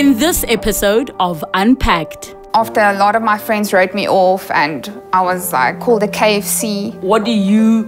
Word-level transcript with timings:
In 0.00 0.16
this 0.16 0.46
episode 0.48 1.14
of 1.20 1.44
Unpacked, 1.52 2.34
After 2.54 2.80
a 2.80 2.94
lot 2.94 3.16
of 3.16 3.22
my 3.22 3.36
friends 3.36 3.70
wrote 3.74 3.92
me 3.92 4.08
off 4.08 4.50
and 4.50 4.90
I 5.12 5.20
was 5.20 5.52
like 5.52 5.78
called 5.78 6.02
a 6.02 6.08
KFC. 6.08 6.94
What 7.02 7.26
do 7.26 7.30
you 7.30 7.84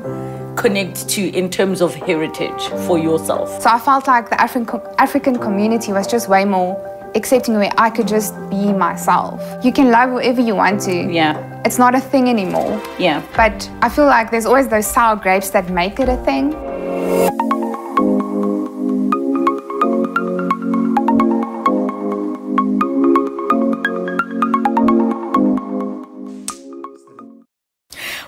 connect 0.55 1.09
to 1.09 1.23
in 1.31 1.49
terms 1.49 1.81
of 1.81 1.95
heritage 1.95 2.65
for 2.87 2.99
yourself? 2.99 3.63
So 3.63 3.71
I 3.71 3.79
felt 3.79 4.07
like 4.09 4.29
the 4.29 4.39
African 4.39 4.83
African 4.99 5.39
community 5.39 5.95
was 5.95 6.07
just 6.07 6.29
way 6.29 6.45
more 6.45 6.77
accepting 7.15 7.55
where 7.55 7.73
I 7.79 7.89
could 7.89 8.09
just 8.09 8.35
be 8.51 8.75
myself. 8.75 9.41
You 9.65 9.73
can 9.73 9.91
love 9.91 10.11
whoever 10.11 10.43
you 10.43 10.55
want 10.55 10.83
to. 10.83 10.95
Yeah. 11.11 11.63
It's 11.65 11.79
not 11.79 11.95
a 11.95 12.01
thing 12.01 12.29
anymore. 12.29 12.79
Yeah. 12.99 13.23
But 13.35 13.71
I 13.81 13.89
feel 13.89 14.05
like 14.05 14.31
there's 14.31 14.45
always 14.45 14.69
those 14.69 14.87
sour 14.87 15.17
grapes 15.17 15.49
that 15.53 15.71
make 15.71 15.99
it 15.99 16.11
a 16.11 16.19
thing. 16.27 16.53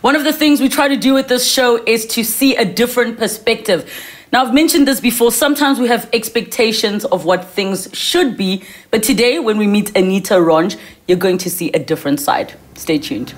One 0.04 0.16
of 0.16 0.24
the 0.24 0.34
things 0.34 0.60
we 0.60 0.68
try 0.68 0.88
to 0.88 0.98
do 0.98 1.14
with 1.14 1.28
this 1.28 1.50
show 1.50 1.82
is 1.86 2.04
to 2.08 2.24
see 2.24 2.54
a 2.56 2.64
different 2.66 3.16
perspective. 3.16 3.90
Now, 4.34 4.44
I've 4.44 4.52
mentioned 4.52 4.86
this 4.86 5.00
before. 5.00 5.32
Sometimes 5.32 5.78
we 5.78 5.88
have 5.88 6.10
expectations 6.12 7.06
of 7.06 7.24
what 7.24 7.46
things 7.46 7.88
should 7.94 8.36
be, 8.36 8.64
but 8.90 9.02
today, 9.02 9.38
when 9.38 9.56
we 9.56 9.66
meet 9.66 9.96
Anita 9.96 10.38
Ronge, 10.38 10.77
you're 11.08 11.16
going 11.16 11.38
to 11.38 11.48
see 11.48 11.72
a 11.72 11.78
different 11.78 12.20
side. 12.20 12.52
Stay 12.74 12.98
tuned. 12.98 13.32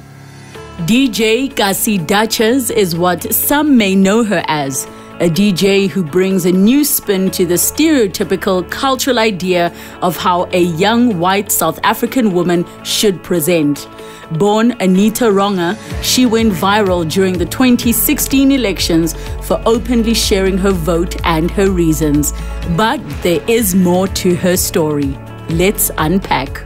DJ 0.88 1.54
Kasi 1.54 1.98
Duchess 1.98 2.70
is 2.70 2.96
what 2.96 3.32
some 3.32 3.76
may 3.76 3.94
know 3.94 4.24
her 4.24 4.42
as. 4.48 4.88
A 5.18 5.30
DJ 5.30 5.88
who 5.88 6.04
brings 6.04 6.44
a 6.44 6.52
new 6.52 6.84
spin 6.84 7.30
to 7.30 7.46
the 7.46 7.54
stereotypical 7.54 8.70
cultural 8.70 9.18
idea 9.18 9.74
of 10.02 10.14
how 10.14 10.46
a 10.52 10.60
young 10.60 11.18
white 11.18 11.50
South 11.50 11.80
African 11.84 12.34
woman 12.34 12.66
should 12.84 13.22
present. 13.22 13.88
Born 14.32 14.72
Anita 14.72 15.24
Ronga, 15.24 15.74
she 16.02 16.26
went 16.26 16.52
viral 16.52 17.10
during 17.10 17.38
the 17.38 17.46
2016 17.46 18.52
elections 18.52 19.14
for 19.46 19.58
openly 19.64 20.12
sharing 20.12 20.58
her 20.58 20.72
vote 20.72 21.16
and 21.24 21.50
her 21.50 21.70
reasons. 21.70 22.34
But 22.76 23.00
there 23.22 23.42
is 23.48 23.74
more 23.74 24.08
to 24.08 24.36
her 24.36 24.54
story. 24.54 25.18
Let's 25.48 25.90
unpack. 25.96 26.62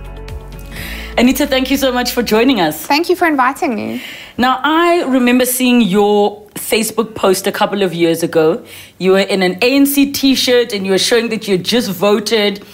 Anita, 1.17 1.47
thank 1.47 1.71
you 1.71 1.77
so 1.77 1.93
much 1.93 2.11
for 2.11 2.25
joining 2.25 2.61
us. 2.61 2.85
Thank 2.85 3.09
you 3.09 3.15
for 3.15 3.29
inviting 3.29 3.77
me. 3.77 4.03
Now, 4.37 4.59
I 4.65 5.05
remember 5.05 5.45
seeing 5.45 5.83
your 5.83 6.50
Facebook 6.71 7.15
post 7.15 7.47
a 7.47 7.53
couple 7.53 7.83
of 7.83 7.93
years 7.93 8.23
ago. 8.23 8.65
You 8.99 9.13
were 9.13 9.27
in 9.35 9.43
an 9.43 9.59
ANC 9.61 10.15
t 10.15 10.35
shirt 10.35 10.73
and 10.73 10.87
you 10.87 10.93
were 10.93 10.99
showing 10.99 11.29
that 11.31 11.49
you 11.49 11.57
had 11.57 11.65
just 11.65 11.91
voted. 11.91 12.65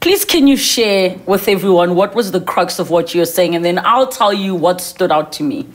Please, 0.00 0.24
can 0.24 0.46
you 0.46 0.56
share 0.56 1.16
with 1.24 1.48
everyone 1.48 1.94
what 1.94 2.14
was 2.14 2.30
the 2.32 2.40
crux 2.40 2.78
of 2.78 2.90
what 2.90 3.14
you 3.14 3.20
were 3.20 3.32
saying? 3.38 3.54
And 3.54 3.64
then 3.64 3.78
I'll 3.78 4.08
tell 4.08 4.34
you 4.34 4.54
what 4.54 4.80
stood 4.80 5.10
out 5.10 5.32
to 5.32 5.42
me. 5.42 5.66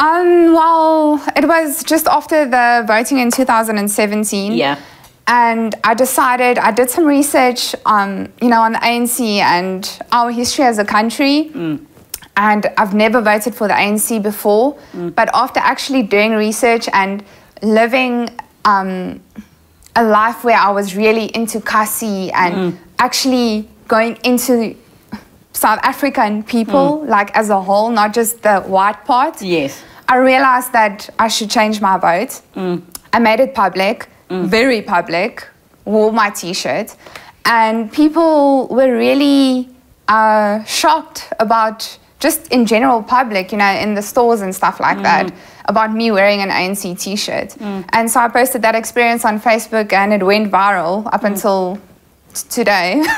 Um, 0.00 0.54
well, 0.54 1.22
it 1.36 1.46
was 1.46 1.84
just 1.84 2.06
after 2.08 2.46
the 2.46 2.84
voting 2.86 3.18
in 3.18 3.30
2017. 3.30 4.52
Yeah. 4.52 4.80
And 5.26 5.74
I 5.84 5.94
decided, 5.94 6.58
I 6.58 6.70
did 6.70 6.90
some 6.90 7.04
research, 7.04 7.74
um, 7.86 8.32
you 8.40 8.48
know, 8.48 8.60
on 8.60 8.72
the 8.72 8.78
ANC 8.78 9.20
and 9.20 9.98
our 10.12 10.30
history 10.30 10.64
as 10.64 10.78
a 10.78 10.84
country. 10.84 11.50
And 12.36 12.66
I've 12.76 12.94
never 12.94 13.20
voted 13.20 13.54
for 13.54 13.68
the 13.68 13.74
ANC 13.74 14.22
before. 14.22 14.76
Mm. 14.92 15.14
But 15.14 15.30
after 15.32 15.60
actually 15.60 16.02
doing 16.02 16.32
research 16.32 16.88
and 16.92 17.24
living 17.62 18.28
um, 18.64 19.20
a 19.96 20.04
life 20.04 20.42
where 20.42 20.58
I 20.58 20.70
was 20.70 20.96
really 20.96 21.26
into 21.26 21.60
Kasi 21.60 22.32
and 22.32 22.54
mm. 22.54 22.78
actually 22.98 23.68
going 23.86 24.16
into 24.24 24.74
South 25.52 25.78
African 25.82 26.42
people, 26.42 26.98
mm. 26.98 27.08
like 27.08 27.34
as 27.36 27.50
a 27.50 27.60
whole, 27.60 27.90
not 27.90 28.12
just 28.12 28.42
the 28.42 28.60
white 28.62 29.04
part. 29.04 29.40
Yes. 29.40 29.82
I 30.08 30.16
realized 30.16 30.72
that 30.72 31.08
I 31.18 31.28
should 31.28 31.50
change 31.50 31.80
my 31.80 31.96
vote. 31.96 32.42
I 33.12 33.18
made 33.20 33.40
it 33.40 33.54
public, 33.54 34.08
very 34.28 34.82
public, 34.82 35.46
wore 35.84 36.12
my 36.12 36.30
t 36.30 36.52
shirt, 36.52 36.94
and 37.44 37.92
people 37.92 38.66
were 38.68 38.96
really 38.96 39.68
uh, 40.08 40.64
shocked 40.64 41.32
about 41.38 41.98
just 42.24 42.48
in 42.48 42.64
general 42.64 43.02
public, 43.02 43.52
you 43.52 43.58
know, 43.58 43.72
in 43.84 43.94
the 43.94 44.00
stores 44.00 44.40
and 44.40 44.52
stuff 44.60 44.80
like 44.80 44.96
mm. 44.96 45.02
that, 45.02 45.26
about 45.66 45.92
me 45.92 46.10
wearing 46.10 46.40
an 46.40 46.48
ANC 46.48 46.98
t 46.98 47.16
shirt. 47.16 47.50
Mm. 47.50 47.84
And 47.92 48.10
so 48.10 48.20
I 48.20 48.28
posted 48.28 48.62
that 48.62 48.74
experience 48.74 49.26
on 49.26 49.38
Facebook 49.38 49.92
and 49.92 50.10
it 50.16 50.22
went 50.24 50.50
viral 50.50 51.06
up 51.12 51.20
mm. 51.20 51.30
until 51.30 51.78
t- 52.32 52.48
today. 52.48 53.04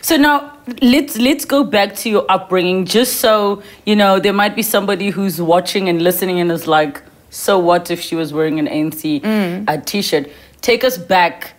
So 0.00 0.16
now 0.16 0.36
let's 0.82 1.16
let's 1.16 1.44
go 1.44 1.60
back 1.76 1.94
to 2.02 2.10
your 2.14 2.24
upbringing, 2.28 2.86
just 2.86 3.12
so 3.24 3.62
you 3.84 3.96
know 4.00 4.18
there 4.24 4.36
might 4.42 4.54
be 4.60 4.62
somebody 4.62 5.10
who's 5.10 5.40
watching 5.54 5.88
and 5.90 6.02
listening 6.08 6.40
and 6.40 6.50
is 6.50 6.66
like, 6.66 7.02
so 7.30 7.52
what 7.58 7.90
if 7.90 8.00
she 8.00 8.14
was 8.16 8.32
wearing 8.32 8.58
an 8.58 8.66
ANC 8.66 9.02
uh, 9.68 9.76
t-shirt? 9.90 10.24
Take 10.60 10.82
us 10.84 10.96
back 10.98 11.54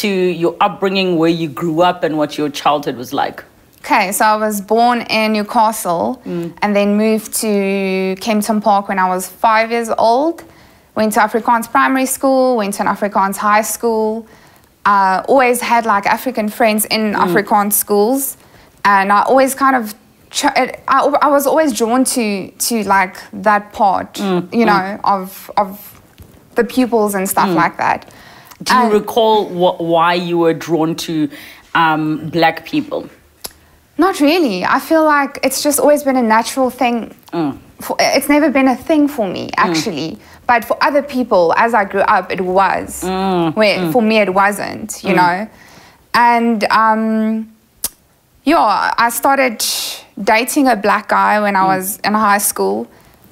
to 0.00 0.08
your 0.08 0.56
upbringing, 0.60 1.16
where 1.20 1.34
you 1.42 1.48
grew 1.48 1.82
up, 1.90 2.02
and 2.04 2.18
what 2.18 2.38
your 2.38 2.48
childhood 2.50 2.96
was 2.96 3.12
like. 3.12 3.44
Okay, 3.90 4.12
so 4.12 4.22
I 4.26 4.36
was 4.36 4.60
born 4.60 5.00
in 5.08 5.32
Newcastle 5.32 6.20
and 6.26 6.76
then 6.76 6.98
moved 6.98 7.32
to 7.40 8.14
Kempton 8.20 8.60
Park 8.60 8.86
when 8.88 8.98
I 8.98 9.08
was 9.08 9.26
five 9.26 9.70
years 9.70 9.88
old. 9.96 10.44
Went 10.94 11.14
to 11.14 11.20
Afrikaans 11.20 11.70
primary 11.70 12.04
school, 12.04 12.58
went 12.58 12.74
to 12.74 12.82
an 12.82 12.88
Afrikaans 12.94 13.36
high 13.38 13.62
school. 13.62 14.26
Uh, 14.84 15.22
always 15.26 15.62
had 15.62 15.86
like 15.86 16.04
African 16.04 16.50
friends 16.50 16.84
in 16.84 17.14
Afrikaans 17.14 17.72
schools, 17.72 18.36
and 18.84 19.10
I 19.10 19.22
always 19.22 19.54
kind 19.54 19.74
of. 19.74 19.94
I, 20.44 20.74
I 20.86 21.28
was 21.28 21.46
always 21.46 21.72
drawn 21.72 22.04
to 22.04 22.50
to 22.50 22.82
like 22.84 23.16
that 23.32 23.72
part, 23.72 24.18
you 24.52 24.66
know, 24.66 25.00
of 25.04 25.50
of 25.56 26.02
the 26.56 26.64
pupils 26.64 27.14
and 27.14 27.26
stuff 27.26 27.48
like 27.54 27.78
that. 27.78 28.12
Do 28.62 28.74
you 28.74 28.80
And- 28.82 28.92
recall 28.92 29.46
wh- 29.46 29.80
why 29.80 30.12
you 30.12 30.36
were 30.36 30.52
drawn 30.52 30.94
to 30.96 31.30
um, 31.74 32.28
black 32.28 32.66
people? 32.66 33.08
Not 33.98 34.20
really. 34.20 34.64
I 34.64 34.78
feel 34.78 35.04
like 35.04 35.40
it's 35.42 35.62
just 35.62 35.80
always 35.80 36.04
been 36.04 36.16
a 36.16 36.22
natural 36.22 36.70
thing. 36.70 37.14
Mm. 37.32 37.58
For, 37.80 37.96
it's 37.98 38.28
never 38.28 38.48
been 38.50 38.68
a 38.68 38.76
thing 38.76 39.08
for 39.08 39.28
me, 39.28 39.48
mm. 39.48 39.54
actually. 39.56 40.18
But 40.46 40.64
for 40.64 40.82
other 40.82 41.02
people, 41.02 41.52
as 41.56 41.74
I 41.74 41.84
grew 41.84 42.00
up, 42.00 42.30
it 42.32 42.40
was. 42.40 43.02
Mm. 43.02 43.54
Where 43.54 43.92
for 43.92 44.00
me, 44.00 44.18
it 44.18 44.32
wasn't, 44.32 45.02
you 45.04 45.14
know? 45.14 45.48
And 46.14 46.64
um, 46.70 47.52
yeah, 48.44 48.94
I 48.96 49.10
started 49.10 49.64
dating 50.22 50.68
a 50.68 50.76
black 50.76 51.08
guy 51.08 51.40
when 51.40 51.54
I 51.54 51.64
was 51.64 51.98
in 51.98 52.14
high 52.14 52.38
school, 52.38 52.88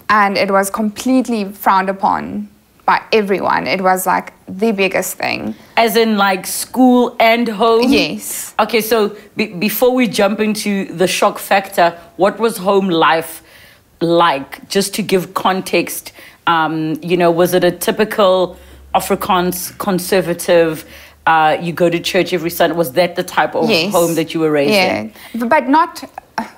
and 0.09 0.37
it 0.37 0.50
was 0.50 0.69
completely 0.69 1.44
frowned 1.44 1.88
upon 1.88 2.49
by 2.87 3.03
everyone. 3.13 3.67
It 3.67 3.83
was 3.83 4.07
like 4.07 4.33
the 4.47 4.73
biggest 4.73 5.19
thing. 5.19 5.55
As 5.77 5.97
in, 5.97 6.17
like 6.17 6.47
school 6.47 7.17
and 7.21 7.47
home? 7.49 7.91
Yes. 7.93 8.55
Okay, 8.61 8.81
so 8.81 9.17
be- 9.37 9.53
before 9.55 9.93
we 9.95 10.07
jump 10.07 10.41
into 10.41 10.87
the 10.93 11.07
shock 11.09 11.39
factor, 11.39 11.99
what 12.17 12.39
was 12.39 12.57
home 12.57 12.89
life 12.89 13.43
like? 14.01 14.69
Just 14.69 14.95
to 14.95 15.03
give 15.03 15.35
context, 15.35 16.13
um, 16.47 16.95
you 17.03 17.17
know, 17.17 17.31
was 17.31 17.55
it 17.55 17.65
a 17.65 17.73
typical 17.73 18.57
Afrikaans 18.95 19.77
conservative? 19.79 20.85
Uh, 21.27 21.59
you 21.61 21.73
go 21.73 21.91
to 21.91 21.99
church 21.99 22.33
every 22.33 22.51
Sunday. 22.51 22.77
Was 22.77 22.93
that 22.93 23.17
the 23.17 23.25
type 23.25 23.57
of 23.57 23.69
Yes. 23.69 23.91
home 23.93 24.15
that 24.15 24.33
you 24.33 24.39
were 24.39 24.53
raised 24.53 24.73
yeah. 24.75 25.01
in? 25.01 25.13
B- 25.41 25.49
But 25.49 25.69
not, 25.69 26.05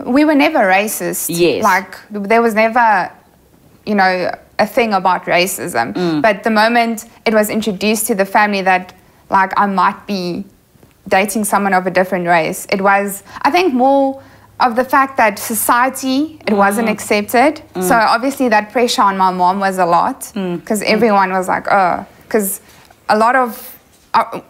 we 0.05 0.27
were 0.27 0.35
never 0.35 0.59
racist. 0.59 1.31
Yes. 1.31 1.65
Like, 1.65 1.97
there 2.11 2.43
was 2.43 2.53
never, 2.55 3.11
you 3.87 3.95
know, 3.95 4.31
a 4.59 4.67
thing 4.67 4.93
about 4.93 5.25
racism. 5.25 5.93
Mm. 5.95 6.23
But 6.23 6.43
the 6.45 6.51
moment 6.51 7.05
it 7.25 7.35
was 7.35 7.49
introduced 7.51 8.07
to 8.09 8.15
the 8.15 8.25
family 8.25 8.63
that, 8.63 8.95
like, 9.31 9.53
I 9.57 9.67
might 9.67 10.07
be 10.07 10.45
dating 11.09 11.45
someone 11.45 11.75
of 11.75 11.87
a 11.87 11.91
different 11.91 12.27
race, 12.27 12.67
it 12.71 12.81
was, 12.81 13.23
I 13.43 13.51
think, 13.51 13.73
more 13.75 14.23
of 14.61 14.75
the 14.75 14.85
fact 14.85 15.17
that 15.17 15.39
society, 15.39 16.41
it 16.47 16.53
Mm. 16.55 16.57
wasn't 16.57 16.89
accepted. 16.89 17.63
So 17.81 17.95
obviously 17.95 18.49
that 18.49 18.73
pressure 18.73 19.03
on 19.03 19.17
my 19.17 19.31
mom 19.31 19.61
was 19.61 19.79
a 19.79 19.87
lot 19.87 20.21
Mm. 20.35 20.61
because 20.61 20.83
everyone 20.83 21.31
was 21.33 21.47
like, 21.49 21.67
oh, 21.71 22.05
because 22.25 22.61
a 23.09 23.17
lot 23.17 23.37
of 23.37 23.75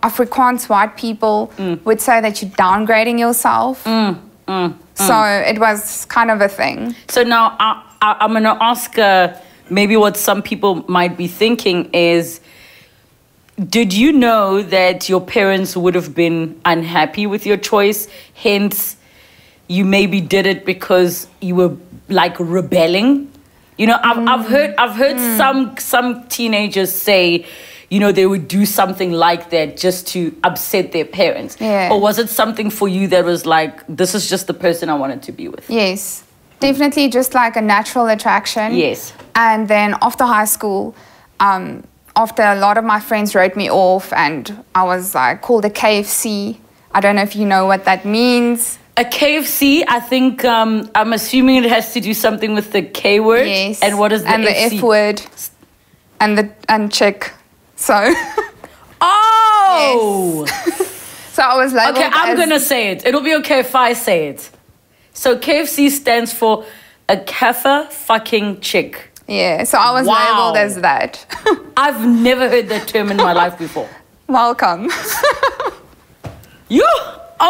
Afrikaans 0.02 0.68
white 0.68 0.96
people 0.96 1.52
Mm. 1.58 1.84
would 1.84 2.00
say 2.00 2.20
that 2.22 2.40
you're 2.40 2.50
downgrading 2.52 3.18
yourself. 3.18 3.84
So 4.94 5.14
it 5.52 5.58
was 5.60 6.06
kind 6.06 6.30
of 6.30 6.40
a 6.40 6.48
thing. 6.48 6.94
So 7.08 7.22
now 7.22 7.54
I, 7.60 7.82
I, 8.00 8.16
I'm 8.20 8.30
going 8.30 8.44
to 8.44 8.56
ask 8.60 8.98
uh, 8.98 9.28
maybe 9.70 9.96
what 9.96 10.16
some 10.16 10.42
people 10.42 10.84
might 10.88 11.16
be 11.16 11.28
thinking 11.28 11.90
is 11.92 12.40
did 13.58 13.92
you 13.92 14.12
know 14.12 14.62
that 14.62 15.08
your 15.08 15.20
parents 15.20 15.76
would 15.76 15.94
have 15.96 16.14
been 16.14 16.60
unhappy 16.64 17.26
with 17.26 17.44
your 17.44 17.56
choice? 17.56 18.06
Hence, 18.34 18.96
you 19.66 19.84
maybe 19.84 20.20
did 20.20 20.46
it 20.46 20.64
because 20.64 21.26
you 21.40 21.56
were 21.56 21.76
like 22.08 22.38
rebelling. 22.38 23.30
You 23.76 23.88
know, 23.88 23.98
I've, 24.02 24.18
I've 24.18 24.46
mm. 24.46 24.48
heard 24.48 24.74
I've 24.78 24.94
heard 24.96 25.16
mm. 25.16 25.36
some 25.36 25.76
some 25.78 26.28
teenagers 26.28 26.92
say, 26.92 27.46
you 27.90 28.00
know, 28.00 28.12
they 28.12 28.26
would 28.26 28.48
do 28.48 28.66
something 28.66 29.12
like 29.12 29.50
that 29.50 29.76
just 29.76 30.06
to 30.08 30.36
upset 30.44 30.92
their 30.92 31.04
parents? 31.04 31.56
Yeah. 31.60 31.90
Or 31.92 32.00
was 32.00 32.18
it 32.18 32.28
something 32.28 32.70
for 32.70 32.88
you 32.88 33.08
that 33.08 33.24
was 33.24 33.46
like, 33.46 33.84
this 33.88 34.14
is 34.14 34.28
just 34.28 34.46
the 34.46 34.54
person 34.54 34.88
I 34.88 34.94
wanted 34.94 35.22
to 35.24 35.32
be 35.32 35.48
with? 35.48 35.68
Yes, 35.70 36.22
definitely 36.60 37.08
just 37.08 37.34
like 37.34 37.56
a 37.56 37.60
natural 37.62 38.06
attraction. 38.06 38.74
Yes. 38.74 39.12
And 39.34 39.68
then 39.68 39.96
after 40.02 40.24
high 40.24 40.44
school, 40.46 40.94
um, 41.40 41.84
after 42.16 42.42
a 42.42 42.56
lot 42.56 42.76
of 42.78 42.84
my 42.84 43.00
friends 43.00 43.34
wrote 43.34 43.54
me 43.56 43.70
off, 43.70 44.12
and 44.12 44.64
I 44.74 44.82
was 44.84 45.14
like 45.14 45.42
called 45.42 45.64
a 45.64 45.70
KFC. 45.70 46.58
I 46.92 47.00
don't 47.00 47.16
know 47.16 47.22
if 47.22 47.36
you 47.36 47.46
know 47.46 47.66
what 47.66 47.84
that 47.84 48.04
means. 48.04 48.78
A 48.96 49.04
KFC, 49.04 49.84
I 49.86 50.00
think 50.00 50.44
um, 50.44 50.90
I'm 50.96 51.12
assuming 51.12 51.62
it 51.64 51.70
has 51.70 51.92
to 51.94 52.00
do 52.00 52.12
something 52.12 52.54
with 52.54 52.72
the 52.72 52.82
K 52.82 53.20
word. 53.20 53.46
Yes. 53.46 53.80
And 53.82 53.98
what 53.98 54.12
is 54.12 54.22
the 54.24 54.30
and 54.30 54.42
the 54.44 54.50
FC? 54.50 54.76
F 54.78 54.82
word, 54.82 55.22
and 56.20 56.36
the 56.36 56.50
and 56.68 56.92
chick. 56.92 57.32
So, 57.76 57.94
Oh! 59.00 60.44
yes. 60.48 60.90
so 61.32 61.42
I 61.42 61.56
was 61.56 61.72
like 61.72 61.94
Okay, 61.96 62.08
I'm 62.12 62.30
as- 62.36 62.38
gonna 62.38 62.60
say 62.60 62.88
it. 62.90 63.06
It'll 63.06 63.20
be 63.22 63.34
okay 63.36 63.60
if 63.60 63.74
I 63.76 63.92
say 63.92 64.28
it. 64.28 64.50
So 65.12 65.36
KFC 65.36 65.90
stands 65.90 66.32
for 66.32 66.64
a 67.08 67.16
kafa 67.16 67.90
fucking 67.90 68.60
chick. 68.60 69.10
Yeah, 69.26 69.64
so 69.64 69.78
I 69.78 69.92
was 69.92 70.06
Wow. 70.06 70.14
labeled 70.52 70.56
as 70.56 70.80
that. 70.80 71.26
I've 71.76 72.06
never 72.06 72.48
heard 72.48 72.68
that 72.68 72.88
term 72.88 73.10
in 73.10 73.16
my 73.18 73.32
life 73.32 73.58
before. 73.58 73.88
Welcome. 74.26 74.90
You 76.70 76.86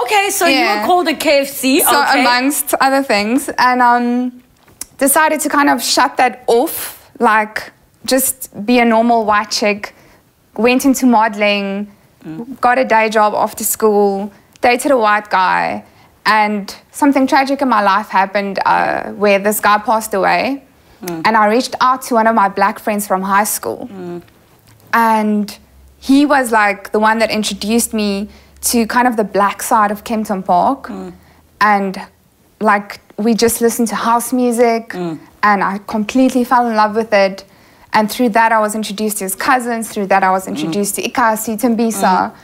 okay? 0.02 0.30
So 0.30 0.46
you 0.46 0.64
were 0.64 0.86
called 0.86 1.08
a 1.08 1.12
KFC. 1.14 1.80
so 1.80 2.02
okay. 2.02 2.20
amongst 2.20 2.72
other 2.80 3.02
things 3.02 3.48
and 3.58 3.82
um 3.82 4.42
decided 4.98 5.40
to 5.40 5.48
kind 5.48 5.68
of 5.68 5.82
shut 5.82 6.16
that 6.18 6.44
off 6.46 7.10
like 7.18 7.72
just 8.04 8.64
be 8.64 8.78
a 8.78 8.84
normal 8.84 9.24
white 9.24 9.50
chick 9.50 9.92
went 10.56 10.84
into 10.84 11.04
modeling 11.06 11.90
got 12.60 12.78
a 12.78 12.84
day 12.84 13.08
job 13.08 13.34
after 13.34 13.64
school 13.64 14.30
dated 14.60 14.92
a 14.92 14.96
white 14.96 15.28
guy 15.30 15.84
and 16.28 16.76
something 16.92 17.26
tragic 17.26 17.62
in 17.62 17.68
my 17.68 17.80
life 17.80 18.08
happened 18.08 18.58
uh, 18.66 19.10
where 19.12 19.38
this 19.38 19.60
guy 19.60 19.78
passed 19.78 20.12
away. 20.12 20.62
Mm. 21.02 21.22
And 21.24 21.36
i 21.36 21.46
reached 21.46 21.74
out 21.80 22.02
to 22.02 22.14
one 22.14 22.26
of 22.26 22.34
my 22.34 22.48
black 22.48 22.78
friends 22.78 23.06
from 23.06 23.22
high 23.22 23.44
school. 23.44 23.88
Mm. 23.90 24.22
And 24.92 25.58
he 25.98 26.26
was 26.26 26.52
like 26.52 26.92
the 26.92 26.98
one 26.98 27.18
that 27.20 27.30
introduced 27.30 27.94
me 27.94 28.28
to 28.60 28.86
kind 28.86 29.08
of 29.08 29.16
the 29.16 29.24
black 29.24 29.62
side 29.62 29.90
of 29.90 30.04
Kempton 30.04 30.42
Park. 30.42 30.88
Mm. 30.88 31.14
And 31.62 32.00
like 32.60 33.00
we 33.16 33.32
just 33.34 33.60
listened 33.62 33.88
to 33.88 33.96
house 33.96 34.32
music. 34.32 34.92
And 35.42 35.64
I 35.64 35.78
completely 35.86 36.44
fell 36.44 36.66
in 36.66 36.74
love 36.74 36.94
with 36.94 37.12
it. 37.12 37.44
And 37.94 38.10
through 38.10 38.30
that, 38.30 38.52
I 38.52 38.60
was 38.60 38.74
introduced 38.74 39.18
to 39.18 39.24
his 39.24 39.34
cousins. 39.34 39.88
Through 39.88 40.08
that, 40.08 40.22
I 40.22 40.30
was 40.30 40.46
introduced 40.46 40.96
to 40.96 41.02
Ikasi, 41.02 41.58
Tembisa. 41.58 42.34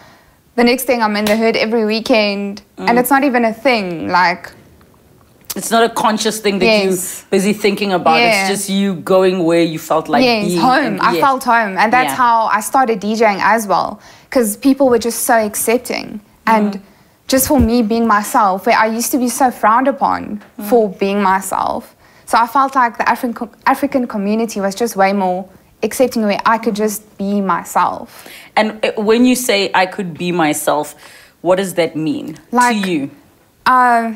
The 0.57 0.65
next 0.65 0.85
thing, 0.85 1.03
I'm 1.03 1.17
in 1.17 1.25
the 1.25 1.37
hood 1.37 1.57
every 1.57 1.85
weekend. 1.85 2.63
And 2.79 2.99
it's 2.99 3.11
not 3.11 3.25
even 3.25 3.45
a 3.45 3.53
thing. 3.53 4.09
Like, 4.09 4.53
it's 5.57 5.71
not 5.71 5.83
a 5.85 5.89
conscious 5.89 6.41
thing 6.41 6.59
that 6.61 6.65
Yes. 6.67 7.21
you 7.23 7.27
busy 7.31 7.53
thinking 7.53 7.93
about. 7.93 8.19
Yeah. 8.21 8.41
It's 8.43 8.49
just 8.51 8.71
you 8.71 8.95
going 8.95 9.45
where 9.45 9.63
you 9.63 9.79
felt 9.79 10.09
like 10.09 10.23
yes, 10.25 10.47
being. 10.47 10.61
home. 10.61 10.85
and- 10.85 11.01
I 11.01 11.21
felt 11.21 11.45
home, 11.45 11.77
and 11.79 11.93
that's 11.93 12.11
Yeah. 12.11 12.17
how 12.17 12.47
I 12.47 12.61
started 12.61 13.01
DJing 13.01 13.41
as 13.43 13.67
well, 13.67 14.01
because 14.29 14.57
people 14.57 14.89
were 14.89 14.99
just 14.99 15.25
so 15.25 15.35
accepting, 15.35 16.21
and 16.47 16.75
Mm. 16.75 16.81
just 17.29 17.47
for 17.49 17.59
me 17.61 17.83
being 17.83 18.07
myself, 18.07 18.67
where 18.67 18.77
I 18.79 18.87
used 18.87 19.11
to 19.13 19.19
be 19.19 19.29
so 19.29 19.51
frowned 19.51 19.89
upon 19.89 20.41
Mm. 20.61 20.65
for 20.69 20.89
being 20.89 21.23
myself. 21.23 21.95
So 22.27 22.39
I 22.39 22.47
felt 22.47 22.75
like 22.75 22.97
the 22.99 23.09
African 23.09 23.49
African 23.67 24.07
community 24.07 24.61
was 24.61 24.75
just 24.75 24.97
way 24.97 25.13
more 25.13 25.45
accepting, 25.85 26.23
where 26.25 26.41
I 26.47 26.59
could 26.59 26.75
just 26.75 27.01
be 27.19 27.41
myself. 27.41 28.27
And 28.57 28.93
when 28.97 29.25
you 29.27 29.35
say 29.37 29.71
I 29.75 29.87
could 29.87 30.17
be 30.19 30.33
myself, 30.33 30.95
what 31.43 31.57
does 31.57 31.75
that 31.75 31.95
mean 31.97 32.39
Like- 32.51 32.83
to 32.83 32.91
you? 32.91 33.11
uh, 33.67 34.13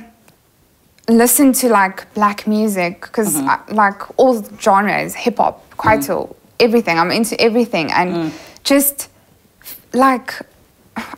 listen 1.09 1.53
to 1.55 1.69
like 1.69 2.12
black 2.15 2.47
music 2.47 3.00
because 3.03 3.35
Mm-hmm. 3.37 3.75
like 3.75 4.00
all 4.19 4.43
genres, 4.61 5.15
hip 5.15 5.38
hop, 5.38 5.62
kwaito, 5.79 6.35
everything. 6.61 6.99
I'm 6.99 7.11
into 7.11 7.35
everything 7.41 7.91
and 7.93 8.11
Mm. 8.14 8.31
just 8.64 9.09
like 9.93 10.35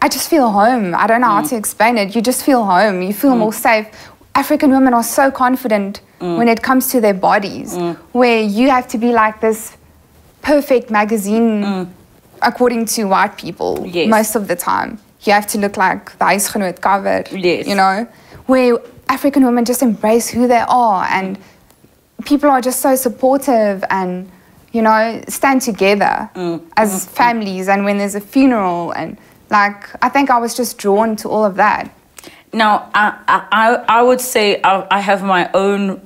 I 0.03 0.09
just 0.09 0.29
feel 0.29 0.51
home. 0.51 0.95
I 0.95 1.07
don't 1.07 1.23
know 1.23 1.29
Mm. 1.29 1.41
how 1.43 1.49
to 1.53 1.57
explain 1.57 1.97
it. 1.97 2.15
You 2.15 2.21
just 2.21 2.45
feel 2.45 2.63
home. 2.65 3.01
You 3.03 3.15
feel 3.15 3.35
more 3.35 3.53
safe. 3.53 3.87
African 4.35 4.71
women 4.71 4.93
are 4.95 5.03
so 5.03 5.31
confident 5.31 6.03
Mm. 6.21 6.37
when 6.39 6.49
it 6.49 6.61
comes 6.63 6.89
to 6.93 7.01
their 7.01 7.15
bodies, 7.15 7.77
where 8.13 8.41
you 8.59 8.69
have 8.71 8.87
to 8.89 8.99
be 8.99 9.11
like 9.13 9.41
this 9.41 9.73
perfect 10.43 10.91
magazine 10.91 11.89
according 12.43 12.87
to 12.87 13.05
white 13.05 13.37
people 13.37 13.77
Mm. 13.79 13.95
Yes. 13.95 14.09
most 14.09 14.35
of 14.37 14.49
the 14.49 14.57
time. 14.57 14.99
You 15.23 15.33
have 15.35 15.47
to 15.49 15.59
look 15.59 15.77
like 15.77 16.17
the 16.19 16.25
huisgenoot 16.25 16.81
cover. 16.81 17.25
Yes. 17.31 17.67
You 17.67 17.75
know, 17.75 18.07
where 18.47 18.79
African 19.09 19.45
women 19.45 19.65
just 19.67 19.83
embrace 19.83 20.31
who 20.31 20.47
they 20.49 20.65
are 20.67 21.07
and 21.11 21.39
people 22.25 22.49
are 22.51 22.61
just 22.63 22.81
so 22.81 22.95
supportive 22.97 23.85
and, 23.91 24.31
you 24.73 24.81
know, 24.81 25.23
stand 25.29 25.61
together 25.63 26.31
as 26.77 27.05
families 27.07 27.69
and 27.69 27.85
when 27.85 27.99
there's 27.99 28.15
a 28.15 28.21
funeral 28.21 28.93
and 28.93 29.19
like 29.51 29.85
I 30.03 30.09
think 30.09 30.31
I 30.31 30.39
was 30.39 30.55
just 30.57 30.79
drawn 30.79 31.17
to 31.17 31.29
all 31.29 31.45
of 31.45 31.57
that. 31.57 31.91
Now, 32.53 32.89
I, 32.95 33.15
I, 33.29 33.47
I- 33.53 33.85
I 33.99 34.03
would 34.03 34.21
say 34.21 34.61
I, 34.65 34.87
I 34.91 35.01
have 35.01 35.23
my 35.23 35.51
own 35.53 36.01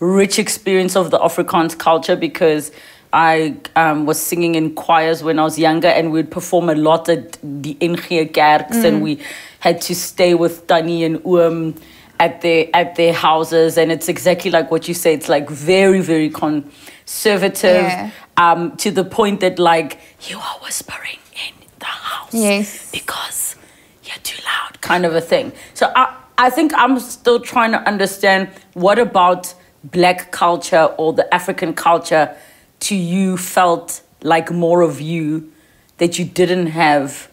rich 0.00 0.38
experience 0.38 0.96
of 0.96 1.10
the 1.10 1.18
Afrikaans 1.18 1.76
culture 1.76 2.16
because 2.16 2.70
I 3.12 3.56
um, 3.74 4.04
was 4.06 4.20
singing 4.20 4.54
in 4.54 4.74
choirs 4.74 5.22
when 5.22 5.38
I 5.38 5.44
was 5.44 5.58
younger 5.58 5.88
and 5.88 6.12
we'd 6.12 6.30
perform 6.30 6.68
a 6.68 6.74
lot 6.74 7.08
at 7.08 7.38
the 7.42 7.76
NG 7.80 8.28
Kerks 8.32 8.76
and 8.84 9.02
we 9.02 9.18
had 9.60 9.80
to 9.82 9.94
stay 9.94 10.34
with 10.34 10.66
Tannie 10.66 11.04
and 11.04 11.24
Oom 11.26 11.74
at 12.20 12.40
their, 12.42 12.66
at 12.74 12.96
their 12.96 13.12
houses 13.14 13.78
and 13.78 13.90
it's 13.90 14.08
exactly 14.08 14.50
like 14.50 14.70
what 14.70 14.88
you 14.88 14.94
say. 14.94 15.14
It's 15.14 15.28
like 15.28 15.48
very, 15.48 16.00
very 16.00 16.28
conservative 16.28 17.82
Yeah. 17.82 18.10
um, 18.36 18.76
to 18.78 18.90
the 18.90 19.04
point 19.04 19.40
that 19.40 19.58
like 19.58 19.98
you 20.28 20.36
are 20.36 20.58
whispering 20.62 21.18
in 21.46 21.54
the 21.78 21.86
house 21.86 22.34
Yes. 22.34 22.90
because 22.92 23.56
you're 24.04 24.16
too 24.22 24.40
loud 24.44 24.80
kind 24.80 25.04
of 25.06 25.14
a 25.14 25.20
thing 25.20 25.52
so 25.74 25.90
i 25.94 26.14
i 26.38 26.48
think 26.48 26.72
i'm 26.76 26.98
still 26.98 27.40
trying 27.40 27.72
to 27.72 27.78
understand 27.86 28.48
what 28.74 28.98
about 28.98 29.52
black 29.84 30.30
culture 30.30 30.84
or 30.96 31.12
the 31.12 31.32
african 31.34 31.74
culture 31.74 32.34
to 32.80 32.94
you 32.94 33.36
felt 33.36 34.02
like 34.22 34.50
more 34.50 34.82
of 34.82 35.00
you 35.00 35.52
that 35.98 36.18
you 36.18 36.24
didn't 36.24 36.68
have 36.68 37.30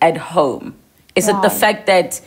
at 0.00 0.16
home? 0.16 0.74
Is 1.14 1.28
it 1.28 1.40
the 1.42 1.50
fact 1.50 1.86
that 1.86 2.20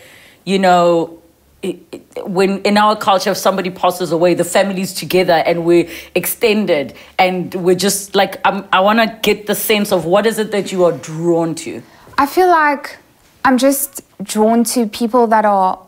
you 0.45 0.59
know 0.59 1.21
it, 1.61 1.79
it- 1.91 2.27
when 2.27 2.59
in 2.63 2.77
our 2.77 2.95
culture 2.95 3.31
if 3.31 3.37
somebody 3.37 3.69
passes 3.69 4.11
away 4.11 4.33
the 4.33 4.43
family's 4.43 4.93
together 4.93 5.33
and 5.45 5.63
we're 5.63 5.87
extended 6.15 6.93
and 7.17 7.53
we're 7.55 7.75
just 7.75 8.15
like 8.15 8.41
I'm, 8.43 8.67
i 8.73 8.79
want 8.79 8.99
to 8.99 9.17
get 9.21 9.47
the 9.47 9.55
sense 9.55 9.91
of 9.91 10.05
what 10.05 10.25
is 10.25 10.37
it 10.39 10.51
that 10.51 10.71
you 10.71 10.83
are 10.85 10.91
drawn 10.91 11.55
to? 11.55 11.81
I 12.17 12.25
feel 12.25 12.47
like 12.49 12.97
I'm 13.45 13.57
just 13.57 14.01
drawn 14.23 14.63
to 14.65 14.87
people 14.87 15.27
that 15.27 15.45
are 15.45 15.79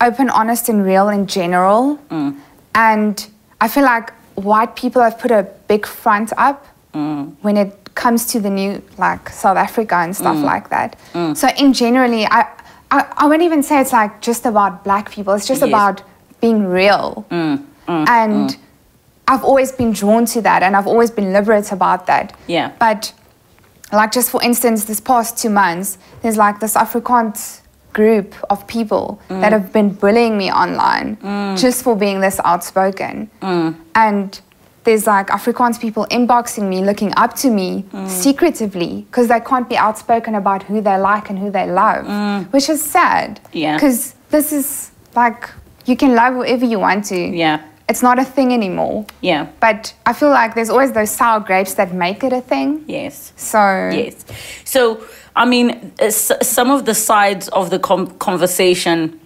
open, 0.00 0.30
honest, 0.30 0.68
and 0.68 0.84
real 0.84 1.08
in 1.08 1.26
general. 1.26 1.98
Mm. 2.10 2.38
And 2.74 3.26
I 3.60 3.68
feel 3.68 3.84
like 3.84 4.12
white 4.34 4.76
people 4.76 5.02
have 5.02 5.18
put 5.18 5.30
a 5.30 5.48
big 5.68 5.86
front 5.86 6.32
up 6.36 6.66
mm. 6.92 7.34
when 7.42 7.56
it 7.56 7.94
comes 7.94 8.26
to 8.26 8.40
the 8.40 8.50
new, 8.50 8.82
like 8.98 9.28
South 9.28 9.56
Africa 9.56 9.96
and 9.96 10.14
stuff 10.16 10.36
mm. 10.36 10.44
like 10.44 10.68
that. 10.70 10.98
Mm. 11.12 11.36
So, 11.36 11.48
in 11.58 11.72
generally, 11.72 12.26
I, 12.26 12.50
I, 12.90 13.12
I 13.16 13.26
wouldn't 13.26 13.44
even 13.44 13.62
say 13.62 13.80
it's 13.80 13.92
like 13.92 14.20
just 14.20 14.46
about 14.46 14.84
black 14.84 15.10
people, 15.10 15.34
it's 15.34 15.46
just 15.46 15.60
Yes. 15.60 15.68
about 15.68 16.02
being 16.40 16.66
real. 16.66 17.24
and 17.88 18.56
I've 19.26 19.44
always 19.44 19.72
been 19.72 19.92
drawn 19.92 20.26
to 20.26 20.42
that, 20.42 20.62
and 20.62 20.76
I've 20.76 20.86
always 20.86 21.10
been 21.10 21.32
liberate 21.32 21.72
about 21.72 22.06
that. 22.06 22.36
Yeah. 22.46 22.72
But 22.78 23.12
like 23.92 24.12
just 24.12 24.30
for 24.30 24.42
instance, 24.42 24.84
this 24.84 25.00
past 25.00 25.38
two 25.38 25.50
months, 25.50 25.98
there's 26.22 26.36
like 26.36 26.60
this 26.60 26.74
Afrikaans 26.74 27.60
group 27.94 28.34
of 28.50 28.66
people 28.66 29.18
mm. 29.30 29.40
that 29.40 29.52
have 29.52 29.72
been 29.72 29.90
bullying 29.94 30.36
me 30.36 30.52
online 30.52 31.16
mm. 31.16 31.58
just 31.58 31.82
for 31.82 31.96
being 31.96 32.20
this 32.20 32.38
outspoken. 32.44 33.30
Mm. 33.40 33.80
And 33.94 34.40
there's 34.84 35.06
like 35.06 35.28
Afrikaans 35.28 35.80
people 35.80 36.06
inboxing 36.10 36.68
me, 36.68 36.84
looking 36.84 37.12
up 37.16 37.34
to 37.36 37.50
me 37.50 37.86
secretively 38.06 39.06
because 39.08 39.28
they 39.28 39.40
can't 39.40 39.68
be 39.68 39.78
outspoken 39.78 40.34
about 40.34 40.62
who 40.64 40.82
they 40.82 40.98
like 40.98 41.30
and 41.30 41.38
who 41.38 41.50
they 41.50 41.70
love, 41.70 42.52
which 42.52 42.68
is 42.68 42.82
sad. 42.82 43.40
Yeah. 43.52 43.76
Because 43.76 44.14
this 44.28 44.52
is 44.52 44.90
like, 45.16 45.48
you 45.86 45.96
can 45.96 46.14
love 46.14 46.34
whoever 46.34 46.66
you 46.66 46.78
want 46.78 47.06
to. 47.06 47.18
Yeah. 47.18 47.62
It's 47.88 48.02
not 48.02 48.18
a 48.18 48.24
thing 48.24 48.52
anymore. 48.52 49.04
yeah 49.20 49.48
But 49.60 49.94
I 50.06 50.12
feel 50.14 50.30
like 50.30 50.54
there's 50.54 50.70
always 50.70 50.92
those 50.92 51.10
sour 51.10 51.40
grapes 51.40 51.74
that 51.74 51.92
make 51.92 52.24
it 52.24 52.32
a 52.32 52.40
thing. 52.40 52.84
yes 52.86 53.32
So 53.36 53.58
Yes. 53.92 54.24
So, 54.64 55.02
I 55.36 55.44
mean, 55.46 55.92
some 56.10 56.70
of 56.70 56.84
the 56.84 56.94
sides 56.94 57.48
of 57.48 57.70
the 57.70 57.78
conversation 57.78 59.20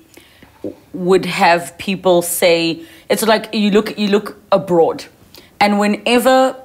would 0.93 1.27
have 1.27 1.77
people 1.79 2.23
say 2.23 2.83
it's 3.09 3.23
like 3.23 3.53
you 3.53 3.71
look 3.71 3.99
you 3.99 4.09
look 4.09 4.37
abroad, 4.51 5.05
and 5.61 5.79
whenever 5.79 6.57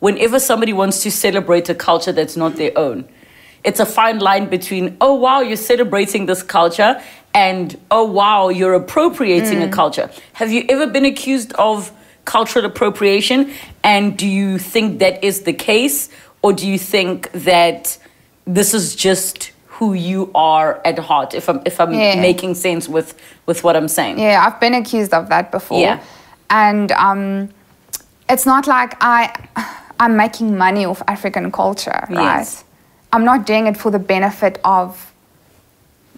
whenever 0.00 0.40
somebody 0.40 0.72
wants 0.72 1.02
to 1.02 1.10
celebrate 1.10 1.68
a 1.68 1.74
culture 1.74 2.12
that's 2.12 2.36
not 2.36 2.56
their 2.56 2.76
own, 2.76 3.08
it's 3.64 3.80
a 3.80 3.86
fine 3.86 4.18
line 4.18 4.48
between, 4.48 4.96
oh 5.00 5.14
wow, 5.14 5.40
you're 5.40 5.56
celebrating 5.56 6.26
this 6.26 6.42
culture, 6.42 7.02
and 7.34 7.78
oh 7.90 8.04
wow, 8.04 8.48
you're 8.48 8.74
appropriating 8.74 9.62
a 9.62 9.66
mm. 9.66 9.72
culture. 9.72 10.10
Have 10.34 10.50
you 10.50 10.64
ever 10.68 10.86
been 10.86 11.04
accused 11.04 11.52
of 11.54 11.92
cultural 12.24 12.64
appropriation? 12.64 13.52
And 13.84 14.16
do 14.16 14.26
you 14.26 14.58
think 14.58 15.00
that 15.00 15.22
is 15.24 15.42
the 15.42 15.52
case? 15.52 16.08
Or 16.42 16.52
do 16.52 16.68
you 16.68 16.78
think 16.78 17.30
that 17.32 17.98
this 18.48 18.74
is 18.74 18.96
just 18.96 19.52
who 19.66 19.92
you 19.94 20.30
are 20.34 20.80
at 20.84 20.98
heart? 20.98 21.34
If 21.34 21.48
I'm 21.48 21.60
if 21.64 21.78
I'm 21.80 21.92
Yeah. 21.92 22.20
making 22.20 22.54
sense 22.54 22.88
with 22.88 23.14
with 23.46 23.62
what 23.62 23.76
I'm 23.76 23.88
saying. 23.88 24.18
Yeah, 24.18 24.44
I've 24.44 24.58
been 24.60 24.74
accused 24.74 25.12
of 25.14 25.28
that 25.28 25.50
before. 25.50 25.80
Yeah. 25.80 26.00
And 26.50 26.90
um, 26.92 27.50
it's 28.28 28.46
not 28.46 28.66
like 28.66 28.96
I, 29.00 29.30
I'm 30.00 30.16
making 30.16 30.56
money 30.56 30.84
off 30.86 31.02
African 31.06 31.52
culture, 31.52 32.06
right? 32.10 32.38
Yes. 32.38 32.64
I'm 33.12 33.24
not 33.24 33.46
doing 33.46 33.66
it 33.66 33.76
for 33.76 33.90
the 33.90 33.98
benefit 33.98 34.58
of 34.64 35.12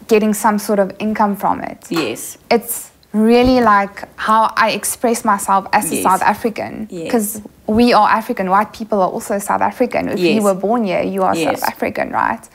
getting 0.08 0.34
some 0.34 0.58
sort 0.58 0.78
of 0.78 0.92
income 0.98 1.36
from 1.36 1.60
it. 1.60 1.86
Yes. 1.90 2.38
It's 2.50 2.89
really 3.12 3.60
like 3.60 4.04
how 4.16 4.52
I 4.56 4.70
express 4.70 5.24
myself 5.24 5.66
as 5.72 5.90
a 5.90 5.94
Yes. 5.96 6.02
South 6.04 6.22
African. 6.22 6.86
Yes. 6.90 7.04
Because 7.04 7.42
we 7.66 7.92
are 7.92 8.08
African. 8.08 8.48
White 8.50 8.72
people 8.72 9.00
are 9.02 9.08
also 9.10 9.38
South 9.38 9.60
African. 9.62 10.08
If 10.08 10.18
Yes. 10.20 10.34
you 10.36 10.42
were 10.42 10.54
born 10.54 10.84
here, 10.84 11.02
you 11.02 11.22
are 11.22 11.34
Yes. 11.34 11.60
South 11.60 11.68
African, 11.68 12.10
right? 12.12 12.48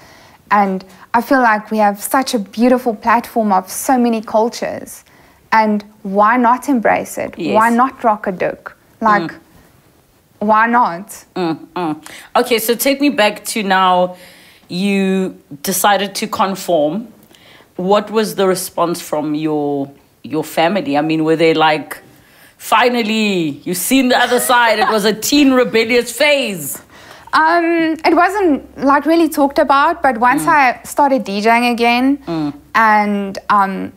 And 0.51 0.85
I 1.13 1.21
feel 1.21 1.41
like 1.41 1.71
we 1.71 1.79
have 1.79 2.01
such 2.01 2.33
a 2.33 2.39
beautiful 2.39 2.95
platform 2.95 3.51
of 3.51 3.69
so 3.69 3.97
many 3.97 4.21
cultures. 4.21 5.03
And 5.51 5.83
why 6.03 6.37
not 6.37 6.69
embrace 6.69 7.17
it? 7.17 7.33
Yes. 7.37 7.55
Why 7.55 7.69
not 7.69 8.03
rock 8.03 8.27
a 8.27 8.31
doek? 8.31 8.73
Like, 9.01 9.33
why 10.39 10.67
not? 10.67 11.07
Mm, 11.35 11.67
mm. 11.75 12.03
Okay, 12.35 12.59
so 12.59 12.75
take 12.75 12.99
me 13.01 13.09
back 13.09 13.43
to 13.45 13.63
now. 13.63 14.15
You 14.67 15.37
decided 15.63 16.15
to 16.15 16.27
conform. 16.27 17.07
What 17.77 18.09
was 18.09 18.35
the 18.35 18.47
response 18.47 19.01
from 19.01 19.35
your 19.35 19.89
your 20.25 20.43
family? 20.43 20.97
I 20.97 21.01
mean, 21.01 21.23
were 21.23 21.35
they 21.35 21.53
like, 21.53 21.97
finally, 22.57 23.61
you've 23.63 23.77
seen 23.77 24.09
the 24.09 24.17
other 24.17 24.39
side? 24.39 24.79
It 24.79 24.89
was 24.89 25.05
a 25.05 25.13
teen 25.13 25.51
rebellious 25.53 26.11
phase. 26.11 26.81
Um, 27.33 27.97
it 28.05 28.15
wasn't 28.15 28.77
like 28.77 29.05
really 29.05 29.27
talked 29.29 29.59
about, 29.59 30.01
but 30.01 30.17
once 30.19 30.47
I 30.47 30.79
started 30.83 31.25
DJing 31.25 31.71
again, 31.71 32.07
and 32.73 33.37
um, 33.49 33.91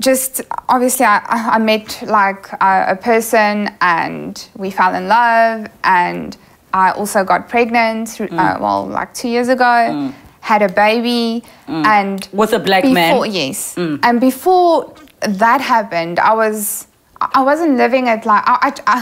just 0.00 0.42
obviously 0.68 1.06
I, 1.06 1.20
I 1.28 1.58
met 1.58 2.02
like 2.06 2.52
a, 2.60 2.86
a 2.90 2.96
person, 2.96 3.70
and 3.80 4.48
we 4.56 4.70
fell 4.70 4.94
in 4.94 5.08
love, 5.08 5.66
and 5.82 6.36
I 6.72 6.92
also 6.92 7.24
got 7.24 7.48
pregnant. 7.48 8.08
through- 8.10 8.28
Uh, 8.30 8.58
well, 8.60 8.86
like 8.86 9.12
two 9.14 9.28
years 9.28 9.48
ago, 9.48 10.12
had 10.44 10.60
a 10.60 10.68
baby, 10.68 11.42
mm. 11.66 11.84
and 11.86 12.28
With 12.32 12.52
a 12.52 12.58
black 12.58 12.84
man? 12.84 13.12
before, 13.12 13.26
Yes, 13.26 13.74
mm. 13.76 13.98
and 14.02 14.20
before 14.20 14.94
that 15.20 15.60
happened, 15.60 16.18
I 16.18 16.34
was 16.34 16.86
I 17.20 17.42
wasn't 17.42 17.76
living 17.76 18.06
it 18.06 18.26
like 18.26 18.44
I. 18.46 18.56
I, 18.68 18.70
I 18.86 18.98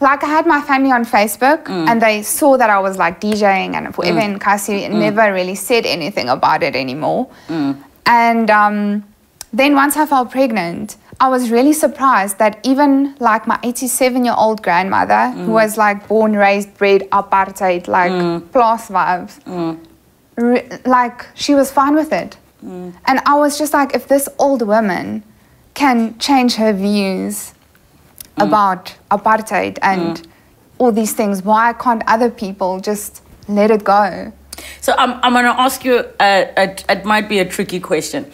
like 0.00 0.24
I 0.24 0.26
had 0.26 0.46
my 0.46 0.60
family 0.60 0.90
on 0.90 1.04
Facebook 1.04 1.64
mm. 1.64 1.88
and 1.88 2.02
they 2.02 2.22
saw 2.22 2.56
that 2.56 2.68
I 2.68 2.80
was 2.80 2.98
like 2.98 3.20
DJing 3.20 3.74
and 3.74 3.94
forever 3.94 4.18
in 4.18 4.38
Kasi 4.38 4.84
and 4.84 4.98
never 4.98 5.32
really 5.32 5.54
said 5.54 5.86
anything 5.86 6.28
about 6.28 6.62
it 6.62 6.74
anymore. 6.74 7.30
And 8.04 8.50
um, 8.50 9.04
then 9.52 9.74
once 9.74 9.96
I 9.96 10.04
fell 10.04 10.26
pregnant, 10.26 10.96
I 11.20 11.28
was 11.28 11.50
really 11.50 11.72
surprised 11.72 12.38
that 12.38 12.58
even 12.64 13.14
like 13.20 13.46
my 13.46 13.58
87 13.62 14.24
year 14.24 14.34
old 14.36 14.62
grandmother, 14.62 15.30
who 15.30 15.52
was 15.52 15.78
like 15.78 16.08
born, 16.08 16.34
raised, 16.34 16.76
bred, 16.76 17.08
apartheid, 17.10 17.86
like 17.86 18.12
plus 18.52 18.88
vibes, 18.88 19.38
re- 19.46 19.78
like 20.36 21.26
she 21.34 21.54
was 21.54 21.70
fine 21.70 21.94
with 21.94 22.12
it. 22.12 22.36
Mm. 22.64 22.94
And 23.06 23.20
I 23.26 23.34
was 23.34 23.58
just 23.58 23.72
like, 23.72 23.94
if 23.94 24.08
this 24.08 24.28
old 24.38 24.62
woman 24.66 25.22
can 25.74 26.18
change 26.18 26.54
her 26.54 26.72
views 26.72 27.52
mm. 28.36 28.46
about 28.46 28.96
apartheid 29.10 29.78
and 29.82 30.18
mm. 30.18 30.26
all 30.78 30.92
these 30.92 31.12
things, 31.12 31.42
why 31.42 31.72
can't 31.74 32.02
other 32.06 32.30
people 32.30 32.80
just 32.80 33.22
let 33.48 33.70
it 33.70 33.84
go? 33.84 34.32
So 34.80 34.94
I'm, 34.96 35.20
I'm 35.22 35.32
going 35.32 35.44
to 35.44 35.60
ask 35.60 35.84
you, 35.84 36.06
a, 36.20 36.52
a, 36.56 36.76
it 36.88 37.04
might 37.04 37.28
be 37.28 37.38
a 37.38 37.44
tricky 37.44 37.80
question. 37.80 38.30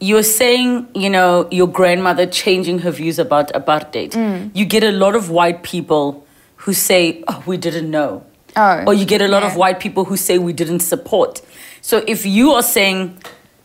You're 0.00 0.22
saying, 0.22 0.88
you 0.94 1.08
know, 1.08 1.48
your 1.50 1.66
grandmother 1.66 2.26
changing 2.26 2.80
her 2.80 2.90
views 2.90 3.18
about 3.18 3.52
apartheid. 3.54 4.10
Mm. 4.10 4.50
You 4.54 4.66
get 4.66 4.84
a 4.84 4.92
lot 4.92 5.16
of 5.16 5.30
white 5.30 5.62
people 5.62 6.26
who 6.56 6.74
say, 6.74 7.24
oh, 7.28 7.42
we 7.46 7.56
didn't 7.56 7.90
know. 7.90 8.24
Oh, 8.56 8.84
or 8.86 8.94
you 8.94 9.04
get 9.04 9.20
a 9.20 9.28
lot 9.28 9.42
of 9.42 9.54
white 9.56 9.80
people 9.80 10.04
who 10.04 10.16
say 10.16 10.38
we 10.38 10.52
didn't 10.52 10.80
support. 10.80 11.42
So 11.82 12.02
if 12.06 12.24
you 12.24 12.52
are 12.52 12.62
saying 12.62 13.18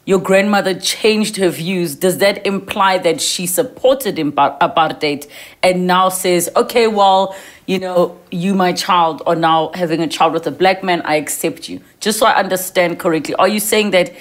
your 0.05 0.19
grandmother 0.19 0.77
changed 0.77 1.38
her 1.38 1.50
views, 1.50 1.95
does 1.95 2.17
that 2.17 2.45
imply 2.45 2.98
that 2.98 3.21
she 3.21 3.45
supported 3.45 4.15
apartheid 4.17 5.29
and 5.63 5.88
now 5.88 6.10
says, 6.10 6.50
okay, 6.55 6.88
well, 6.88 7.36
you 7.67 7.79
know, 7.79 8.19
you, 8.31 8.53
my 8.53 8.74
child, 8.74 9.21
are 9.25 9.36
now 9.36 9.71
having 9.75 10.01
a 10.01 10.07
child 10.07 10.33
with 10.33 10.45
a 10.48 10.51
black 10.51 10.83
man, 10.83 11.01
I 11.03 11.15
accept 11.15 11.69
you? 11.69 11.79
Just 12.00 12.19
so 12.19 12.25
I 12.25 12.36
understand 12.36 13.00
correctly. 13.00 13.36
Are 13.36 13.48
you 13.48 13.60
saying 13.60 13.91
that 13.91 14.12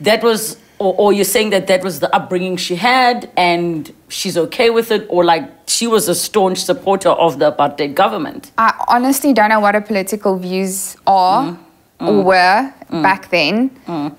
that 0.00 0.22
was, 0.22 0.56
or, 0.80 0.94
or 0.96 1.12
you're 1.12 1.24
saying 1.24 1.50
that 1.50 1.66
that 1.68 1.84
was 1.84 2.00
the 2.00 2.12
upbringing 2.14 2.56
she 2.56 2.74
had 2.74 3.30
and 3.36 3.94
she's 4.08 4.36
okay 4.36 4.70
with 4.70 4.90
it, 4.90 5.06
or 5.08 5.24
like 5.24 5.48
she 5.66 5.86
was 5.86 6.08
a 6.08 6.14
staunch 6.14 6.58
supporter 6.58 7.10
of 7.10 7.38
the 7.38 7.52
apartheid 7.52 7.94
government? 7.94 8.50
I 8.58 8.74
honestly 8.88 9.32
don't 9.32 9.50
know 9.50 9.60
what 9.60 9.74
her 9.74 9.82
political 9.82 10.38
views 10.38 10.96
are 11.06 11.52
mm. 11.52 11.58
Mm. 12.00 12.08
or 12.08 12.24
were 12.24 12.74
mm. 12.90 13.02
back 13.02 13.30
then, 13.30 13.70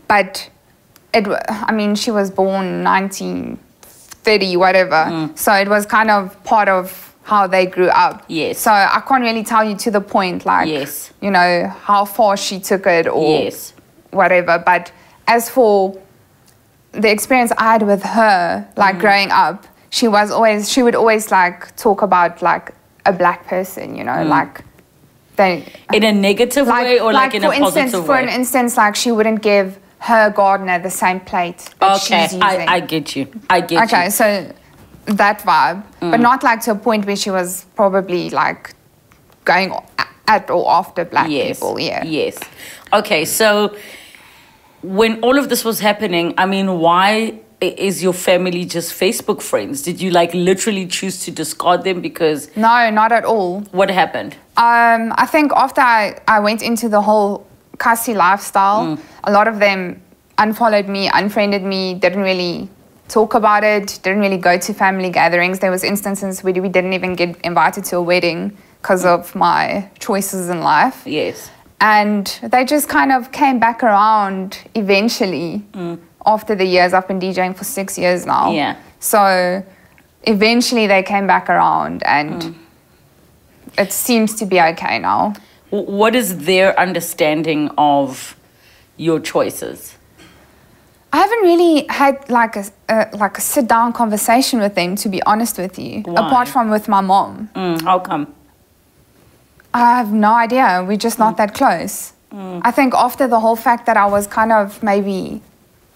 but 0.08 0.50
it. 1.14 1.28
I 1.50 1.72
mean, 1.74 1.96
she 1.96 2.12
was 2.12 2.30
born 2.30 2.84
1930, 2.84 4.56
whatever. 4.58 5.32
So 5.36 5.52
it 5.54 5.68
was 5.68 5.86
kind 5.86 6.12
of 6.12 6.42
part 6.44 6.70
of 6.70 7.14
how 7.24 7.48
they 7.48 7.66
grew 7.66 7.88
up. 7.90 8.24
Yes. 8.28 8.60
So 8.60 8.72
I 8.72 9.02
can't 9.08 9.24
really 9.24 9.44
tell 9.44 9.64
you 9.64 9.76
to 9.78 9.92
the 9.92 10.02
point, 10.02 10.46
like, 10.46 10.68
Yes. 10.68 11.12
you 11.22 11.32
know, 11.32 11.68
how 11.82 12.06
far 12.06 12.36
she 12.38 12.60
took 12.60 12.86
it 12.88 13.08
or 13.08 13.44
Yes. 13.44 13.74
whatever. 14.12 14.58
But 14.60 14.92
as 15.28 15.50
for 15.50 15.98
the 16.92 17.10
experience 17.10 17.52
I 17.58 17.64
had 17.74 17.84
with 17.84 18.04
her, 18.04 18.68
like 18.76 19.00
growing 19.00 19.32
up, 19.32 19.66
she 19.90 20.08
was 20.08 20.32
always 20.32 20.70
she 20.72 20.84
would 20.84 20.96
always 20.96 21.32
like 21.32 21.76
talk 21.76 22.02
about 22.02 22.42
like 22.42 22.72
a 23.06 23.14
black 23.14 23.48
person, 23.48 23.96
you 23.96 24.04
know, 24.04 24.24
like 24.24 24.64
they 25.38 25.66
In 25.94 26.04
a 26.04 26.12
negative 26.12 26.68
way 26.68 27.00
or 27.00 27.14
like, 27.14 27.34
in 27.34 27.42
for 27.42 27.52
a 27.54 27.56
instance, 27.56 27.92
positive 27.92 28.06
for 28.06 28.16
way? 28.16 28.24
an 28.24 28.30
instance, 28.30 28.78
like 28.78 28.96
she 28.96 29.12
wouldn't 29.12 29.42
give 29.42 29.80
her 30.00 30.30
gardener 30.32 30.80
the 30.80 30.90
same 30.90 31.20
plate 31.20 31.58
that 31.80 31.96
okay, 31.98 32.24
she's 32.24 32.34
using. 32.34 32.42
I, 32.44 32.66
I 32.76 32.80
get 32.80 33.16
you. 33.16 33.28
I 33.50 33.62
get 33.62 33.84
okay, 33.84 33.98
you. 33.98 34.02
Okay, 34.04 34.10
so 34.10 34.54
that 35.06 35.40
vibe, 35.40 35.84
but 36.00 36.20
Mm. 36.20 36.22
not 36.22 36.44
like 36.44 36.62
to 36.62 36.72
a 36.72 36.76
point 36.76 37.06
where 37.06 37.16
she 37.16 37.32
was 37.32 37.66
probably 37.76 38.30
like 38.30 38.74
going 39.46 39.74
at 40.28 40.50
or 40.50 40.70
after 40.70 41.06
black 41.06 41.30
Yes. 41.30 41.58
people. 41.60 41.80
Yeah. 41.80 42.04
Yes. 42.04 42.40
Okay, 42.94 43.26
so 43.26 43.76
when 44.82 45.20
all 45.22 45.38
of 45.38 45.50
this 45.50 45.64
was 45.64 45.80
happening, 45.80 46.34
I 46.38 46.46
mean, 46.46 46.80
why 46.80 47.40
is 47.62 48.02
your 48.02 48.14
family 48.14 48.66
just 48.66 49.00
Facebook 49.00 49.42
friends? 49.42 49.82
Did 49.84 50.02
you 50.02 50.10
like 50.12 50.34
literally 50.34 50.88
choose 50.88 51.24
to 51.26 51.32
discard 51.32 51.84
them 51.84 52.02
because 52.02 52.50
No, 52.56 52.90
not 52.90 53.12
at 53.12 53.24
all. 53.24 53.62
what 53.72 53.90
happened? 53.92 54.34
Um, 54.58 55.14
I 55.16 55.28
think 55.28 55.52
after 55.56 55.82
I, 55.82 56.20
I 56.28 56.40
went 56.40 56.62
into 56.64 56.90
the 56.90 57.02
whole 57.02 57.46
Kasi 57.78 58.14
lifestyle, 58.16 59.00
a 59.24 59.32
lot 59.32 59.48
of 59.48 59.60
them 59.60 60.02
unfollowed 60.38 60.88
me, 60.88 61.10
unfriended 61.14 61.64
me, 61.64 61.94
didn't 61.94 62.22
really 62.24 62.68
talk 63.08 63.34
about 63.36 63.64
it, 63.64 64.00
didn't 64.02 64.22
really 64.22 64.38
go 64.38 64.58
to 64.58 64.74
family 64.74 65.10
gatherings. 65.12 65.60
There 65.60 65.72
was 65.72 65.84
instances 65.84 66.44
where 66.44 66.54
we 66.54 66.70
didn't 66.70 66.94
even 66.94 67.14
get 67.16 67.40
invited 67.42 67.84
to 67.86 67.98
a 67.98 68.02
wedding 68.02 68.58
because 68.82 69.06
of 69.06 69.36
my 69.36 69.90
choices 70.00 70.50
in 70.50 70.62
life. 70.62 71.04
Yes. 71.06 71.52
And 71.82 72.28
they 72.44 72.64
just 72.64 72.88
kind 72.88 73.12
of 73.12 73.32
came 73.32 73.60
back 73.60 73.84
around 73.84 74.58
eventually 74.76 75.64
after 76.26 76.54
the 76.56 76.64
years. 76.66 76.94
I've 76.94 77.08
been 77.08 77.20
DJing 77.20 77.56
for 77.58 77.64
six 77.64 77.98
years 77.98 78.26
now. 78.26 78.52
Yeah. 78.52 78.76
So 79.00 79.64
eventually 80.24 80.86
they 80.86 81.02
came 81.02 81.26
back 81.26 81.50
around 81.50 82.04
and 82.06 82.56
it 83.80 83.92
seems 83.92 84.36
to 84.36 84.46
be 84.46 84.62
okay 84.62 85.00
now. 85.00 85.34
What 85.72 86.16
is 86.16 86.46
their 86.46 86.80
understanding 86.80 87.72
of 87.78 88.36
your 88.98 89.20
choices? 89.20 89.98
I 91.14 91.18
haven't 91.18 91.42
really 91.42 91.86
had 91.90 92.30
like 92.30 92.56
a, 92.56 92.66
a 92.90 93.10
like 93.18 93.38
a 93.38 93.42
sit 93.42 93.68
down 93.68 93.92
conversation 93.92 94.60
with 94.60 94.76
them, 94.76 94.96
to 94.98 95.10
be 95.10 95.22
honest 95.24 95.58
with 95.58 95.78
you. 95.80 96.02
Why? 96.04 96.28
Apart 96.28 96.48
from 96.48 96.70
with 96.70 96.88
my 96.88 97.02
mom, 97.02 97.50
Mm, 97.56 97.82
how 97.82 98.00
come? 98.00 98.34
I 99.74 99.98
have 99.98 100.12
no 100.12 100.34
idea. 100.34 100.84
We're 100.88 100.98
just 100.98 101.20
not 101.20 101.38
that 101.38 101.54
close. 101.54 102.14
Mm. 102.34 102.62
I 102.64 102.72
think 102.72 102.94
after 102.94 103.28
the 103.28 103.40
whole 103.40 103.56
fact 103.56 103.86
that 103.86 103.98
I 103.98 104.06
was 104.06 104.28
kind 104.28 104.52
of 104.52 104.82
maybe 104.84 105.42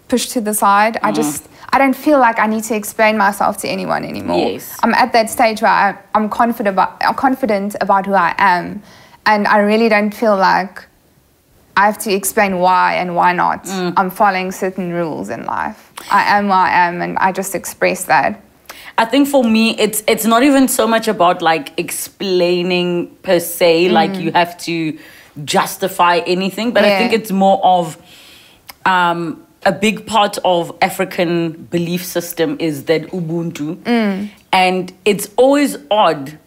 pushed 0.07 0.31
to 0.31 0.41
the 0.41 0.53
side. 0.53 0.97
I 1.01 1.11
mm. 1.11 1.15
just 1.15 1.47
I 1.71 1.77
don't 1.77 1.95
feel 1.95 2.19
like 2.19 2.39
I 2.39 2.47
need 2.47 2.63
to 2.65 2.75
explain 2.75 3.17
myself 3.17 3.57
to 3.57 3.67
anyone 3.67 4.05
anymore. 4.05 4.37
Yes. 4.37 4.77
I'm 4.83 4.93
at 4.93 5.11
that 5.13 5.29
stage 5.29 5.61
where 5.61 5.71
I, 5.71 5.97
I'm 6.13 6.29
confident 6.29 6.73
about 6.73 6.97
I'm 7.01 7.15
confident 7.15 7.75
about 7.81 8.05
who 8.05 8.13
I 8.13 8.35
am, 8.37 8.81
and 9.25 9.47
I 9.47 9.59
really 9.59 9.89
don't 9.89 10.13
feel 10.13 10.37
like 10.37 10.83
I 11.77 11.85
have 11.85 11.97
to 11.99 12.13
explain 12.13 12.59
why 12.59 12.95
and 12.95 13.15
why 13.15 13.33
not. 13.33 13.65
Mm. 13.65 13.93
I'm 13.97 14.09
following 14.09 14.51
certain 14.51 14.91
rules 14.93 15.29
in 15.29 15.45
life. 15.45 15.91
I 16.11 16.37
am 16.37 16.45
who 16.45 16.51
I 16.51 16.69
am, 16.87 17.01
and 17.01 17.17
I 17.17 17.31
just 17.31 17.55
express 17.55 18.05
that. 18.05 18.41
I 18.97 19.05
think 19.05 19.27
for 19.27 19.43
me, 19.43 19.77
it's 19.77 20.03
it's 20.07 20.25
not 20.25 20.43
even 20.43 20.67
so 20.67 20.87
much 20.87 21.07
about 21.07 21.41
like 21.41 21.73
explaining 21.77 23.07
per 23.23 23.39
se, 23.39 23.89
like 23.89 24.15
you 24.15 24.31
have 24.31 24.57
to 24.59 24.97
justify 25.43 26.17
anything, 26.25 26.71
but 26.71 26.83
I 26.85 26.97
think 26.99 27.13
it's 27.13 27.31
more 27.31 27.59
of 27.63 27.97
um, 28.85 29.45
a 29.65 29.71
big 29.73 30.05
part 30.05 30.37
of 30.45 30.71
African 30.81 31.51
belief 31.71 32.05
system 32.05 32.55
is 32.59 32.85
that 32.85 33.01
Ubuntu, 33.11 33.77
and 34.53 34.93
it's 35.03 35.29
always 35.35 35.77
odd. 35.91 36.37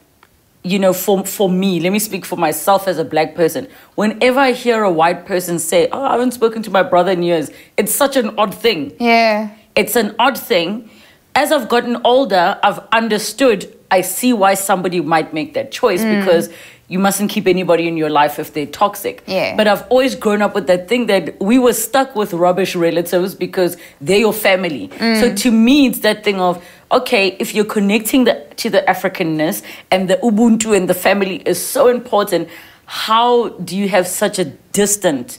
You 0.64 0.78
know, 0.78 0.92
for 0.92 1.24
for 1.24 1.48
me, 1.50 1.80
let 1.80 1.92
me 1.92 1.98
speak 1.98 2.24
for 2.26 2.36
myself 2.36 2.88
as 2.88 2.98
a 2.98 3.04
black 3.04 3.34
person. 3.34 3.68
Whenever 3.94 4.40
I 4.40 4.52
hear 4.52 4.82
a 4.82 4.90
white 4.90 5.24
person 5.26 5.58
say, 5.58 5.88
"Oh, 5.92 6.02
I 6.02 6.12
haven't 6.12 6.32
spoken 6.32 6.62
to 6.62 6.70
my 6.70 6.82
brother 6.82 7.12
in 7.12 7.22
years," 7.22 7.50
it's 7.76 7.94
such 7.94 8.16
an 8.16 8.34
odd 8.38 8.54
thing 8.54 8.92
Yeah. 8.98 9.50
it's 9.76 9.96
an 9.96 10.14
odd 10.18 10.36
thing. 10.38 10.90
As 11.38 11.52
I've 11.52 11.68
gotten 11.68 12.00
older, 12.02 12.58
I've 12.64 12.80
understood, 12.90 13.72
I 13.92 14.00
see 14.00 14.32
why 14.32 14.54
somebody 14.54 15.00
might 15.00 15.32
make 15.32 15.54
that 15.54 15.70
choice 15.70 16.02
mm. 16.02 16.18
because 16.18 16.50
you 16.88 16.98
mustn't 16.98 17.30
keep 17.30 17.46
anybody 17.46 17.86
in 17.86 17.96
your 17.96 18.10
life 18.10 18.40
if 18.40 18.52
they're 18.54 18.66
toxic. 18.66 19.22
Yeah. 19.24 19.54
But 19.54 19.68
I've 19.68 19.86
always 19.88 20.16
grown 20.16 20.42
up 20.42 20.56
with 20.56 20.66
that 20.66 20.88
thing 20.88 21.06
that 21.06 21.40
we 21.40 21.60
were 21.60 21.74
stuck 21.74 22.16
with 22.16 22.32
rubbish 22.32 22.74
relatives 22.74 23.36
because 23.36 23.76
they're 24.00 24.18
your 24.18 24.32
family. 24.32 24.88
So 24.98 25.30
mm. 25.30 25.38
to 25.42 25.52
me, 25.52 25.86
it's 25.86 26.00
that 26.00 26.24
thing 26.24 26.40
of, 26.40 26.60
okay, 26.90 27.36
if 27.38 27.54
you're 27.54 27.72
connecting 27.76 28.24
the, 28.24 28.44
to 28.56 28.68
the 28.68 28.82
Africanness 28.88 29.62
and 29.92 30.10
the 30.10 30.16
Ubuntu 30.16 30.76
and 30.76 30.90
the 30.90 30.94
family 30.94 31.36
is 31.46 31.64
so 31.64 31.86
important, 31.86 32.48
how 32.86 33.50
do 33.50 33.76
you 33.76 33.88
have 33.88 34.08
such 34.08 34.40
a 34.40 34.46
distant 34.72 35.38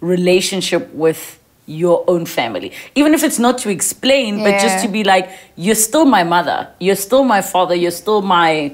relationship 0.00 0.90
with 0.94 1.38
your 1.66 2.04
own 2.08 2.26
family. 2.26 2.72
Even 2.94 3.14
if 3.14 3.22
it's 3.22 3.38
not 3.38 3.58
to 3.58 3.70
explain 3.70 4.38
but 4.44 4.60
just 4.60 4.84
to 4.84 4.90
be 4.90 5.02
like 5.04 5.30
you're 5.56 5.74
still 5.74 6.04
my 6.04 6.22
mother. 6.24 6.68
You're 6.78 6.96
still 6.96 7.24
my 7.24 7.40
father. 7.42 7.74
You're 7.74 7.90
still 7.90 8.22
my 8.22 8.72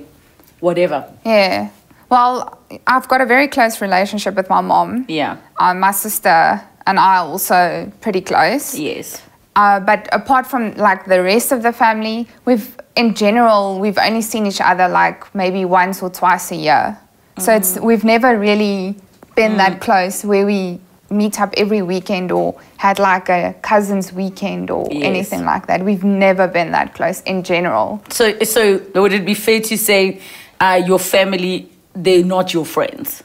whatever. 0.61 1.04
Yeah. 1.25 1.70
Well, 2.09 2.59
I've 2.87 3.06
got 3.09 3.20
a 3.20 3.26
very 3.26 3.47
close 3.49 3.80
relationship 3.80 4.35
with 4.35 4.49
my 4.49 4.61
mom. 4.61 5.04
yeah. 5.09 5.37
Um, 5.59 5.80
my 5.80 5.92
sister 5.92 6.61
and 6.87 6.99
I 6.99 7.18
are 7.18 7.26
also 7.26 7.92
pretty 8.00 8.20
close. 8.20 8.76
yes. 8.78 9.23
Uh, 9.56 9.78
but 9.80 10.09
apart 10.12 10.47
from 10.47 10.75
like 10.76 11.04
the 11.06 11.23
rest 11.23 11.52
of 11.52 11.62
the 11.62 11.73
family, 11.73 12.26
we've 12.44 12.76
in 12.97 13.14
general 13.14 13.78
we've 13.80 13.99
only 13.99 14.23
seen 14.23 14.47
each 14.47 14.61
other 14.61 14.88
like 14.88 15.32
maybe 15.35 15.64
once 15.64 16.02
or 16.02 16.09
twice 16.11 16.50
a 16.52 16.56
year. 16.56 16.99
So 17.38 17.54
it's 17.54 17.78
we've 17.78 18.04
never 18.04 18.38
really 18.38 18.94
been 19.35 19.56
that 19.56 19.80
close 19.80 20.25
where 20.25 20.44
we 20.47 20.78
meet 21.11 21.40
up 21.40 21.52
every 21.57 21.83
weekend 21.83 22.31
or 22.31 22.55
had 22.76 22.99
like 22.99 23.29
a 23.29 23.55
cousins 23.62 24.12
weekend 24.12 24.71
or 24.71 24.87
Yes. 24.90 25.02
anything 25.05 25.45
like 25.45 25.67
that. 25.67 25.85
We've 25.85 26.05
never 26.05 26.47
been 26.47 26.71
that 26.73 26.95
close 26.95 27.21
in 27.23 27.43
general. 27.43 28.00
so 28.11 28.38
so 28.45 28.81
would 28.95 29.12
it 29.12 29.25
be 29.25 29.35
fair 29.35 29.61
to 29.61 29.76
say 29.76 30.21
uh, 30.61 30.81
your 30.87 30.99
family 30.99 31.69
they're 31.95 32.25
not 32.25 32.55
your 32.55 32.64
friends 32.64 33.23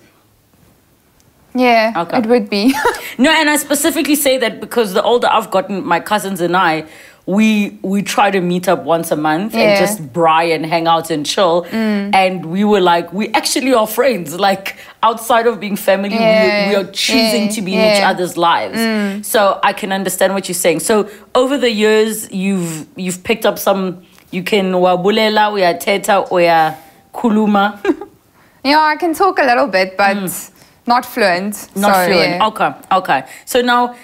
Yeah, 1.54 1.94
Okay. 1.96 2.18
it 2.18 2.26
would 2.26 2.50
be. 2.50 2.74
No, 3.18 3.30
and 3.32 3.50
I 3.50 3.56
specifically 3.58 4.16
say 4.16 4.38
that 4.40 4.60
because 4.60 4.94
the 4.94 5.02
older 5.02 5.28
I've 5.32 5.50
gotten, 5.52 5.86
my 5.86 6.02
cousins 6.02 6.42
and 6.42 6.54
I, 6.58 6.84
we 7.26 7.80
we 7.82 8.02
try 8.04 8.30
to 8.30 8.42
meet 8.42 8.68
up 8.68 8.84
once 8.84 9.10
a 9.10 9.16
month 9.16 9.56
and 9.56 9.78
just 9.80 9.98
braai 10.14 10.54
and 10.54 10.66
hang 10.66 10.86
out 10.86 11.10
and 11.10 11.26
chill. 11.26 11.66
And 11.72 12.46
we 12.46 12.64
were 12.66 12.82
like, 12.82 13.14
we 13.14 13.30
actually 13.34 13.74
are 13.74 13.88
friends. 13.88 14.38
Like 14.38 14.76
outside 15.06 15.46
of 15.46 15.60
being 15.60 15.76
family, 15.76 16.16
Yeah, 16.16 16.70
we, 16.70 16.70
we 16.70 16.76
are 16.82 16.92
choosing 16.92 17.46
yeah, 17.46 17.52
to 17.52 17.62
be 17.62 17.76
in 17.76 17.80
each 17.80 18.04
other's 18.04 18.36
lives. 18.36 18.78
Mm. 18.78 19.24
So 19.24 19.60
I 19.64 19.72
can 19.72 19.92
understand 19.92 20.34
what 20.34 20.50
you're 20.50 20.56
saying. 20.56 20.80
So 20.80 21.10
over 21.36 21.58
the 21.58 21.72
years, 21.72 22.30
you've 22.32 22.88
you've 22.96 23.24
picked 23.24 23.46
up 23.46 23.58
some. 23.60 24.04
You 24.32 24.44
can 24.44 24.74
wabulela, 24.74 25.54
we 25.54 25.64
are 25.64 25.78
teta, 25.78 26.26
we 26.32 26.48
are 26.48 26.76
kuluma. 27.14 27.80
yeah, 28.64 28.82
I 28.82 28.96
can 28.98 29.14
talk 29.14 29.40
a 29.40 29.44
little 29.44 29.68
bit, 29.68 29.96
but 29.96 30.18
mm. 30.18 30.52
not 30.88 31.06
fluent. 31.06 31.70
Not 31.76 31.96
so, 31.96 32.06
fluent. 32.08 32.42
Okay, 32.50 32.72
okay. 32.92 33.24
So 33.46 33.62
now, 33.62 33.96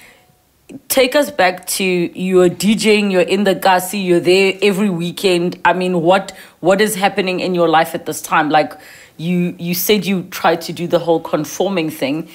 take 0.88 1.16
us 1.16 1.32
back 1.32 1.66
to 1.78 1.84
you're 1.84 2.50
DJing. 2.50 3.12
You're 3.12 3.30
in 3.36 3.44
the 3.44 3.56
Kasi. 3.56 3.98
You're 3.98 4.20
there 4.20 4.54
every 4.62 4.90
weekend. 4.90 5.60
I 5.66 5.74
mean, 5.74 6.02
what 6.02 6.32
what 6.60 6.80
is 6.80 6.96
happening 6.96 7.40
in 7.40 7.56
your 7.56 7.68
life 7.68 7.96
at 7.96 8.06
this 8.06 8.22
time? 8.22 8.50
Like, 8.50 8.74
you 9.22 9.56
you 9.60 9.74
said 9.76 10.06
you 10.06 10.24
tried 10.40 10.62
to 10.68 10.74
do 10.74 10.88
the 10.88 11.00
whole 11.00 11.20
conforming 11.20 11.90
thing. 12.02 12.28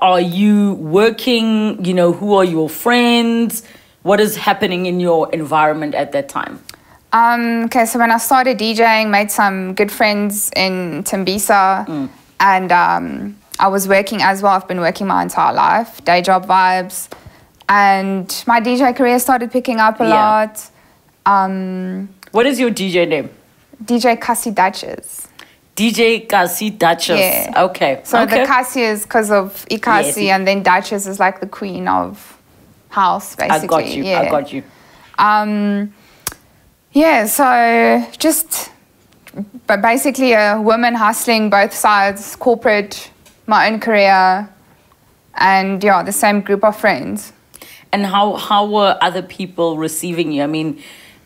Are 0.00 0.20
you 0.20 0.74
working? 0.74 1.84
You 1.84 1.94
know, 1.94 2.12
who 2.12 2.34
are 2.34 2.44
your 2.44 2.68
friends? 2.68 3.62
What 4.02 4.20
is 4.20 4.36
happening 4.36 4.86
in 4.86 5.00
your 5.00 5.30
environment 5.32 5.94
at 5.94 6.12
that 6.12 6.28
time? 6.28 6.60
Um, 7.12 7.64
okay, 7.66 7.86
so 7.86 7.98
when 7.98 8.10
I 8.10 8.18
started 8.18 8.58
DJing, 8.58 9.08
made 9.08 9.30
some 9.30 9.72
good 9.74 9.90
friends 9.90 10.50
in 10.56 11.04
Tembisa, 11.04 11.86
and 12.40 12.72
um, 12.72 13.36
I 13.58 13.68
was 13.68 13.86
working 13.88 14.20
as 14.20 14.42
well. 14.42 14.52
I've 14.52 14.66
been 14.68 14.80
working 14.80 15.06
my 15.06 15.22
entire 15.22 15.54
life, 15.54 16.04
day 16.04 16.20
job 16.22 16.44
vibes, 16.46 17.08
and 17.68 18.26
my 18.46 18.60
DJ 18.60 18.94
career 18.94 19.18
started 19.20 19.50
picking 19.52 19.78
up 19.80 20.00
a 20.00 20.04
Yeah. 20.04 20.14
lot. 20.14 20.54
Um, 21.24 22.08
What 22.32 22.46
is 22.46 22.58
your 22.60 22.70
DJ 22.70 23.06
name? 23.08 23.30
DJ 23.84 24.16
Kasi 24.20 24.50
Duchess. 24.50 25.28
DJ 25.76 26.28
Kasi 26.28 26.70
Duchess. 26.70 27.18
Yeah. 27.18 27.64
Okay. 27.64 28.00
So 28.04 28.22
okay. 28.22 28.40
the 28.40 28.46
Kasi 28.46 28.82
is 28.82 29.02
because 29.02 29.30
of 29.30 29.66
Ikasi, 29.70 30.24
Yes. 30.24 30.36
and 30.36 30.46
then 30.46 30.62
Duchess 30.62 31.06
is 31.06 31.18
like 31.18 31.40
the 31.40 31.46
queen 31.46 31.88
of 31.88 32.38
house, 32.90 33.34
basically. 33.34 33.64
I 33.64 33.66
got 33.66 33.86
you. 33.86 34.04
Yeah. 34.04 34.20
I 34.20 34.30
got 34.30 34.52
you. 34.52 34.62
Um, 35.18 35.92
yeah, 36.92 37.26
so 37.26 38.06
just 38.18 38.70
but 39.66 39.82
basically 39.82 40.32
a 40.32 40.60
woman 40.60 40.94
hustling 40.94 41.50
both 41.50 41.74
sides, 41.74 42.36
corporate, 42.36 43.10
my 43.46 43.68
own 43.68 43.80
career, 43.80 44.48
and 45.34 45.82
yeah, 45.82 46.02
the 46.02 46.12
same 46.12 46.40
group 46.40 46.62
of 46.64 46.76
friends. 46.78 47.32
And 47.92 48.06
how 48.06 48.34
how 48.34 48.66
were 48.66 48.96
other 49.00 49.22
people 49.22 49.76
receiving 49.76 50.32
you? 50.32 50.42
I 50.42 50.46
mean, 50.46 50.80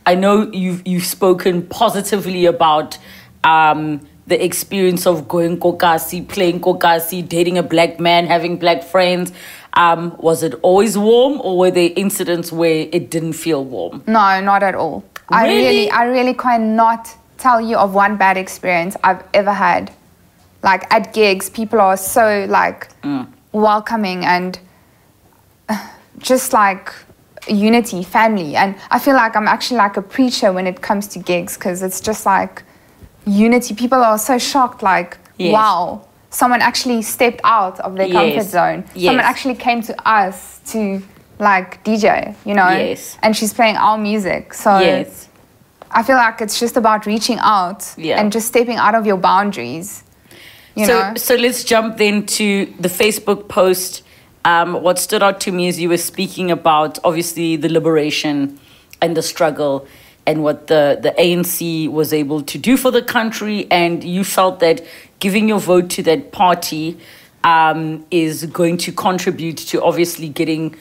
I 0.06 0.14
know 0.14 0.50
you've 0.52 0.87
you've 0.87 1.04
spoken 1.04 1.66
positively 1.66 2.46
about 2.46 2.98
um, 3.44 4.00
the 4.29 4.43
experience 4.45 5.07
of 5.07 5.27
going 5.27 5.59
kokasi, 5.59 6.27
playing 6.29 6.61
kokasi, 6.61 7.27
dating 7.27 7.59
a 7.59 7.62
black 7.62 7.99
man, 7.99 8.27
having 8.27 8.59
black 8.59 8.85
friends. 8.85 9.33
Um, 9.73 10.17
was 10.19 10.43
it 10.43 10.55
always 10.62 10.97
warm, 10.99 11.41
or 11.41 11.57
were 11.59 11.71
there 11.71 11.91
incidents 11.97 12.53
where 12.53 12.88
it 12.93 13.11
didn't 13.11 13.35
feel 13.35 13.64
warm? 13.64 14.03
No, 14.07 14.41
not 14.41 14.62
at 14.62 14.75
all. 14.75 15.05
Really? 15.31 15.41
I 15.41 15.47
Really? 15.47 15.91
I 15.91 16.05
really 16.05 16.35
cannot 16.35 17.14
tell 17.38 17.61
you 17.61 17.77
of 17.77 17.95
one 17.95 18.17
bad 18.17 18.37
experience 18.37 18.97
I've 19.03 19.23
ever 19.33 19.53
had. 19.53 19.93
Like 20.62 20.93
at 20.93 21.14
gigs, 21.14 21.49
people 21.49 21.81
are 21.81 21.97
so 21.97 22.47
like 22.49 22.88
welcoming 23.53 24.25
and 24.25 24.59
just 26.19 26.53
like 26.53 26.93
unity, 27.49 28.03
family. 28.03 28.57
And 28.57 28.75
I 28.91 28.99
feel 28.99 29.14
like 29.14 29.37
I'm 29.37 29.49
actually 29.49 29.79
like 29.79 29.97
a 29.97 30.03
preacher 30.03 30.53
when 30.53 30.67
it 30.67 30.83
comes 30.83 31.07
to 31.09 31.19
gigs 31.19 31.57
because 31.57 31.83
it's 31.83 32.01
just 32.01 32.27
like 32.27 32.62
unity. 33.29 33.75
People 33.75 33.99
are 34.03 34.19
so 34.19 34.38
shocked, 34.38 34.83
like, 34.83 35.19
Yes. 35.37 35.53
wow, 35.53 36.05
someone 36.31 36.61
actually 36.62 37.03
stepped 37.03 37.41
out 37.45 37.79
of 37.81 37.97
their 37.97 38.09
comfort 38.11 38.43
zone. 38.45 38.85
Yes. 38.95 39.09
Someone 39.11 39.25
actually 39.25 39.55
came 39.55 39.83
to 39.83 40.09
us 40.09 40.61
to 40.73 41.03
like 41.38 41.83
DJ, 41.85 42.35
you 42.45 42.55
know? 42.55 42.69
Yes. 42.69 43.17
And 43.23 43.37
she's 43.37 43.55
playing 43.55 43.77
our 43.77 43.97
music. 43.97 44.53
So 44.55 44.79
yes. 44.81 45.29
I 45.91 46.03
feel 46.03 46.17
like 46.17 46.41
it's 46.41 46.59
just 46.59 46.77
about 46.77 47.07
reaching 47.07 47.38
out 47.41 47.95
Yeah. 47.97 48.21
and 48.21 48.33
just 48.33 48.49
stepping 48.49 48.77
out 48.77 48.95
of 48.95 49.07
your 49.07 49.17
boundaries. 49.17 50.03
You 50.75 50.87
so, 50.87 50.93
know? 51.01 51.14
so 51.14 51.35
let's 51.37 51.64
jump 51.64 51.97
then 51.97 52.27
to 52.27 52.67
the 52.81 52.88
Facebook 52.88 53.49
post. 53.49 54.03
Um, 54.45 54.83
what 54.83 54.99
stood 54.99 55.23
out 55.23 55.41
to 55.43 55.53
me 55.53 55.69
is 55.69 55.81
you 55.81 55.88
were 55.88 55.97
speaking 55.99 56.51
about 56.51 56.99
obviously 57.05 57.57
the 57.57 57.69
liberation 57.69 58.59
and 59.01 59.17
the 59.17 59.23
struggle 59.23 59.87
and 60.29 60.43
what 60.43 60.67
the, 60.67 60.99
the 61.01 61.11
ANC 61.19 61.91
was 61.91 62.12
able 62.12 62.43
to 62.43 62.59
do 62.59 62.77
for 62.77 62.91
the 62.91 63.01
country. 63.01 63.67
And 63.71 64.05
you 64.05 64.25
felt 64.25 64.61
that 64.61 64.85
giving 65.21 65.49
your 65.49 65.59
vote 65.59 65.88
to 65.91 66.03
that 66.03 66.33
party 66.33 66.99
um, 67.45 68.05
is 68.11 68.45
going 68.45 68.77
to 68.77 68.93
contribute 68.93 69.57
to 69.57 69.83
obviously 69.83 70.29
getting 70.29 70.77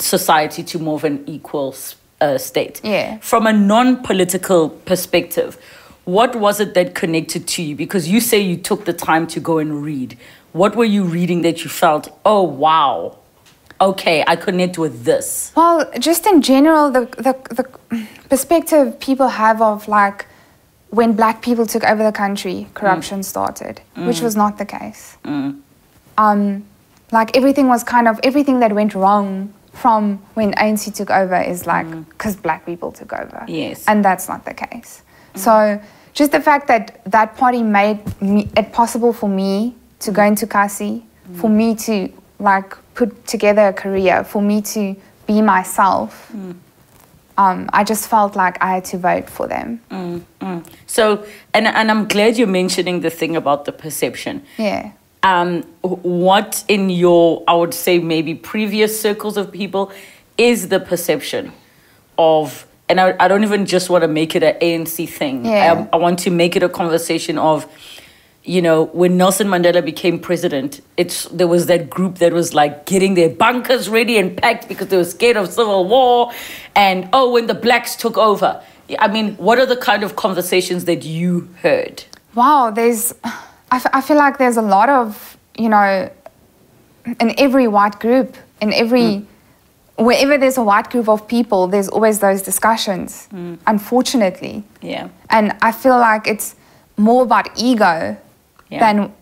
society 0.00 0.64
to 0.64 0.80
more 0.80 0.96
of 0.96 1.04
an 1.04 1.22
equal 1.28 1.76
uh, 2.20 2.38
state. 2.38 2.80
Yeah. 2.82 3.18
From 3.18 3.46
a 3.46 3.52
non 3.52 4.02
political 4.02 4.68
perspective, 4.68 5.56
what 6.04 6.34
was 6.34 6.58
it 6.58 6.74
that 6.74 6.96
connected 6.96 7.46
to 7.46 7.62
you? 7.62 7.76
Because 7.76 8.08
you 8.08 8.20
say 8.20 8.40
you 8.40 8.56
took 8.56 8.84
the 8.84 8.92
time 8.92 9.28
to 9.28 9.38
go 9.38 9.58
and 9.58 9.84
read. 9.84 10.18
What 10.50 10.74
were 10.74 10.84
you 10.84 11.04
reading 11.04 11.42
that 11.42 11.62
you 11.62 11.70
felt, 11.70 12.08
oh, 12.24 12.42
wow? 12.42 13.18
Okay, 13.80 14.24
I 14.26 14.36
connect 14.36 14.78
with 14.78 15.04
this? 15.04 15.52
Well, 15.56 15.90
just 15.98 16.26
in 16.26 16.42
general, 16.42 16.90
the, 16.90 17.06
the, 17.16 17.36
the 17.54 18.06
perspective 18.28 18.98
people 19.00 19.28
have 19.28 19.62
of 19.62 19.88
like 19.88 20.26
when 20.90 21.12
black 21.12 21.42
people 21.42 21.66
took 21.66 21.84
over 21.84 22.02
the 22.02 22.12
country, 22.12 22.66
mm. 22.68 22.74
corruption 22.74 23.22
started, 23.22 23.80
mm. 23.96 24.06
which 24.06 24.20
was 24.20 24.36
not 24.36 24.58
the 24.58 24.64
case. 24.64 25.16
Mm. 25.24 25.60
Um, 26.16 26.64
like 27.12 27.36
everything 27.36 27.68
was 27.68 27.84
kind 27.84 28.08
of, 28.08 28.18
everything 28.22 28.60
that 28.60 28.72
went 28.72 28.94
wrong 28.94 29.52
from 29.72 30.18
when 30.34 30.52
ANC 30.54 30.94
took 30.94 31.10
over 31.10 31.40
is 31.40 31.66
like 31.66 31.88
because 32.08 32.34
black 32.36 32.66
people 32.66 32.90
took 32.90 33.12
over. 33.12 33.44
Yes. 33.46 33.84
And 33.86 34.04
that's 34.04 34.28
not 34.28 34.44
the 34.44 34.54
case. 34.54 35.02
So 35.34 35.80
just 36.14 36.32
the 36.32 36.40
fact 36.40 36.66
that 36.66 37.00
that 37.06 37.36
party 37.36 37.62
made 37.62 38.00
me, 38.20 38.50
it 38.56 38.72
possible 38.72 39.12
for 39.12 39.28
me 39.28 39.76
to 40.00 40.10
go 40.10 40.24
into 40.24 40.48
Kasi, 40.48 41.04
for 41.34 41.48
me 41.48 41.76
to 41.76 42.12
like 42.38 42.76
put 42.94 43.26
together 43.26 43.68
a 43.68 43.72
career, 43.72 44.24
for 44.24 44.40
me 44.42 44.62
to 44.62 44.94
be 45.26 45.42
myself, 45.42 46.30
um, 47.36 47.68
I 47.72 47.84
just 47.84 48.08
felt 48.08 48.36
like 48.36 48.62
I 48.62 48.74
had 48.74 48.84
to 48.86 48.98
vote 48.98 49.28
for 49.30 49.46
them. 49.46 49.80
Mm. 49.90 50.24
So, 50.86 51.24
and, 51.54 51.66
and 51.66 51.90
I'm 51.90 52.06
glad 52.08 52.36
you're 52.36 52.46
mentioning 52.46 53.00
the 53.00 53.10
thing 53.10 53.36
about 53.36 53.64
the 53.64 53.72
perception. 53.72 54.44
Yeah. 54.56 54.92
um, 55.22 55.62
what 55.82 56.64
in 56.68 56.90
your, 56.90 57.42
I 57.48 57.54
would 57.54 57.74
say 57.74 57.98
maybe 57.98 58.34
previous 58.34 59.00
circles 59.00 59.36
of 59.36 59.52
people, 59.52 59.92
is 60.36 60.68
the 60.68 60.80
perception 60.80 61.52
of, 62.16 62.66
and 62.88 63.00
I, 63.00 63.14
I 63.18 63.28
don't 63.28 63.42
even 63.42 63.66
just 63.66 63.90
want 63.90 64.02
to 64.02 64.08
make 64.08 64.36
it 64.36 64.42
an 64.42 64.54
ANC 64.60 65.08
thing. 65.08 65.44
Yeah. 65.44 65.86
I, 65.92 65.96
I 65.96 65.98
want 65.98 66.20
to 66.20 66.30
make 66.30 66.56
it 66.56 66.62
a 66.62 66.68
conversation 66.68 67.38
of, 67.38 67.66
you 68.48 68.62
know, 68.62 68.84
when 68.86 69.18
Nelson 69.18 69.46
Mandela 69.48 69.84
became 69.84 70.18
president, 70.18 70.80
it's 70.96 71.24
there 71.24 71.46
was 71.46 71.66
that 71.66 71.90
group 71.90 72.16
that 72.16 72.32
was 72.32 72.54
like 72.54 72.86
getting 72.86 73.12
their 73.12 73.28
bunkers 73.28 73.90
ready 73.90 74.16
and 74.16 74.34
packed 74.34 74.68
because 74.68 74.88
they 74.88 74.96
were 74.96 75.04
scared 75.04 75.36
of 75.36 75.52
civil 75.52 75.86
war, 75.86 76.32
and 76.74 77.10
oh, 77.12 77.30
when 77.30 77.46
the 77.46 77.54
blacks 77.54 77.94
took 77.94 78.16
over. 78.16 78.62
I 78.98 79.08
mean, 79.08 79.36
what 79.36 79.58
are 79.58 79.66
the 79.66 79.76
kind 79.76 80.02
of 80.02 80.16
conversations 80.16 80.86
that 80.86 81.04
you 81.04 81.50
heard? 81.60 82.04
Wow, 82.34 82.70
there's, 82.70 83.12
I, 83.22 83.76
f- 83.76 83.86
I 83.92 84.00
feel 84.00 84.16
like 84.16 84.38
there's 84.38 84.56
a 84.56 84.62
lot 84.62 84.88
of, 84.88 85.36
you 85.58 85.68
know, 85.68 86.10
in 87.20 87.34
every 87.38 87.68
white 87.68 88.00
group, 88.00 88.34
in 88.62 88.72
every, 88.72 89.16
hmm. 89.18 90.02
wherever 90.02 90.38
there's 90.38 90.56
a 90.56 90.62
white 90.62 90.88
group 90.88 91.06
of 91.06 91.28
people, 91.28 91.66
there's 91.66 91.90
always 91.90 92.20
those 92.20 92.40
discussions, 92.40 93.26
hmm. 93.26 93.56
unfortunately. 93.66 94.64
Yeah. 94.80 95.08
And 95.28 95.54
I 95.60 95.72
feel 95.72 95.98
like 95.98 96.26
it's 96.26 96.56
more 96.96 97.24
about 97.24 97.50
ego 97.60 98.16
Yeah. 98.70 98.80
than 98.80 99.12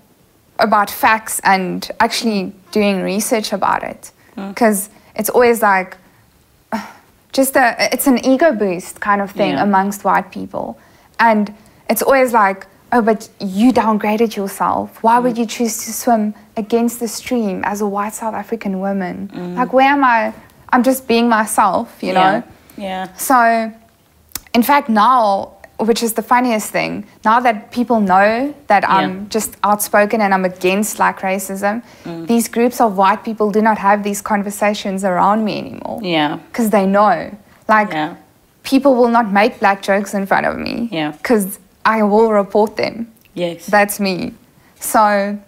about 0.58 0.90
facts 0.90 1.40
and 1.44 1.88
actually 2.00 2.52
doing 2.72 3.02
research 3.02 3.52
about 3.52 3.82
it. 3.82 4.10
Because 4.34 4.90
it's 5.14 5.30
always 5.30 5.62
like, 5.62 5.96
just 7.32 7.56
a, 7.56 7.76
it's 7.92 8.06
an 8.06 8.24
ego 8.24 8.52
boost 8.52 9.00
kind 9.00 9.20
of 9.20 9.30
thing 9.30 9.52
Yeah. 9.52 9.62
amongst 9.62 10.04
white 10.04 10.30
people. 10.30 10.78
And 11.20 11.54
it's 11.88 12.02
always 12.02 12.32
like, 12.32 12.66
oh, 12.92 13.02
but 13.02 13.28
you 13.40 13.72
downgraded 13.72 14.36
yourself. 14.36 15.02
Why 15.02 15.18
Mm. 15.18 15.22
would 15.24 15.38
you 15.38 15.46
choose 15.46 15.84
to 15.84 15.92
swim 15.92 16.34
against 16.56 17.00
the 17.00 17.08
stream 17.08 17.62
as 17.64 17.80
a 17.80 17.86
white 17.86 18.14
South 18.14 18.34
African 18.34 18.80
woman? 18.80 19.30
Mm. 19.34 19.56
Like, 19.56 19.72
where 19.72 19.88
am 19.90 20.04
I? 20.04 20.32
I'm 20.72 20.82
just 20.82 21.06
being 21.06 21.28
myself, 21.28 22.02
you 22.02 22.12
know? 22.12 22.42
Yeah. 22.76 23.08
So, 23.16 23.72
in 24.54 24.62
fact, 24.62 24.88
now, 24.88 25.52
which 25.78 26.02
is 26.02 26.14
the 26.14 26.22
funniest 26.22 26.70
thing, 26.70 27.06
now 27.24 27.38
that 27.40 27.70
people 27.70 28.00
know 28.00 28.54
that 28.68 28.88
I'm 28.88 29.28
just 29.28 29.56
outspoken 29.62 30.20
and 30.22 30.32
I'm 30.32 30.44
against 30.44 30.98
like 30.98 31.20
racism, 31.20 31.82
these 32.26 32.48
groups 32.48 32.80
of 32.80 32.96
white 32.96 33.22
people 33.24 33.50
do 33.50 33.60
not 33.60 33.76
have 33.78 34.02
these 34.02 34.22
conversations 34.22 35.04
around 35.04 35.44
me 35.44 35.58
anymore. 35.58 36.00
Yeah. 36.02 36.36
Because 36.48 36.70
they 36.70 36.86
know. 36.86 37.30
Like, 37.68 37.90
Yeah. 37.92 38.14
people 38.62 38.94
will 38.94 39.08
not 39.08 39.30
make 39.30 39.60
black 39.60 39.82
jokes 39.82 40.14
in 40.14 40.24
front 40.26 40.46
of 40.46 40.56
me. 40.58 40.88
Yeah. 40.90 41.10
Because 41.12 41.58
I 41.84 42.02
will 42.02 42.32
report 42.32 42.76
them. 42.76 43.12
Yes. 43.34 43.66
That's 43.66 44.00
me. 44.00 44.32
So 44.80 45.00
I'm 45.00 45.38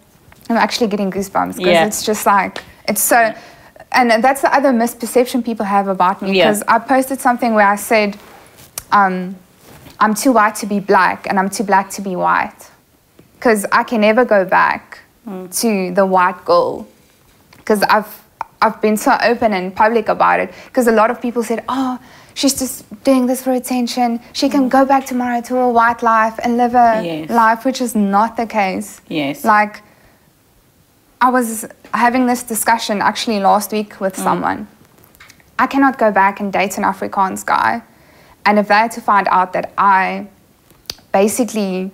actually 0.65 0.87
getting 0.87 1.09
goosebumps 1.11 1.55
because 1.57 1.71
Yeah. 1.73 1.85
it's 1.85 2.03
just 2.05 2.25
like 2.25 2.61
it's 2.87 3.01
so. 3.01 3.33
And 3.91 4.23
that's 4.23 4.41
the 4.41 4.53
other 4.53 4.69
misperception 4.71 5.43
people 5.43 5.65
have 5.65 5.87
about 5.87 6.21
me 6.21 6.33
Yeah. 6.33 6.45
because 6.51 6.61
I 6.67 6.77
posted 6.77 7.19
something 7.19 7.55
where 7.55 7.67
I 7.67 7.75
said, 7.75 8.17
um, 8.91 9.35
"I'm 10.01 10.13
too 10.13 10.31
white 10.31 10.55
to 10.55 10.65
be 10.65 10.79
black 10.79 11.27
and 11.27 11.37
I'm 11.39 11.49
too 11.49 11.63
black 11.63 11.89
to 11.91 12.01
be 12.01 12.15
white," 12.15 12.61
because 13.35 13.65
I 13.71 13.83
can 13.83 14.01
never 14.01 14.25
go 14.25 14.45
back 14.45 14.99
Mm. 15.27 15.47
to 15.61 15.91
the 15.93 16.05
white 16.05 16.43
girl 16.45 16.87
because 17.57 17.81
I've 17.83 18.11
I've 18.61 18.81
been 18.81 18.97
so 18.97 19.11
open 19.31 19.53
and 19.53 19.73
public 19.73 20.09
about 20.09 20.39
it 20.41 20.53
because 20.65 20.85
a 20.87 20.91
lot 20.91 21.09
of 21.11 21.21
people 21.21 21.43
said, 21.43 21.63
"Oh, 21.69 21.97
she's 22.33 22.55
just 22.59 22.83
doing 23.03 23.25
this 23.27 23.41
for 23.43 23.51
attention. 23.51 24.19
She 24.33 24.49
can 24.49 24.67
go 24.69 24.83
back 24.85 25.05
tomorrow 25.05 25.39
to 25.49 25.57
a 25.57 25.69
white 25.69 26.01
life 26.03 26.35
and 26.43 26.57
live 26.57 26.75
a 26.75 27.01
Yes. 27.03 27.29
life," 27.29 27.63
which 27.65 27.79
is 27.81 27.95
not 27.95 28.35
the 28.37 28.45
case. 28.45 28.99
Yes. 29.07 29.45
Like 29.45 29.81
I 31.21 31.29
was 31.29 31.65
having 31.93 32.27
this 32.27 32.43
discussion 32.43 33.01
actually 33.01 33.39
last 33.39 33.71
week 33.71 33.99
with 33.99 34.15
someone. 34.17 34.67
I 35.57 35.67
cannot 35.67 35.97
go 35.97 36.11
back 36.11 36.39
and 36.39 36.51
date 36.53 36.77
an 36.77 36.83
Afrikaans 36.85 37.45
guy, 37.45 37.81
and 38.49 38.57
if 38.57 38.67
they 38.67 38.73
had 38.73 38.89
to 38.89 39.01
find 39.01 39.27
out 39.27 39.53
that 39.53 39.71
I 39.77 40.27
basically 41.13 41.91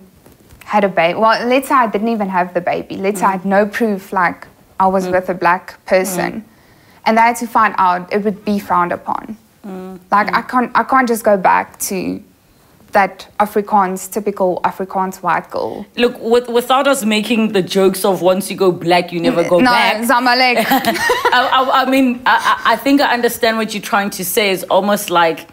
had 0.64 0.84
a 0.84 0.88
baby. 0.88 1.18
Well, 1.18 1.46
let's 1.46 1.68
say 1.68 1.74
I 1.74 1.86
didn't 1.86 2.08
even 2.08 2.30
have 2.30 2.54
the 2.54 2.62
baby. 2.62 2.96
Let's 2.96 3.20
say 3.20 3.26
I 3.26 3.32
had 3.32 3.42
mm. 3.42 3.56
no 3.56 3.66
proof, 3.66 4.10
like 4.10 4.46
I 4.80 4.86
was 4.86 5.06
mm. 5.06 5.12
with 5.12 5.28
a 5.28 5.34
black 5.34 5.72
mm. 5.72 5.84
person, 5.84 6.46
and 7.04 7.18
they 7.18 7.20
had 7.20 7.36
to 7.36 7.46
find 7.46 7.74
out, 7.76 8.10
it 8.10 8.24
would 8.24 8.42
be 8.46 8.58
frowned 8.58 8.92
upon. 8.92 9.36
Like 10.10 10.32
I 10.32 10.42
can't, 10.42 10.70
I 10.74 10.84
can't 10.84 11.08
just 11.08 11.24
go 11.24 11.36
back 11.36 11.78
to 11.90 12.22
that 12.92 13.28
Afrikaans, 13.38 14.10
typical 14.10 14.60
Afrikaans 14.64 15.16
white 15.16 15.50
girl. 15.50 15.84
Look, 15.96 16.16
with, 16.20 16.48
without 16.48 16.86
us 16.86 17.04
making 17.04 17.52
the 17.52 17.60
jokes 17.60 18.04
of 18.04 18.22
once 18.22 18.48
you 18.50 18.56
go 18.56 18.70
black, 18.70 19.12
you 19.12 19.20
never 19.20 19.42
go 19.48 19.58
no, 19.58 19.72
back. 19.72 19.96
Zamalek. 20.08 20.64
I, 20.70 21.50
I, 21.52 21.82
I 21.82 21.90
mean, 21.90 22.22
I 22.24 22.62
I 22.64 22.76
think 22.76 23.00
I 23.00 23.12
understand 23.12 23.58
what 23.58 23.74
you're 23.74 23.82
trying 23.82 24.10
to 24.10 24.24
say. 24.24 24.52
It's 24.52 24.62
almost 24.64 25.10
like 25.10 25.48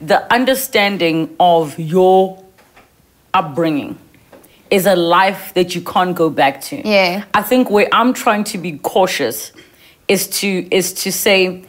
the 0.00 0.32
understanding 0.32 1.34
of 1.38 1.78
your 1.78 2.42
upbringing 3.34 3.98
is 4.70 4.86
a 4.86 4.96
life 4.96 5.52
that 5.54 5.74
you 5.74 5.80
can't 5.80 6.16
go 6.16 6.30
back 6.30 6.60
to. 6.62 6.86
Yeah. 6.86 7.24
I 7.34 7.42
think 7.42 7.70
where 7.70 7.88
I'm 7.92 8.12
trying 8.12 8.44
to 8.44 8.58
be 8.58 8.78
cautious 8.78 9.52
is 10.08 10.28
to 10.40 10.66
is 10.70 10.92
to 10.94 11.12
say, 11.12 11.64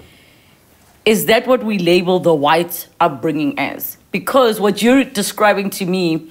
is 1.05 1.25
that 1.25 1.47
what 1.47 1.63
we 1.63 1.79
label 1.79 2.19
the 2.19 2.33
white 2.33 2.87
upbringing 2.99 3.57
as? 3.59 3.97
Because 4.11 4.59
what 4.59 4.81
you're 4.81 5.03
describing 5.03 5.69
to 5.71 5.85
me 5.85 6.29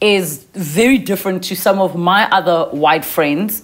is 0.00 0.44
very 0.54 0.98
different 0.98 1.44
to 1.44 1.56
some 1.56 1.80
of 1.80 1.96
my 1.96 2.30
other 2.30 2.64
white 2.70 3.04
friends 3.04 3.62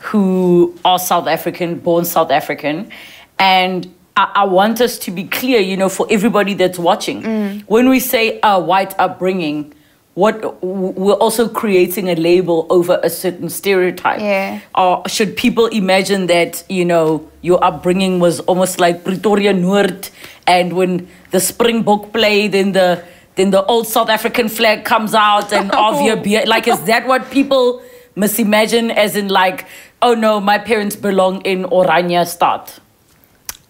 who 0.00 0.76
are 0.84 0.98
South 0.98 1.26
African, 1.26 1.78
born 1.78 2.04
South 2.04 2.30
African. 2.30 2.90
And 3.38 3.94
I, 4.16 4.32
I 4.34 4.44
want 4.44 4.80
us 4.80 4.98
to 5.00 5.10
be 5.10 5.24
clear, 5.24 5.60
you 5.60 5.76
know, 5.76 5.88
for 5.88 6.06
everybody 6.10 6.54
that's 6.54 6.78
watching. 6.78 7.22
Mm. 7.22 7.62
When 7.66 7.88
we 7.88 8.00
say 8.00 8.40
a 8.42 8.58
white 8.58 8.98
upbringing, 8.98 9.74
what 10.14 10.62
we're 10.64 11.12
also 11.12 11.46
creating 11.46 12.08
a 12.08 12.14
label 12.14 12.66
over 12.70 12.98
a 13.02 13.10
certain 13.10 13.50
stereotype. 13.50 14.18
Yeah. 14.18 14.60
Or 14.74 15.06
should 15.06 15.36
people 15.36 15.66
imagine 15.66 16.26
that, 16.28 16.64
you 16.70 16.86
know, 16.86 17.30
your 17.42 17.62
upbringing 17.62 18.18
was 18.18 18.40
almost 18.40 18.80
like 18.80 19.04
Pretoria 19.04 19.52
Noord 19.52 20.10
and 20.46 20.72
when 20.72 21.06
the 21.32 21.40
Springbok 21.40 22.12
played 22.12 22.52
then 22.52 22.72
the 22.72 23.04
then 23.34 23.50
the 23.50 23.62
old 23.66 23.86
South 23.86 24.08
African 24.08 24.48
flag 24.48 24.86
comes 24.86 25.12
out 25.12 25.52
and 25.52 25.70
Avia 25.74 26.16
beer. 26.16 26.44
Like, 26.46 26.66
is 26.66 26.80
that 26.84 27.06
what 27.06 27.30
people 27.30 27.82
must 28.14 28.40
imagine 28.40 28.90
as 28.90 29.14
in 29.14 29.28
like, 29.28 29.66
oh 30.00 30.14
no, 30.14 30.40
my 30.40 30.56
parents 30.56 30.96
belong 30.96 31.42
in 31.42 31.64
Oranje 31.64 32.26
stad? 32.26 32.72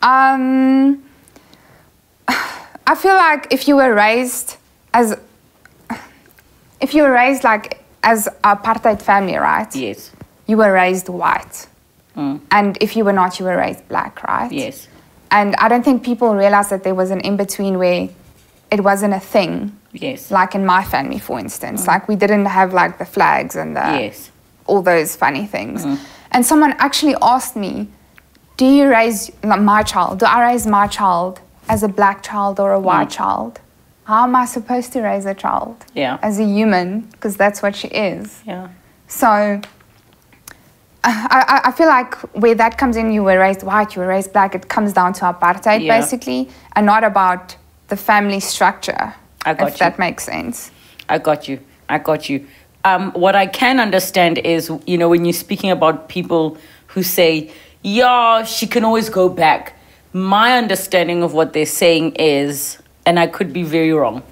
Um, 0.02 1.02
I 2.28 2.94
feel 2.94 3.14
like 3.14 3.48
if 3.50 3.66
you 3.68 3.76
were 3.76 3.94
raised 3.94 4.56
as, 4.94 5.18
if 6.80 6.94
you 6.94 7.02
were 7.02 7.12
raised 7.12 7.44
like 7.44 7.82
as 8.02 8.26
a 8.44 8.56
apartheid 8.56 9.02
family, 9.02 9.36
right? 9.36 9.74
Yes. 9.74 10.12
You 10.46 10.56
were 10.58 10.72
raised 10.72 11.08
white, 11.08 11.66
mm. 12.16 12.40
and 12.52 12.78
if 12.80 12.94
you 12.94 13.04
were 13.04 13.12
not, 13.12 13.40
you 13.40 13.46
were 13.46 13.56
raised 13.56 13.88
black, 13.88 14.22
right? 14.22 14.50
Yes. 14.52 14.86
And 15.32 15.56
I 15.56 15.68
don't 15.68 15.82
think 15.84 16.04
people 16.04 16.34
realize 16.36 16.68
that 16.68 16.84
there 16.84 16.94
was 16.94 17.10
an 17.10 17.20
in 17.20 17.36
between 17.36 17.78
where 17.78 18.08
it 18.70 18.80
wasn't 18.82 19.14
a 19.14 19.20
thing. 19.20 19.76
Yes. 19.92 20.30
Like 20.30 20.54
in 20.54 20.64
my 20.64 20.84
family, 20.84 21.18
for 21.18 21.38
instance, 21.40 21.82
mm. 21.82 21.88
like 21.88 22.06
we 22.06 22.14
didn't 22.14 22.46
have 22.46 22.72
like 22.72 22.98
the 22.98 23.04
flags 23.04 23.56
and 23.56 23.76
the 23.76 23.80
Yes. 23.80 24.30
all 24.66 24.82
those 24.82 25.16
funny 25.16 25.46
things. 25.46 25.84
Mm. 25.84 25.98
And 26.30 26.46
someone 26.46 26.74
actually 26.78 27.16
asked 27.22 27.56
me, 27.56 27.88
"Do 28.56 28.64
you 28.66 28.88
raise 28.88 29.30
my 29.42 29.82
child? 29.82 30.18
Do 30.20 30.26
I 30.26 30.42
raise 30.52 30.66
my 30.66 30.86
child 30.86 31.40
as 31.68 31.82
a 31.82 31.88
black 31.88 32.22
child 32.22 32.58
or 32.60 32.72
a 32.72 32.80
white 32.80 33.10
child? 33.10 33.60
How 34.04 34.22
am 34.24 34.36
I 34.36 34.44
supposed 34.46 34.92
to 34.92 35.02
raise 35.02 35.26
a 35.26 35.34
child 35.34 35.84
Yeah. 35.94 36.18
as 36.22 36.38
a 36.38 36.44
human? 36.44 37.00
Because 37.12 37.36
that's 37.36 37.62
what 37.62 37.74
she 37.76 37.88
is." 37.88 38.40
Yeah. 38.46 38.68
So 39.08 39.26
I, 41.04 41.44
I- 41.54 41.60
I 41.68 41.72
feel 41.72 41.86
like 41.88 42.14
where 42.34 42.54
that 42.54 42.78
comes 42.78 42.96
in, 42.96 43.12
you 43.12 43.22
were 43.24 43.38
raised 43.38 43.62
white, 43.62 43.94
you 43.94 44.02
were 44.02 44.08
raised 44.08 44.32
black, 44.32 44.54
it 44.54 44.68
comes 44.68 44.92
down 44.92 45.12
to 45.14 45.24
apartheid 45.26 45.82
Yeah. 45.82 45.98
basically, 45.98 46.48
and 46.74 46.86
not 46.86 47.04
about 47.04 47.56
the 47.88 47.96
family 47.96 48.40
structure. 48.40 49.14
I 49.44 49.54
got 49.54 49.68
if 49.68 49.74
you. 49.74 49.78
that 49.78 49.98
makes 49.98 50.24
sense. 50.24 50.70
I 51.08 51.18
got 51.18 51.46
you. 51.48 51.60
I 51.88 51.98
got 51.98 52.28
you. 52.28 52.46
Um, 52.84 53.12
what 53.12 53.34
I 53.36 53.46
can 53.46 53.78
understand 53.80 54.38
is, 54.38 54.70
you 54.86 54.98
know, 54.98 55.08
when 55.08 55.24
you're 55.24 55.32
speaking 55.46 55.70
about 55.70 56.08
people 56.08 56.56
who 56.88 57.02
say, 57.02 57.50
yeah, 57.86 58.42
she 58.42 58.66
can 58.66 58.84
always 58.84 59.08
go 59.08 59.28
back. 59.28 59.78
My 60.12 60.58
understanding 60.58 61.22
of 61.22 61.34
what 61.34 61.52
they're 61.52 61.64
saying 61.64 62.16
is, 62.16 62.78
and 63.06 63.16
I 63.16 63.28
could 63.28 63.52
be 63.52 63.62
very 63.62 63.92
wrong, 63.92 64.24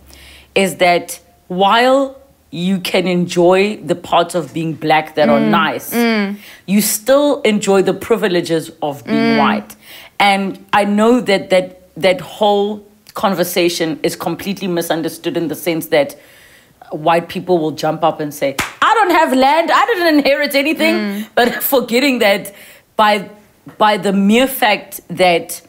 is 0.57 0.79
that 0.79 1.21
while 1.47 2.21
you 2.51 2.81
can 2.81 3.07
enjoy 3.07 3.77
the 3.77 3.95
parts 3.95 4.35
of 4.35 4.53
being 4.53 4.75
black 4.75 5.15
that 5.15 5.29
are 5.29 5.39
mm, 5.39 5.51
nice, 5.51 5.95
mm. 5.95 6.37
you 6.67 6.81
still 6.81 7.43
enjoy 7.43 7.83
the 7.83 7.95
privileges 7.95 8.73
of 8.83 9.05
being 9.05 9.37
mm. 9.37 9.39
white. 9.39 9.77
And 10.19 10.65
I 10.73 10.85
know 10.85 11.21
that 11.21 11.51
that 11.51 11.95
that 11.97 12.21
whole 12.21 12.85
conversation 13.15 14.01
is 14.03 14.17
completely 14.17 14.67
misunderstood 14.67 15.37
in 15.37 15.47
the 15.47 15.55
sense 15.55 15.87
that 15.87 16.19
white 16.91 17.29
people 17.29 17.59
will 17.59 17.71
jump 17.71 18.03
up 18.03 18.19
and 18.19 18.35
say, 18.35 18.57
I 18.83 18.95
don't 18.95 19.11
have 19.11 19.33
land, 19.33 19.71
I 19.71 19.87
didn't 19.87 20.19
inherit 20.19 20.57
anything. 20.57 21.27
But 21.37 21.63
forgetting 21.63 22.19
that 22.19 22.53
by 22.97 23.31
by 23.79 23.97
the 23.97 24.13
mere 24.13 24.47
fact 24.47 25.01
that 25.09 25.63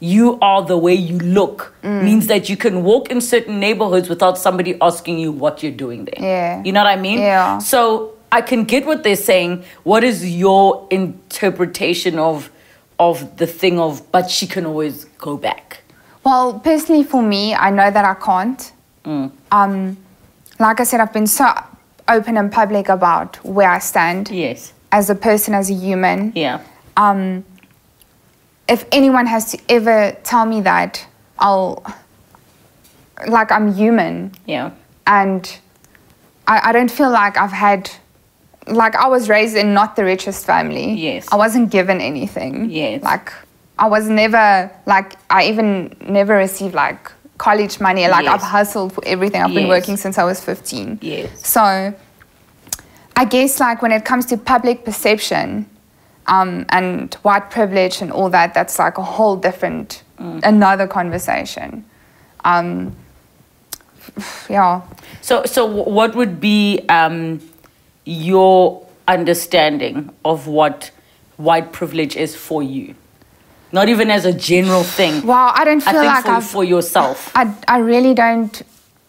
you 0.00 0.38
are 0.40 0.62
the 0.64 0.76
way 0.76 0.94
you 0.94 1.18
look 1.18 1.74
means 1.84 2.26
that 2.26 2.48
you 2.48 2.56
can 2.56 2.82
walk 2.82 3.08
in 3.10 3.20
certain 3.20 3.60
neighborhoods 3.60 4.08
without 4.08 4.36
somebody 4.36 4.76
asking 4.80 5.18
you 5.18 5.30
what 5.30 5.62
you're 5.62 5.70
doing 5.70 6.04
there. 6.06 6.18
Yeah. 6.18 6.62
You 6.64 6.72
know 6.72 6.80
what 6.82 6.90
I 6.90 6.96
mean? 7.00 7.18
Yeah. 7.20 7.58
So 7.58 8.14
I 8.32 8.40
can 8.40 8.64
get 8.64 8.84
what 8.84 9.04
they're 9.04 9.14
saying. 9.14 9.64
What 9.84 10.02
is 10.02 10.28
your 10.34 10.88
interpretation 10.90 12.18
of 12.18 12.50
of 12.98 13.36
the 13.36 13.46
thing 13.46 13.78
of 13.78 14.10
but 14.12 14.28
she 14.30 14.46
can 14.46 14.66
always 14.66 15.04
go 15.18 15.36
back? 15.36 15.82
Well, 16.24 16.58
personally 16.60 17.04
for 17.04 17.22
me, 17.22 17.54
I 17.54 17.70
know 17.70 17.90
that 17.90 18.04
I 18.04 18.14
can't. 18.14 18.72
Mm. 19.04 19.32
Um, 19.50 19.96
like 20.58 20.80
I 20.80 20.84
said, 20.84 21.00
I've 21.00 21.12
been 21.12 21.26
so 21.26 21.46
open 22.08 22.36
and 22.36 22.50
public 22.50 22.88
about 22.88 23.36
where 23.44 23.68
I 23.70 23.78
stand 23.78 24.30
Yes. 24.30 24.72
as 24.92 25.10
a 25.10 25.14
person, 25.14 25.54
as 25.54 25.70
a 25.70 25.74
human. 25.74 26.32
Yeah. 26.34 26.60
Um, 26.96 27.44
if 28.68 28.84
anyone 28.92 29.26
has 29.26 29.50
to 29.52 29.58
ever 29.68 30.16
tell 30.24 30.46
me 30.46 30.60
that, 30.62 31.04
I'll, 31.38 31.84
like, 33.26 33.50
I'm 33.52 33.74
human 33.74 34.32
Yeah. 34.46 34.70
and 35.06 35.58
I, 36.46 36.60
I 36.70 36.72
don't 36.72 36.90
feel 36.90 37.10
like 37.10 37.36
I've 37.36 37.52
had, 37.52 37.90
like, 38.66 38.94
I 38.96 39.08
was 39.08 39.28
raised 39.28 39.56
in 39.56 39.74
not 39.74 39.96
the 39.96 40.04
richest 40.04 40.44
family. 40.46 40.92
Yes. 40.94 41.28
I 41.32 41.36
wasn't 41.36 41.70
given 41.70 42.00
anything. 42.00 42.70
Yes. 42.70 43.02
Like, 43.02 43.32
I 43.78 43.86
was 43.88 44.08
never, 44.08 44.70
like, 44.86 45.14
I 45.30 45.46
even 45.46 45.96
never 46.06 46.34
received, 46.36 46.74
like, 46.74 47.10
college 47.38 47.80
money. 47.80 48.06
Like, 48.08 48.24
Yes. 48.24 48.34
I've 48.34 48.42
hustled 48.48 48.92
for 48.92 49.02
everything. 49.06 49.42
I've 49.42 49.54
been 49.54 49.68
working 49.68 49.96
since 49.96 50.18
I 50.18 50.24
was 50.24 50.40
15. 50.40 50.98
Yes. 51.02 51.46
So, 51.46 51.92
I 53.14 53.24
guess 53.26 53.60
like 53.60 53.82
when 53.82 53.92
it 53.92 54.04
comes 54.06 54.24
to 54.26 54.38
public 54.38 54.84
perception 54.86 55.66
um, 56.32 56.64
and 56.70 57.14
white 57.22 57.50
privilege 57.50 58.00
and 58.02 58.10
all 58.10 58.30
that, 58.30 58.54
that's 58.54 58.78
like 58.78 58.96
a 58.98 59.02
whole 59.02 59.36
different, 59.36 60.02
another 60.18 60.86
conversation. 60.86 61.84
Um, 62.44 62.96
yeah. 64.48 64.80
So, 65.20 65.44
so 65.44 65.66
what 65.66 66.14
would 66.14 66.40
be 66.40 66.80
um, 66.88 67.40
your 68.04 68.86
understanding 69.06 70.10
of 70.24 70.46
what 70.46 70.90
white 71.36 71.72
privilege 71.72 72.16
is 72.16 72.34
for 72.34 72.62
you? 72.62 72.94
Not 73.70 73.88
even 73.88 74.10
as 74.10 74.24
a 74.24 74.32
general 74.32 74.82
thing. 74.84 75.26
Wow, 75.26 75.52
I 75.54 75.64
don't 75.64 75.86
I 75.86 75.92
feel 75.92 76.00
think 76.02 76.14
like 76.14 76.24
for, 76.24 76.30
I've. 76.30 76.46
for 76.46 76.64
yourself. 76.64 77.30
I, 77.34 77.54
I 77.68 77.78
really 77.78 78.14
don't 78.14 78.62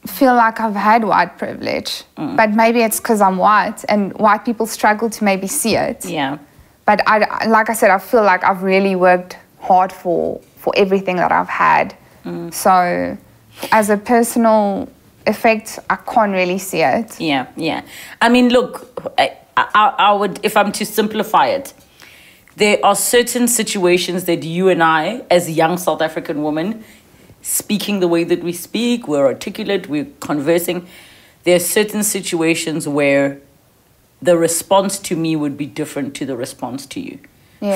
feel 0.07 0.35
like 0.35 0.59
I've 0.59 0.75
had 0.75 1.03
white 1.05 1.37
privilege, 1.37 2.03
Mm. 2.17 2.35
but 2.35 2.49
maybe 2.51 2.81
it's 2.81 2.99
because 2.99 3.21
I'm 3.21 3.37
white 3.37 3.83
and 3.89 4.13
white 4.13 4.43
people 4.45 4.65
struggle 4.65 5.09
to 5.09 5.23
maybe 5.23 5.47
see 5.47 5.75
it. 5.75 6.05
Yeah. 6.05 6.37
But 6.85 7.01
I, 7.07 7.45
like 7.47 7.69
I 7.69 7.73
said, 7.73 7.89
I 7.89 7.99
feel 7.99 8.23
like 8.23 8.43
I've 8.43 8.63
really 8.63 8.95
worked 8.95 9.37
hard 9.59 9.91
for 9.91 10.41
for 10.63 10.73
everything 10.77 11.17
that 11.17 11.31
I've 11.31 11.49
had. 11.49 11.93
Mm. 12.23 12.53
So, 12.53 13.17
as 13.71 13.89
a 13.89 13.97
personal 13.97 14.87
effect, 15.27 15.79
I 15.89 15.97
can't 15.97 16.31
really 16.31 16.57
see 16.57 16.81
it. 16.81 17.19
Yeah, 17.19 17.47
yeah. 17.57 17.81
I 18.21 18.29
mean, 18.29 18.47
look, 18.47 19.11
I, 19.17 19.37
I, 19.57 19.93
I 19.97 20.13
would, 20.13 20.39
if 20.41 20.55
I'm 20.55 20.71
to 20.71 20.85
simplify 20.85 21.47
it, 21.47 21.73
there 22.55 22.79
are 22.83 22.95
certain 22.95 23.47
situations 23.47 24.23
that 24.25 24.43
you 24.43 24.69
and 24.69 24.81
I, 24.81 25.23
as 25.29 25.49
young 25.49 25.77
South 25.77 26.01
African 26.01 26.43
women, 26.43 26.83
speaking 27.41 27.99
the 27.99 28.07
way 28.07 28.23
that 28.23 28.41
we 28.41 28.53
speak, 28.53 29.07
we're 29.07 29.25
articulate, 29.25 29.89
we're 29.89 30.07
conversing. 30.21 30.87
There 31.43 31.57
are 31.57 31.59
certain 31.59 32.03
situations 32.03 32.87
where 32.87 33.41
the 34.23 34.37
response 34.37 34.99
to 34.99 35.15
me 35.15 35.35
would 35.35 35.57
be 35.57 35.65
different 35.65 36.15
to 36.15 36.25
the 36.25 36.35
response 36.35 36.85
to 36.87 36.99
you. 36.99 37.19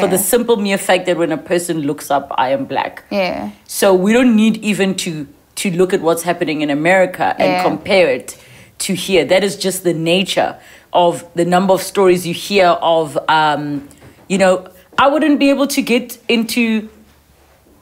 For 0.01 0.07
the 0.07 0.17
simple 0.17 0.57
mere 0.57 0.77
fact 0.77 1.05
that 1.05 1.15
when 1.17 1.31
a 1.31 1.37
person 1.37 1.79
looks 1.89 2.11
up, 2.11 2.27
I 2.37 2.49
am 2.49 2.65
black. 2.65 3.03
Yeah, 3.09 3.51
So 3.67 3.93
we 3.93 4.11
don't 4.11 4.35
need 4.35 4.57
even 4.57 4.95
to 4.95 5.27
to 5.61 5.71
look 5.71 5.93
at 5.93 6.01
what's 6.01 6.23
happening 6.23 6.61
in 6.61 6.69
America 6.69 7.27
and 7.39 7.51
Yeah. 7.51 7.63
compare 7.63 8.09
it 8.17 8.37
to 8.85 8.93
here. 8.93 9.23
That 9.25 9.43
is 9.43 9.55
just 9.55 9.83
the 9.83 9.93
nature 9.93 10.55
of 10.91 11.23
the 11.35 11.45
number 11.45 11.73
of 11.73 11.81
stories 11.81 12.27
you 12.27 12.33
hear 12.33 12.67
of. 12.81 13.17
Um, 13.29 13.87
you 14.27 14.37
know, 14.37 14.67
I 14.99 15.07
wouldn't 15.07 15.39
be 15.39 15.49
able 15.49 15.67
to 15.67 15.81
get 15.81 16.17
into. 16.27 16.89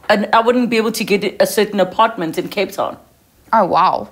An, 0.08 0.28
I 0.32 0.39
wouldn't 0.41 0.69
be 0.69 0.78
able 0.78 0.91
to 0.91 1.04
get 1.04 1.21
a 1.41 1.47
certain 1.47 1.80
apartment 1.80 2.38
in 2.38 2.47
Cape 2.49 2.71
Town. 2.71 2.97
Oh 3.51 3.65
wow. 3.65 4.10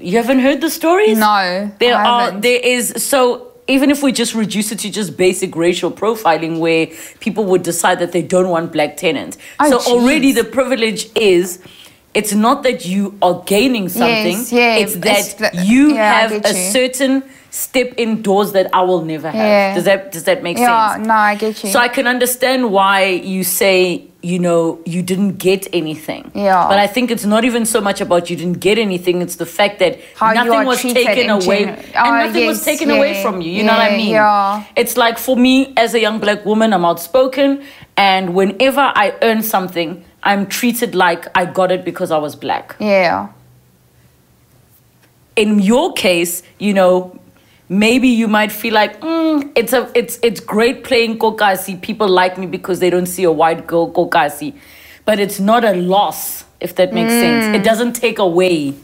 You 0.00 0.16
haven't 0.16 0.40
heard 0.40 0.60
the 0.62 0.70
stories? 0.70 1.18
No, 1.18 1.70
There 1.78 1.94
I 1.94 2.04
are 2.04 2.20
haven't. 2.24 2.40
there 2.42 2.60
is 2.60 2.94
so 2.96 3.45
even 3.68 3.90
if 3.90 4.02
we 4.02 4.12
just 4.12 4.34
reduce 4.34 4.70
it 4.72 4.78
to 4.80 4.90
just 4.90 5.16
basic 5.16 5.56
racial 5.56 5.90
profiling 5.90 6.58
where 6.58 6.86
people 7.20 7.44
would 7.44 7.62
decide 7.62 7.98
that 7.98 8.12
they 8.12 8.22
don't 8.22 8.48
want 8.48 8.72
black 8.72 8.96
tenants. 8.96 9.38
Oh, 9.58 9.78
so 9.78 9.92
already 9.92 10.32
the 10.32 10.44
privilege 10.44 11.08
is 11.16 11.60
it's 12.14 12.32
not 12.32 12.62
that 12.62 12.86
you 12.86 13.18
are 13.20 13.42
gaining 13.44 13.88
something. 13.88 14.38
Yes, 14.38 14.52
yeah, 14.52 14.76
it's 14.76 14.94
that 14.96 15.18
it's 15.18 15.34
the- 15.34 15.64
you 15.64 15.94
yeah, 15.94 16.28
have 16.28 16.32
a 16.44 16.54
certain 16.54 17.22
step 17.56 17.94
indoors 17.96 18.52
that 18.52 18.68
I 18.74 18.82
will 18.82 19.02
never 19.02 19.30
have. 19.30 19.34
Yeah. 19.34 19.74
Does 19.74 19.84
that 19.84 20.12
does 20.12 20.24
that 20.24 20.42
make 20.42 20.58
Yeah, 20.58 20.92
sense? 20.94 21.06
no, 21.06 21.14
I 21.14 21.34
get 21.36 21.64
you. 21.64 21.70
So 21.70 21.78
I 21.78 21.88
can 21.88 22.06
understand 22.06 22.70
why 22.70 23.04
you 23.34 23.44
say, 23.44 24.04
you 24.22 24.38
know, 24.38 24.78
you 24.84 25.00
didn't 25.02 25.38
get 25.38 25.66
anything. 25.72 26.30
Yeah. 26.34 26.66
But 26.68 26.78
I 26.78 26.86
think 26.86 27.10
it's 27.10 27.24
not 27.24 27.44
even 27.44 27.64
so 27.64 27.80
much 27.80 28.00
about 28.02 28.28
you 28.28 28.36
didn't 28.36 28.60
get 28.60 28.76
anything, 28.78 29.22
it's 29.22 29.36
the 29.36 29.46
fact 29.46 29.78
that 29.78 29.98
How 30.16 30.32
nothing 30.34 30.66
was 30.66 30.82
taken 30.82 31.30
away. 31.30 31.64
and 31.64 31.78
Oh, 31.96 32.10
nothing 32.26 32.46
was 32.46 32.58
yes, 32.58 32.64
taken 32.64 32.90
away 32.90 33.22
from 33.22 33.40
you. 33.40 33.50
You 33.50 33.64
know 33.64 33.72
what 33.72 33.90
I 33.92 33.96
mean? 33.96 34.10
yeah. 34.10 34.64
It's 34.76 34.96
like 34.98 35.16
for 35.18 35.36
me 35.36 35.72
as 35.78 35.94
a 35.94 36.00
young 36.00 36.18
black 36.18 36.44
woman, 36.44 36.74
I'm 36.74 36.84
outspoken 36.84 37.62
and 37.96 38.34
whenever 38.34 38.92
I 38.94 39.14
earn 39.22 39.42
something, 39.42 40.04
I'm 40.22 40.46
treated 40.46 40.94
like 40.94 41.26
I 41.34 41.46
got 41.46 41.70
it 41.72 41.84
because 41.84 42.10
I 42.10 42.18
was 42.18 42.34
black 42.36 42.76
yeah, 42.80 43.28
in 45.36 45.58
your 45.60 45.92
case, 45.92 46.42
you 46.58 46.74
know, 46.74 47.18
maybe 47.68 48.08
you 48.08 48.28
might 48.28 48.52
feel 48.52 48.74
like 48.74 49.00
mm, 49.00 49.50
it's 49.54 49.72
a 49.72 49.90
it's 49.94 50.18
it's 50.22 50.40
great 50.40 50.84
playing 50.84 51.18
kokasi. 51.18 51.80
People 51.80 52.08
like 52.08 52.38
me 52.38 52.46
because 52.46 52.80
they 52.80 52.90
don't 52.90 53.06
see 53.06 53.24
a 53.24 53.32
white 53.32 53.66
girl 53.66 53.92
kokasi, 53.92 54.54
but 55.04 55.18
it's 55.18 55.40
not 55.40 55.64
a 55.64 55.74
loss 55.74 56.44
if 56.60 56.74
that 56.76 56.92
makes 56.92 57.12
sense. 57.12 57.56
It 57.56 57.62
doesn't 57.62 57.92
take 57.94 58.18
away 58.18 58.74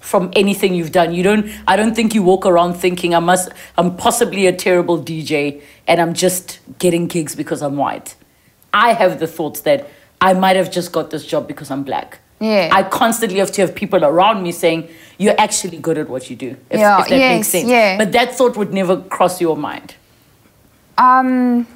from 0.00 0.30
anything 0.34 0.74
you've 0.74 0.92
done. 0.92 1.14
You 1.14 1.22
don't. 1.22 1.50
I 1.66 1.76
don't 1.76 1.94
think 1.94 2.14
you 2.14 2.22
walk 2.22 2.44
around 2.46 2.74
thinking 2.74 3.14
I 3.14 3.20
must. 3.20 3.50
I'm 3.78 3.96
possibly 3.96 4.46
a 4.46 4.52
terrible 4.52 5.02
DJ 5.02 5.62
and 5.86 6.00
I'm 6.00 6.14
just 6.14 6.60
getting 6.78 7.06
gigs 7.06 7.34
because 7.34 7.62
I'm 7.62 7.76
white. 7.76 8.16
I 8.72 8.92
have 8.92 9.20
the 9.20 9.26
thoughts 9.26 9.60
that 9.60 9.88
I 10.20 10.34
might 10.34 10.56
have 10.56 10.70
just 10.70 10.92
got 10.92 11.10
this 11.10 11.24
job 11.24 11.46
because 11.46 11.70
I'm 11.70 11.84
black. 11.84 12.18
Yeah. 12.44 12.78
I 12.78 12.82
constantly 13.00 13.38
have 13.38 13.52
to 13.56 13.60
have 13.64 13.72
people 13.82 14.04
around 14.04 14.42
me 14.46 14.52
saying, 14.52 14.80
You're 15.22 15.38
actually 15.46 15.78
good 15.86 15.98
at 16.02 16.08
what 16.08 16.22
you 16.30 16.36
do. 16.46 16.50
If, 16.70 16.78
Yeah, 16.80 17.00
if 17.02 17.08
that 17.08 17.18
makes 17.34 17.48
sense. 17.48 17.68
yeah. 17.68 17.96
But 18.00 18.10
that 18.16 18.28
thought 18.36 18.56
would 18.60 18.72
never 18.80 18.96
cross 19.16 19.40
your 19.40 19.56
mind. 19.56 19.94
Um, 20.98 21.66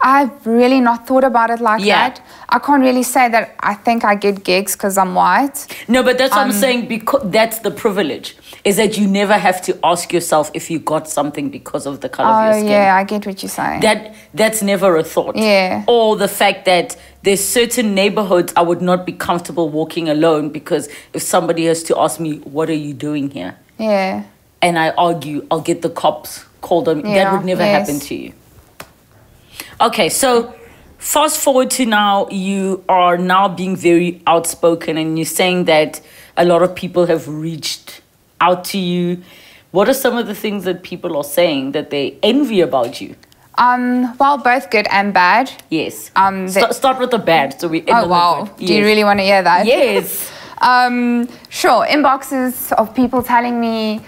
I've 0.00 0.46
really 0.46 0.80
not 0.80 1.06
thought 1.08 1.24
about 1.24 1.50
it 1.50 1.60
like 1.60 1.82
Yeah. 1.84 2.08
that. 2.10 2.20
I 2.48 2.58
can't 2.60 2.82
really 2.82 3.02
say 3.02 3.28
that 3.28 3.54
I 3.60 3.74
think 3.74 4.04
I 4.04 4.14
get 4.14 4.44
gigs 4.44 4.72
because 4.76 4.96
I'm 4.96 5.14
white. 5.14 5.66
No, 5.88 6.02
but 6.04 6.18
that's 6.18 6.30
what 6.36 6.42
Um, 6.42 6.50
I'm 6.50 6.52
saying 6.64 6.86
because 6.86 7.22
that's 7.38 7.58
the 7.66 7.72
privilege. 7.72 8.36
Is 8.64 8.76
that 8.76 8.96
you 8.98 9.06
never 9.08 9.34
have 9.34 9.60
to 9.62 9.76
ask 9.82 10.12
yourself 10.12 10.50
if 10.54 10.70
you 10.70 10.78
got 10.94 11.08
something 11.08 11.48
because 11.50 11.84
of 11.86 12.00
the 12.00 12.08
color 12.08 12.28
of 12.28 12.36
Oh 12.36 12.44
your 12.50 12.60
skin. 12.60 12.70
yeah, 12.72 12.96
I 13.00 13.02
get 13.04 13.26
what 13.26 13.42
you're 13.42 13.50
saying. 13.50 13.80
That 13.80 14.14
that's 14.34 14.62
never 14.62 14.96
a 14.96 15.02
thought. 15.04 15.36
Yeah. 15.36 15.82
Or 15.88 16.16
the 16.16 16.28
fact 16.28 16.64
that 16.66 16.96
there's 17.22 17.44
certain 17.44 17.94
neighborhoods 17.94 18.52
I 18.56 18.62
would 18.62 18.80
not 18.80 19.04
be 19.04 19.12
comfortable 19.12 19.68
walking 19.68 20.08
alone 20.08 20.50
because 20.50 20.88
if 21.12 21.22
somebody 21.22 21.66
has 21.66 21.82
to 21.84 21.98
ask 21.98 22.20
me, 22.20 22.38
What 22.38 22.68
are 22.70 22.74
you 22.74 22.94
doing 22.94 23.30
here? 23.30 23.56
yeah, 23.78 24.24
and 24.62 24.78
I 24.78 24.90
argue, 24.90 25.46
I'll 25.50 25.60
get 25.60 25.82
the 25.82 25.90
cops 25.90 26.44
called 26.60 26.88
on 26.88 27.02
me. 27.02 27.14
that 27.14 27.32
would 27.32 27.44
never 27.44 27.62
yes. 27.62 27.86
happen 27.88 28.00
to 28.00 28.14
you. 28.14 28.32
Okay, 29.80 30.08
so 30.08 30.52
fast 30.98 31.40
forward 31.40 31.70
to 31.72 31.86
now, 31.86 32.28
you 32.30 32.82
are 32.88 33.16
now 33.16 33.46
being 33.48 33.76
very 33.76 34.20
outspoken, 34.26 34.96
and 34.98 35.16
you're 35.18 35.24
saying 35.24 35.64
that 35.66 36.00
a 36.36 36.44
lot 36.44 36.62
of 36.62 36.74
people 36.74 37.06
have 37.06 37.28
reached 37.28 38.00
out 38.40 38.64
to 38.64 38.78
you. 38.78 39.22
What 39.70 39.88
are 39.88 39.94
some 39.94 40.16
of 40.16 40.26
the 40.26 40.34
things 40.34 40.64
that 40.64 40.82
people 40.82 41.16
are 41.16 41.24
saying 41.24 41.72
that 41.72 41.90
they 41.90 42.16
envy 42.22 42.60
about 42.60 43.00
you? 43.00 43.14
Um, 43.58 44.16
well, 44.18 44.38
both 44.38 44.70
good 44.70 44.86
and 44.90 45.12
bad. 45.12 45.50
Yes. 45.68 46.10
Um, 46.16 46.48
Sta- 46.48 46.72
start 46.72 46.98
with 46.98 47.10
the 47.10 47.18
bad, 47.18 47.60
so 47.60 47.68
we. 47.68 47.80
end 47.80 47.90
Oh 47.90 48.08
wow! 48.08 48.44
good. 48.56 48.66
Do 48.66 48.74
you 48.74 48.84
really 48.84 49.04
want 49.04 49.18
to 49.18 49.24
hear 49.24 49.42
that? 49.42 49.66
Yes. 49.66 50.32
Um, 50.60 51.28
sure. 51.50 51.86
Inboxes 51.86 52.72
of 52.72 52.92
people 52.92 53.22
telling 53.22 53.60
me 53.60 54.00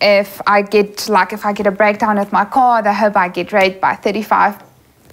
if 0.00 0.40
I 0.46 0.62
get 0.62 1.08
like 1.08 1.32
if 1.32 1.44
I 1.44 1.52
get 1.52 1.66
a 1.66 1.72
breakdown 1.72 2.16
with 2.16 2.30
my 2.32 2.44
car, 2.44 2.80
they 2.80 2.94
hope 2.94 3.16
I 3.16 3.26
get 3.28 3.52
raped 3.52 3.80
by 3.80 3.96
35 3.96 4.62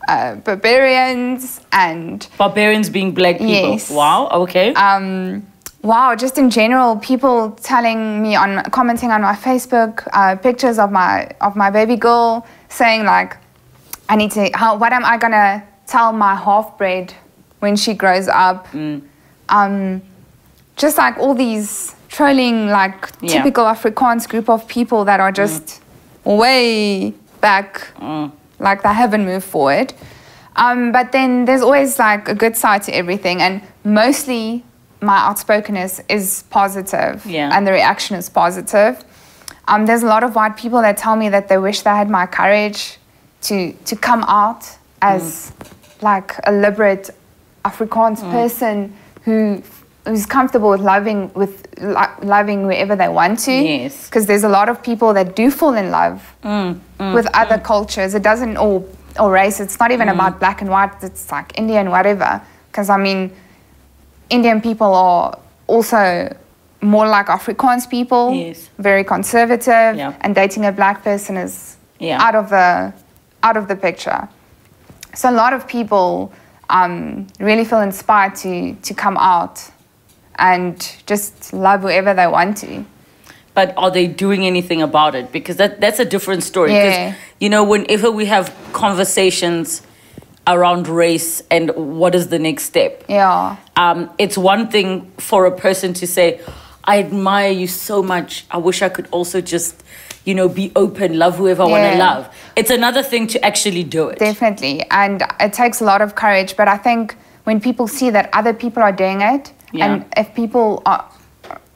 uh, 0.07 0.35
barbarians 0.35 1.61
and 1.71 2.27
Barbarians 2.37 2.89
being 2.89 3.13
black 3.13 3.37
people. 3.37 3.73
Yes. 3.73 3.89
Wow. 3.89 4.29
Okay. 4.29 4.73
um, 4.75 5.45
wow, 5.81 6.15
just 6.15 6.37
in 6.37 6.49
general, 6.49 6.97
people 6.97 7.51
telling 7.51 8.21
me 8.21 8.35
on 8.35 8.63
commenting 8.71 9.11
on 9.11 9.21
my 9.21 9.35
Facebook 9.35 10.07
uh, 10.13 10.35
pictures 10.35 10.79
of 10.79 10.91
my 10.91 11.29
of 11.41 11.55
my 11.55 11.69
baby 11.69 11.95
girl, 11.95 12.45
saying 12.69 13.03
like, 13.05 13.37
I 14.10 14.15
need 14.15 14.32
to. 14.32 14.50
How? 14.54 14.76
What 14.78 14.93
am 14.93 15.04
I 15.06 15.17
gonna 15.17 15.63
tell 15.86 16.12
my 16.13 16.36
half 16.36 16.78
bred 16.78 17.13
when 17.60 17.76
she 17.76 17.93
grows 17.93 18.28
up? 18.28 18.67
Um, 19.50 20.02
just 20.76 20.98
like 20.98 21.17
all 21.17 21.34
these 21.34 21.96
trolling, 22.10 22.70
like 22.70 23.10
Yeah. 23.22 23.34
typical 23.34 23.65
Afrikaans 23.65 24.28
group 24.28 24.50
of 24.50 24.67
people 24.67 25.06
that 25.06 25.20
are 25.20 25.32
just 25.32 25.82
way 26.24 27.13
back 27.41 27.88
like 28.60 28.82
they 28.84 28.93
haven't 28.93 29.26
moved 29.26 29.46
forward. 29.46 29.93
Um, 30.56 30.91
but 30.91 31.12
then 31.12 31.46
there's 31.46 31.62
always 31.62 32.00
like 32.00 32.28
a 32.28 32.34
good 32.34 32.58
side 32.58 32.82
to 32.84 32.91
everything, 32.96 33.41
and 33.41 33.62
mostly 33.84 34.63
my 35.02 35.17
outspokenness 35.17 36.02
is 36.10 36.43
positive, 36.50 37.24
Yeah. 37.26 37.52
and 37.54 37.67
the 37.67 37.72
reaction 37.72 38.15
is 38.17 38.30
positive. 38.30 39.04
Um, 39.67 39.86
there's 39.86 40.02
a 40.02 40.08
lot 40.08 40.24
of 40.24 40.34
white 40.36 40.58
people 40.58 40.82
that 40.82 40.98
tell 40.98 41.15
me 41.15 41.30
that 41.30 41.48
they 41.50 41.58
wish 41.60 41.82
they 41.82 41.91
had 41.91 42.10
my 42.10 42.26
courage 42.26 42.98
to 43.47 43.73
to 43.73 43.95
come 43.95 44.23
out 44.27 44.63
as 45.01 45.51
like 46.01 46.36
a 46.45 46.51
liberate 46.51 47.10
Afrikaans 47.65 48.19
mm. 48.19 48.31
person 48.31 48.95
who 49.23 49.62
who's 50.05 50.25
comfortable 50.25 50.69
with 50.69 50.81
loving 50.81 51.31
with 51.33 51.67
lo- 51.81 52.15
loving 52.21 52.65
wherever 52.65 52.95
they 52.95 53.10
want 53.10 53.39
to. 53.39 53.51
Yes. 53.51 54.07
Because 54.07 54.25
there's 54.25 54.43
a 54.43 54.49
lot 54.49 54.69
of 54.69 54.81
people 54.81 55.13
that 55.13 55.36
do 55.36 55.51
fall 55.51 55.75
in 55.75 55.91
love 55.91 56.23
mm, 56.43 56.79
mm, 56.99 57.13
with 57.13 57.27
other 57.33 57.57
cultures. 57.57 58.15
It 58.15 58.23
doesn't 58.23 58.57
all 58.57 58.88
or 59.19 59.31
race. 59.31 59.60
It's 59.60 59.79
not 59.79 59.91
even 59.91 60.10
about 60.10 60.39
black 60.39 60.62
and 60.62 60.69
white. 60.69 61.03
It's 61.03 61.31
like 61.31 61.57
Indian, 61.57 61.89
whatever. 61.89 62.41
Because 62.71 62.89
I 62.89 62.97
mean, 62.97 63.31
Indian 64.29 64.62
people 64.62 64.93
are 64.93 65.38
also 65.67 66.36
more 66.81 67.07
like 67.07 67.27
Afrikaans 67.27 67.89
people. 67.89 68.33
Yes. 68.33 68.69
Very 68.77 69.03
conservative. 69.03 69.97
Yeah. 69.97 70.15
And 70.21 70.36
dating 70.36 70.65
a 70.65 70.71
black 70.71 71.03
person 71.03 71.38
is 71.38 71.77
Yeah. 71.99 72.21
out 72.21 72.36
of 72.36 72.49
the 72.49 72.93
out 73.43 73.58
of 73.58 73.67
the 73.67 73.76
picture. 73.76 74.28
So 75.13 75.30
a 75.30 75.32
lot 75.43 75.54
of 75.54 75.67
people 75.67 76.32
um, 76.69 77.28
really 77.39 77.65
feel 77.65 77.82
inspired 77.82 78.36
to 78.38 78.73
to 78.76 78.93
come 78.93 79.17
out 79.17 79.62
and 80.39 80.76
just 81.06 81.54
love 81.54 81.82
whoever 81.82 82.13
they 82.13 82.28
want 82.28 82.58
to. 82.58 82.86
but 83.56 83.73
are 83.76 83.89
they 83.89 84.06
doing 84.06 84.45
anything 84.45 84.82
about 84.84 85.15
it? 85.15 85.32
Because 85.32 85.56
that 85.58 85.82
that's 85.82 86.00
a 86.00 86.06
different 86.06 86.43
story. 86.43 86.73
Yeah. 86.73 87.15
you 87.39 87.50
know, 87.50 87.63
whenever 87.63 88.12
we 88.12 88.26
have 88.28 88.54
conversations 88.73 89.82
around 90.45 90.88
race 90.88 91.41
and 91.50 91.71
what 92.00 92.13
is 92.15 92.28
the 92.28 92.39
next 92.39 92.63
step, 92.63 93.04
Yeah. 93.10 93.56
um, 93.76 94.10
it's 94.17 94.38
one 94.38 94.67
thing 94.69 95.12
for 95.17 95.45
a 95.45 95.52
person 95.52 95.93
to 95.95 96.06
say, 96.08 96.39
"I 96.88 97.00
admire 97.00 97.52
you 97.52 97.67
so 97.67 98.02
much. 98.02 98.45
I 98.50 98.58
wish 98.58 98.82
I 98.82 98.89
could 98.89 99.08
also 99.12 99.41
just." 99.41 99.84
You 100.28 100.36
know, 100.36 100.50
be 100.50 100.73
open, 100.76 101.17
love 101.17 101.38
whoever 101.38 101.63
I 101.63 101.67
want 101.67 101.93
to 101.93 102.00
love. 102.00 102.28
It's 102.58 102.69
another 102.69 103.02
thing 103.02 103.28
to 103.28 103.45
actually 103.45 103.86
do 103.86 104.10
it. 104.10 104.19
Definitely. 104.19 104.86
And 104.91 105.23
it 105.39 105.54
takes 105.54 105.80
a 105.80 105.86
lot 105.86 106.02
of 106.02 106.15
courage. 106.15 106.58
But 106.58 106.67
I 106.67 106.76
think 106.76 107.15
when 107.45 107.62
people 107.62 107.88
see 107.88 108.10
that 108.10 108.30
other 108.34 108.54
people 108.54 108.84
are 108.84 108.91
doing 108.91 109.21
it, 109.21 109.54
Yeah. 109.71 109.86
and 109.86 110.06
if 110.17 110.36
people 110.36 110.82
are, 110.86 111.06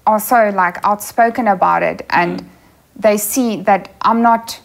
are 0.05 0.19
so 0.19 0.49
like 0.53 0.77
outspoken 0.83 1.47
about 1.47 1.81
it 1.81 2.05
and 2.09 2.41
mm. 2.41 2.45
they 2.97 3.17
see 3.17 3.61
that 3.61 3.87
I'm 4.01 4.21
not 4.21 4.59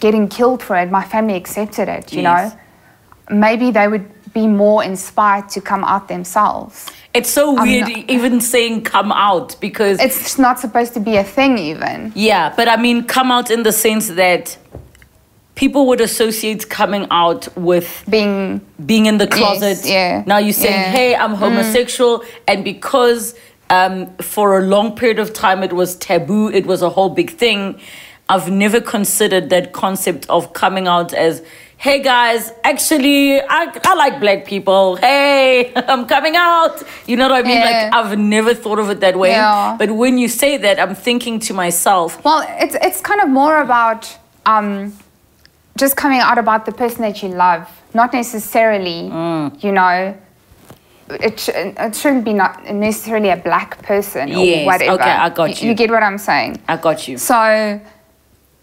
getting 0.00 0.26
killed 0.28 0.62
for 0.62 0.76
it, 0.76 0.90
my 0.90 1.04
family 1.04 1.34
accepted 1.36 1.88
it, 1.88 2.10
you 2.10 2.22
Yes. 2.22 2.54
know, 2.54 3.36
maybe 3.36 3.70
they 3.70 3.86
would 3.86 4.08
be 4.32 4.46
more 4.46 4.82
inspired 4.82 5.50
to 5.50 5.60
come 5.60 5.84
out 5.84 6.08
themselves. 6.08 6.86
It's 7.14 7.30
so 7.30 7.56
I'm 7.58 7.68
weird, 7.68 7.88
not- 7.88 8.10
even 8.10 8.40
saying 8.40 8.82
"come 8.84 9.12
out" 9.12 9.56
because 9.60 10.00
It's 10.00 10.38
not 10.38 10.58
supposed 10.58 10.94
to 10.94 11.00
be 11.00 11.16
a 11.16 11.24
thing, 11.24 11.58
even. 11.58 12.12
Yeah, 12.14 12.52
but 12.56 12.68
I 12.68 12.76
mean, 12.76 13.04
come 13.04 13.30
out 13.30 13.50
in 13.50 13.62
the 13.64 13.72
sense 13.72 14.08
that 14.08 14.56
people 15.54 15.86
would 15.88 16.00
associate 16.00 16.70
coming 16.70 17.06
out 17.10 17.46
with 17.56 18.04
Being 18.08 18.60
being 18.86 19.06
in 19.06 19.18
the 19.18 19.26
closet. 19.26 19.80
yeah, 19.84 20.22
Now 20.26 20.38
you're 20.38 20.54
saying, 20.54 20.72
yeah. 20.80 20.92
Mm. 20.92 20.96
hey, 20.96 21.14
I'm 21.14 21.34
homosexual. 21.34 22.24
And 22.48 22.64
because 22.64 23.34
um, 23.68 24.08
for 24.18 24.58
a 24.58 24.62
long 24.62 24.96
period 24.96 25.18
of 25.18 25.32
time 25.34 25.62
it 25.62 25.72
was 25.74 25.96
taboo, 25.96 26.48
it 26.50 26.64
was 26.66 26.80
a 26.82 26.88
whole 26.90 27.10
big 27.10 27.30
thing, 27.30 27.78
I've 28.28 28.50
never 28.50 28.80
considered 28.80 29.50
that 29.50 29.72
concept 29.72 30.26
of 30.30 30.54
coming 30.54 30.86
out 30.88 31.12
as, 31.12 31.42
hey 31.82 32.00
guys, 32.00 32.52
actually, 32.62 33.40
I, 33.40 33.66
I 33.84 33.94
like 33.94 34.20
black 34.20 34.44
people. 34.46 34.94
Hey, 34.96 35.72
I'm 35.92 36.06
coming 36.06 36.36
out. 36.36 36.80
You 37.08 37.16
know 37.16 37.28
what 37.28 37.44
I 37.44 37.48
mean? 37.48 37.58
Yeah. 37.58 37.90
Like, 37.92 37.94
I've 37.94 38.18
never 38.18 38.54
thought 38.54 38.78
of 38.78 38.88
it 38.90 39.00
that 39.00 39.16
way. 39.18 39.30
Yeah. 39.30 39.74
But 39.78 39.90
when 39.90 40.16
you 40.16 40.28
say 40.28 40.56
that, 40.58 40.78
I'm 40.78 40.94
thinking 40.94 41.40
to 41.40 41.54
myself, 41.54 42.22
Well, 42.24 42.44
it's 42.64 42.76
it's 42.80 43.00
kind 43.00 43.20
of 43.20 43.28
more 43.28 43.60
about 43.60 44.02
um, 44.46 44.92
just 45.76 45.96
coming 45.96 46.20
out 46.20 46.38
about 46.38 46.66
the 46.66 46.72
person 46.72 47.02
that 47.02 47.20
you 47.22 47.30
love, 47.30 47.68
not 47.94 48.12
necessarily, 48.12 49.08
Mm. 49.10 49.62
you 49.64 49.72
know. 49.72 50.16
It, 51.10 51.40
sh- 51.40 51.50
it 51.54 51.94
shouldn't 51.94 52.24
be 52.24 52.32
not 52.32 52.64
necessarily 52.72 53.28
a 53.28 53.36
black 53.36 53.82
person 53.82 54.30
or 54.34 54.44
Yes, 54.44 54.64
whatever. 54.64 54.92
okay, 54.92 55.10
I 55.10 55.28
got 55.28 55.60
you. 55.60 55.68
You 55.68 55.74
get 55.74 55.90
what 55.90 56.02
I'm 56.02 56.16
saying? 56.16 56.62
I 56.68 56.78
got 56.78 57.06
you. 57.06 57.18
So, 57.18 57.34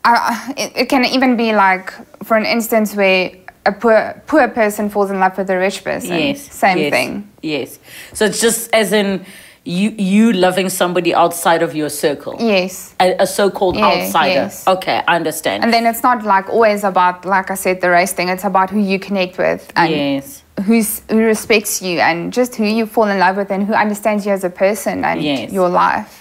I 0.03 0.53
it, 0.57 0.71
it 0.75 0.89
can 0.89 1.05
even 1.05 1.35
be 1.37 1.53
like, 1.53 1.91
for 2.23 2.37
an 2.37 2.45
instance, 2.45 2.95
where 2.95 3.31
a 3.65 3.71
poor 3.71 4.21
poor 4.27 4.47
person 4.47 4.89
falls 4.89 5.11
in 5.11 5.19
love 5.19 5.37
with 5.37 5.49
a 5.49 5.57
rich 5.57 5.83
person. 5.83 6.09
Yes. 6.17 6.41
Same 6.51 6.77
yes, 6.77 6.91
thing. 6.91 7.29
Yes. 7.41 7.79
So 8.13 8.25
it's 8.25 8.41
just 8.41 8.73
as 8.73 8.93
in 8.93 9.25
you 9.65 9.89
you 9.91 10.31
loving 10.33 10.69
somebody 10.69 11.13
outside 11.13 11.61
of 11.61 11.75
your 11.75 11.89
circle. 11.89 12.35
Yes. 12.39 12.95
A, 12.99 13.15
a 13.19 13.27
so-called 13.27 13.75
Yeah, 13.75 13.85
outsider. 13.87 14.33
yes. 14.33 14.65
Okay, 14.67 15.03
I 15.07 15.15
understand. 15.15 15.63
And 15.63 15.73
then 15.73 15.85
it's 15.85 16.01
not 16.01 16.23
like 16.23 16.49
always 16.49 16.83
about, 16.83 17.25
like 17.25 17.51
I 17.51 17.55
said, 17.55 17.81
the 17.81 17.89
race 17.89 18.13
thing. 18.13 18.29
It's 18.29 18.45
about 18.45 18.69
who 18.69 18.79
you 18.79 18.97
connect 18.99 19.37
with 19.37 19.71
and 19.75 19.91
yes. 19.91 20.43
who's 20.65 21.01
who 21.09 21.17
respects 21.19 21.81
you 21.81 21.99
and 21.99 22.31
just 22.33 22.55
who 22.55 22.63
you 22.65 22.85
fall 22.85 23.07
in 23.07 23.19
love 23.19 23.35
with 23.35 23.51
and 23.51 23.65
who 23.67 23.73
understands 23.73 24.25
you 24.25 24.31
as 24.31 24.43
a 24.43 24.49
person 24.49 25.03
and 25.03 25.21
Yes. 25.21 25.51
your 25.51 25.69
life. 25.69 26.18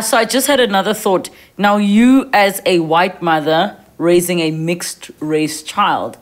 So 0.00 0.16
I 0.16 0.24
just 0.24 0.46
had 0.46 0.60
another 0.60 0.92
thought. 0.92 1.30
Now 1.56 1.78
you 1.78 2.28
as 2.32 2.60
a 2.66 2.80
white 2.80 3.22
mother 3.22 3.76
raising 3.98 4.40
a 4.40 4.50
mixed 4.50 5.10
race 5.20 5.62
child, 5.62 6.18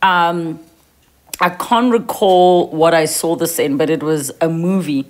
um, 0.00 0.58
I 1.40 1.50
can't 1.50 1.92
recall 1.92 2.68
what 2.70 2.94
I 2.94 3.04
saw 3.04 3.36
this 3.36 3.58
in, 3.58 3.76
but 3.76 3.90
it 3.90 4.02
was 4.02 4.30
a 4.40 4.48
movie 4.48 5.04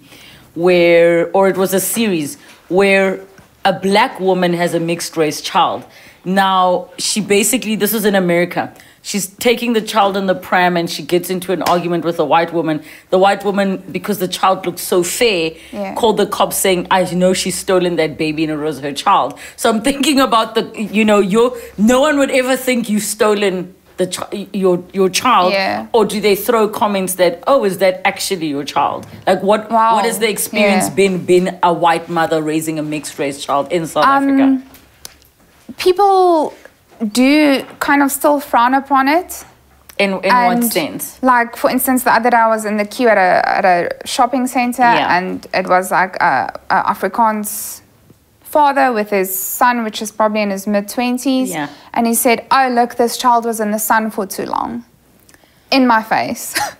where, 0.54 1.30
or 1.32 1.48
it 1.48 1.56
was 1.56 1.74
a 1.74 1.80
series 1.80 2.36
where 2.68 3.20
a 3.64 3.72
black 3.72 4.18
woman 4.18 4.52
has 4.54 4.74
a 4.74 4.80
mixed 4.80 5.16
race 5.16 5.40
child. 5.40 5.84
Now, 6.24 6.90
she 6.98 7.20
basically, 7.20 7.76
this 7.76 7.94
is 7.94 8.04
in 8.04 8.14
America. 8.14 8.74
She's 9.04 9.26
taking 9.26 9.72
the 9.72 9.80
child 9.82 10.16
in 10.16 10.26
the 10.26 10.34
pram 10.34 10.76
and 10.76 10.88
she 10.88 11.02
gets 11.02 11.28
into 11.28 11.50
an 11.52 11.62
argument 11.62 12.04
with 12.04 12.20
a 12.20 12.24
white 12.24 12.52
woman. 12.52 12.82
The 13.10 13.18
white 13.18 13.44
woman, 13.44 13.78
because 13.90 14.18
the 14.20 14.28
child 14.28 14.64
looked 14.64 14.78
so 14.78 15.02
fair, 15.02 15.52
Yeah. 15.72 15.94
called 15.96 16.18
the 16.18 16.26
cops 16.26 16.56
saying, 16.56 16.86
I 16.88 17.02
know 17.12 17.32
she's 17.32 17.56
stolen 17.58 17.96
that 17.96 18.16
baby 18.16 18.44
and 18.44 18.52
it 18.52 18.56
was 18.58 18.78
her 18.80 18.92
child. 18.92 19.38
So 19.56 19.68
I'm 19.70 19.82
thinking 19.82 20.20
about 20.20 20.54
the, 20.54 20.70
you 20.80 21.04
know, 21.04 21.18
your, 21.18 21.56
no 21.76 22.00
one 22.00 22.16
would 22.18 22.30
ever 22.30 22.56
think 22.56 22.88
you've 22.88 23.02
stolen 23.02 23.74
the 23.98 24.06
chi- 24.06 24.48
your 24.54 24.82
your 24.94 25.10
child 25.10 25.52
Yeah. 25.52 25.86
or 25.92 26.06
do 26.06 26.18
they 26.18 26.34
throw 26.34 26.66
comments 26.66 27.16
that 27.16 27.44
oh 27.46 27.62
is 27.62 27.76
that 27.78 28.00
actually 28.06 28.46
your 28.46 28.64
child 28.64 29.06
like 29.26 29.42
what 29.42 29.70
Wow. 29.70 29.96
what 29.96 30.06
has 30.06 30.18
the 30.18 30.30
experience 30.30 30.88
Yeah. 30.88 30.94
been 30.94 31.26
being 31.26 31.50
a 31.62 31.72
white 31.74 32.08
mother 32.08 32.40
raising 32.40 32.78
a 32.78 32.82
mixed 32.82 33.18
race 33.18 33.44
child 33.44 33.70
in 33.70 33.86
south 33.86 34.06
Um, 34.06 34.22
africa 34.24 34.62
People 35.76 36.54
do 37.06 37.64
kind 37.80 38.02
of 38.02 38.10
still 38.10 38.40
frown 38.40 38.74
upon 38.74 39.08
it. 39.08 39.44
in 39.98 40.12
in 40.24 40.34
what 40.48 40.64
sense 40.64 41.18
Like 41.22 41.56
for 41.56 41.70
instance, 41.70 42.02
the 42.04 42.12
other 42.12 42.30
day 42.30 42.36
I 42.36 42.48
was 42.48 42.64
in 42.64 42.76
the 42.76 42.84
queue 42.84 43.08
at 43.08 43.18
a 43.18 43.30
at 43.58 43.64
a 43.64 44.06
shopping 44.06 44.46
center, 44.46 44.82
Yeah. 44.82 45.16
and 45.16 45.46
it 45.54 45.66
was 45.68 45.90
like 45.90 46.16
a, 46.20 46.60
a 46.70 46.82
Afrikaans 46.94 47.80
father 48.42 48.92
with 48.92 49.10
his 49.10 49.28
son, 49.38 49.84
which 49.84 50.02
is 50.02 50.10
probably 50.12 50.42
in 50.42 50.50
his 50.50 50.66
mid 50.66 50.86
20s. 50.88 51.48
Yeah. 51.48 51.68
And 51.94 52.06
he 52.06 52.14
said, 52.14 52.44
Oh, 52.50 52.68
look, 52.78 52.96
this 52.96 53.16
child 53.16 53.44
was 53.44 53.60
in 53.60 53.70
the 53.70 53.78
sun 53.78 54.10
for 54.10 54.26
too 54.26 54.46
long. 54.46 54.84
In 55.70 55.86
my 55.86 56.02
face. 56.02 56.54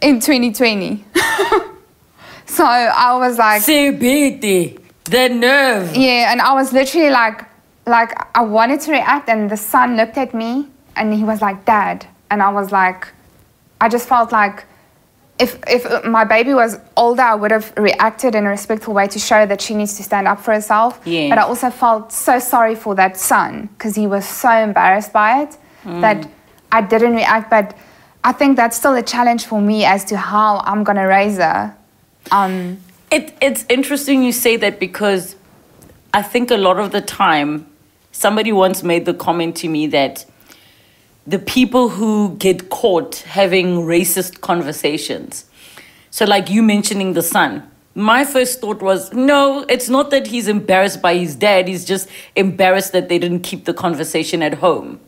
in 0.00 0.20
2020. 0.20 1.04
so 2.46 2.64
I 2.64 3.16
was 3.18 3.38
like, 3.38 3.62
CBT, 3.62 4.78
the 5.04 5.28
nerve. 5.28 5.94
yeah, 5.96 6.32
and 6.32 6.40
I 6.40 6.52
was 6.54 6.72
literally 6.72 7.10
like, 7.10 7.44
like 7.86 8.12
I 8.36 8.42
wanted 8.42 8.80
to 8.82 8.92
react, 8.92 9.28
and 9.28 9.50
the 9.50 9.56
son 9.56 9.96
looked 9.96 10.18
at 10.18 10.34
me, 10.34 10.68
and 10.96 11.14
he 11.14 11.24
was 11.24 11.40
like, 11.40 11.64
"Dad," 11.64 12.06
and 12.30 12.42
I 12.42 12.50
was 12.50 12.70
like, 12.72 13.08
I 13.80 13.88
just 13.88 14.08
felt 14.08 14.30
like, 14.32 14.64
if 15.38 15.58
if 15.66 16.04
my 16.04 16.24
baby 16.24 16.52
was 16.54 16.78
older, 16.96 17.22
I 17.22 17.34
would 17.34 17.50
have 17.50 17.72
reacted 17.76 18.34
in 18.34 18.44
a 18.44 18.50
respectful 18.50 18.92
way 18.94 19.06
to 19.08 19.18
show 19.18 19.46
that 19.46 19.60
she 19.60 19.74
needs 19.74 19.96
to 19.96 20.02
stand 20.02 20.28
up 20.28 20.40
for 20.40 20.52
herself. 20.52 21.00
Yeah. 21.04 21.30
But 21.30 21.38
I 21.38 21.42
also 21.42 21.70
felt 21.70 22.12
so 22.12 22.38
sorry 22.38 22.74
for 22.74 22.94
that 22.96 23.16
son 23.16 23.68
because 23.72 23.96
he 23.96 24.06
was 24.06 24.26
so 24.26 24.50
embarrassed 24.50 25.12
by 25.12 25.42
it 25.42 25.56
that 25.84 26.28
I 26.70 26.82
didn't 26.82 27.14
react. 27.14 27.48
But 27.48 27.74
I 28.22 28.32
think 28.32 28.56
that's 28.56 28.76
still 28.76 28.94
a 28.94 29.02
challenge 29.02 29.46
for 29.46 29.60
me 29.62 29.86
as 29.86 30.04
to 30.06 30.16
how 30.18 30.58
I'm 30.64 30.84
gonna 30.84 31.06
raise 31.06 31.38
her. 31.38 31.74
Um, 32.30 32.78
It, 33.10 33.34
it's 33.40 33.64
interesting 33.68 34.22
you 34.22 34.32
say 34.32 34.56
that 34.58 34.78
because 34.78 35.34
I 36.12 36.22
think 36.22 36.50
a 36.50 36.56
lot 36.56 36.78
of 36.78 36.90
the 36.90 37.00
time, 37.00 37.66
somebody 38.12 38.52
once 38.52 38.82
made 38.82 39.04
the 39.04 39.14
comment 39.14 39.56
to 39.56 39.68
me 39.68 39.86
that 39.88 40.24
the 41.26 41.38
people 41.38 41.90
who 41.90 42.36
get 42.36 42.70
caught 42.70 43.16
having 43.16 43.82
racist 43.82 44.40
conversations, 44.40 45.44
so 46.10 46.24
like 46.24 46.50
you 46.50 46.62
mentioning 46.62 47.12
the 47.12 47.22
son, 47.22 47.70
my 47.94 48.24
first 48.24 48.60
thought 48.60 48.82
was 48.82 49.12
no, 49.12 49.64
it's 49.68 49.88
not 49.88 50.10
that 50.10 50.26
he's 50.26 50.48
embarrassed 50.48 51.02
by 51.02 51.16
his 51.16 51.34
dad, 51.36 51.68
he's 51.68 51.84
just 51.84 52.08
embarrassed 52.36 52.92
that 52.92 53.08
they 53.08 53.18
didn't 53.18 53.40
keep 53.40 53.64
the 53.64 53.74
conversation 53.74 54.42
at 54.42 54.54
home. 54.54 55.00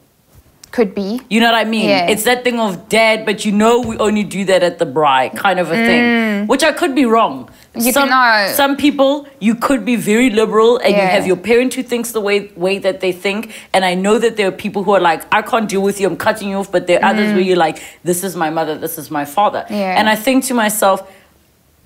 Could 0.72 0.94
be. 0.94 1.20
You 1.28 1.40
know 1.40 1.52
what 1.52 1.54
I 1.54 1.64
mean? 1.64 1.88
Yeah. 1.88 2.08
It's 2.08 2.24
that 2.24 2.44
thing 2.44 2.58
of 2.58 2.88
dad, 2.88 3.26
but 3.26 3.44
you 3.44 3.52
know 3.52 3.80
we 3.80 3.98
only 3.98 4.24
do 4.24 4.46
that 4.46 4.62
at 4.62 4.78
the 4.78 4.86
braai 4.86 5.36
kind 5.36 5.60
of 5.60 5.70
a 5.70 5.74
thing. 5.74 6.46
Which 6.46 6.64
I 6.64 6.72
could 6.72 6.94
be 6.94 7.04
wrong. 7.04 7.50
Mm. 7.74 7.84
You 7.84 7.92
some, 7.92 8.54
some 8.54 8.76
people 8.78 9.28
you 9.38 9.54
could 9.54 9.84
be 9.84 9.96
very 9.96 10.30
liberal 10.30 10.78
and 10.78 10.94
you 10.94 11.00
have 11.00 11.26
your 11.26 11.36
parent 11.36 11.74
who 11.74 11.82
thinks 11.82 12.12
the 12.12 12.20
way 12.20 12.50
way 12.56 12.78
that 12.78 13.00
they 13.00 13.12
think. 13.12 13.52
And 13.74 13.84
I 13.84 13.94
know 13.94 14.18
that 14.18 14.36
there 14.38 14.48
are 14.48 14.52
people 14.64 14.82
who 14.82 14.92
are 14.92 15.00
like, 15.00 15.22
I 15.30 15.42
can't 15.42 15.68
deal 15.68 15.82
with 15.82 16.00
you, 16.00 16.06
I'm 16.06 16.16
cutting 16.16 16.48
you 16.48 16.56
off, 16.56 16.72
but 16.72 16.86
there 16.86 16.98
are 17.02 17.10
others 17.10 17.32
where 17.32 17.40
you're 17.40 17.56
like, 17.56 17.82
This 18.02 18.24
is 18.24 18.34
my 18.34 18.48
mother, 18.48 18.76
this 18.76 18.96
is 18.96 19.10
my 19.10 19.26
father. 19.26 19.66
Mm. 19.68 19.70
Yeah. 19.70 19.98
And 19.98 20.08
I 20.08 20.16
think 20.16 20.44
to 20.44 20.54
myself, 20.54 21.10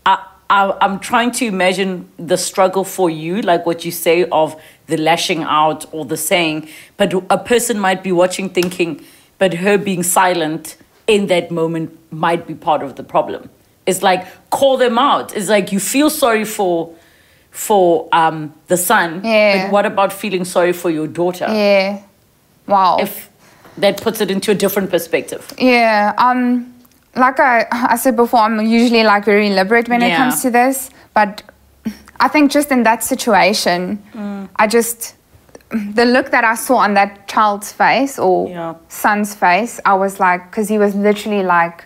I, 0.04 0.24
I, 0.48 0.76
I'm 0.80 1.00
trying 1.00 1.32
to 1.32 1.44
imagine 1.46 2.08
the 2.18 2.36
struggle 2.36 2.84
for 2.84 3.10
you, 3.10 3.42
like 3.42 3.66
what 3.66 3.84
you 3.84 3.90
say 3.90 4.24
of 4.30 4.60
the 4.86 4.96
lashing 4.96 5.42
out 5.42 5.84
or 5.92 6.04
the 6.04 6.16
saying, 6.16 6.68
but 6.96 7.12
a 7.30 7.38
person 7.38 7.78
might 7.78 8.02
be 8.02 8.12
watching 8.12 8.48
thinking, 8.48 9.04
but 9.38 9.54
her 9.54 9.76
being 9.78 10.02
silent 10.02 10.76
in 11.06 11.26
that 11.26 11.50
moment 11.50 11.96
might 12.12 12.46
be 12.46 12.54
part 12.54 12.82
of 12.82 12.96
the 12.96 13.02
problem. 13.02 13.48
It's 13.86 14.02
like 14.02 14.26
call 14.50 14.76
them 14.76 14.98
out. 14.98 15.36
It's 15.36 15.48
like 15.48 15.72
you 15.72 15.80
feel 15.80 16.10
sorry 16.10 16.44
for 16.44 16.94
for 17.50 18.06
um, 18.12 18.52
the 18.66 18.76
son, 18.76 19.22
Yeah. 19.24 19.64
but 19.66 19.72
what 19.72 19.86
about 19.86 20.12
feeling 20.12 20.44
sorry 20.44 20.72
for 20.74 20.90
your 20.90 21.06
daughter? 21.06 21.46
Yeah. 21.48 22.02
Wow. 22.66 22.98
If 23.00 23.30
that 23.78 24.02
puts 24.02 24.20
it 24.20 24.30
into 24.30 24.50
a 24.50 24.54
different 24.54 24.90
perspective. 24.90 25.52
Yeah, 25.58 26.12
um, 26.18 26.74
like 27.14 27.40
I, 27.40 27.66
I 27.70 27.96
said 27.96 28.14
before, 28.16 28.40
I'm 28.40 28.60
usually 28.66 29.04
like 29.04 29.24
very 29.24 29.48
liberate 29.50 29.88
when 29.88 30.02
it 30.02 30.14
comes 30.16 30.42
to 30.42 30.50
this, 30.50 30.90
but 31.14 31.42
I 32.20 32.28
think 32.28 32.50
just 32.50 32.70
in 32.70 32.82
that 32.84 33.02
situation, 33.04 34.02
Mm. 34.14 34.48
I 34.56 34.66
just 34.66 35.14
the 35.94 36.04
look 36.04 36.30
that 36.30 36.44
I 36.44 36.54
saw 36.54 36.76
on 36.76 36.94
that 36.94 37.26
child's 37.26 37.72
face 37.72 38.18
or 38.20 38.48
Yeah. 38.48 38.74
son's 38.88 39.34
face, 39.34 39.80
I 39.84 39.94
was 39.94 40.20
like, 40.20 40.48
because 40.50 40.68
he 40.68 40.78
was 40.78 40.94
literally 40.94 41.42
like, 41.42 41.84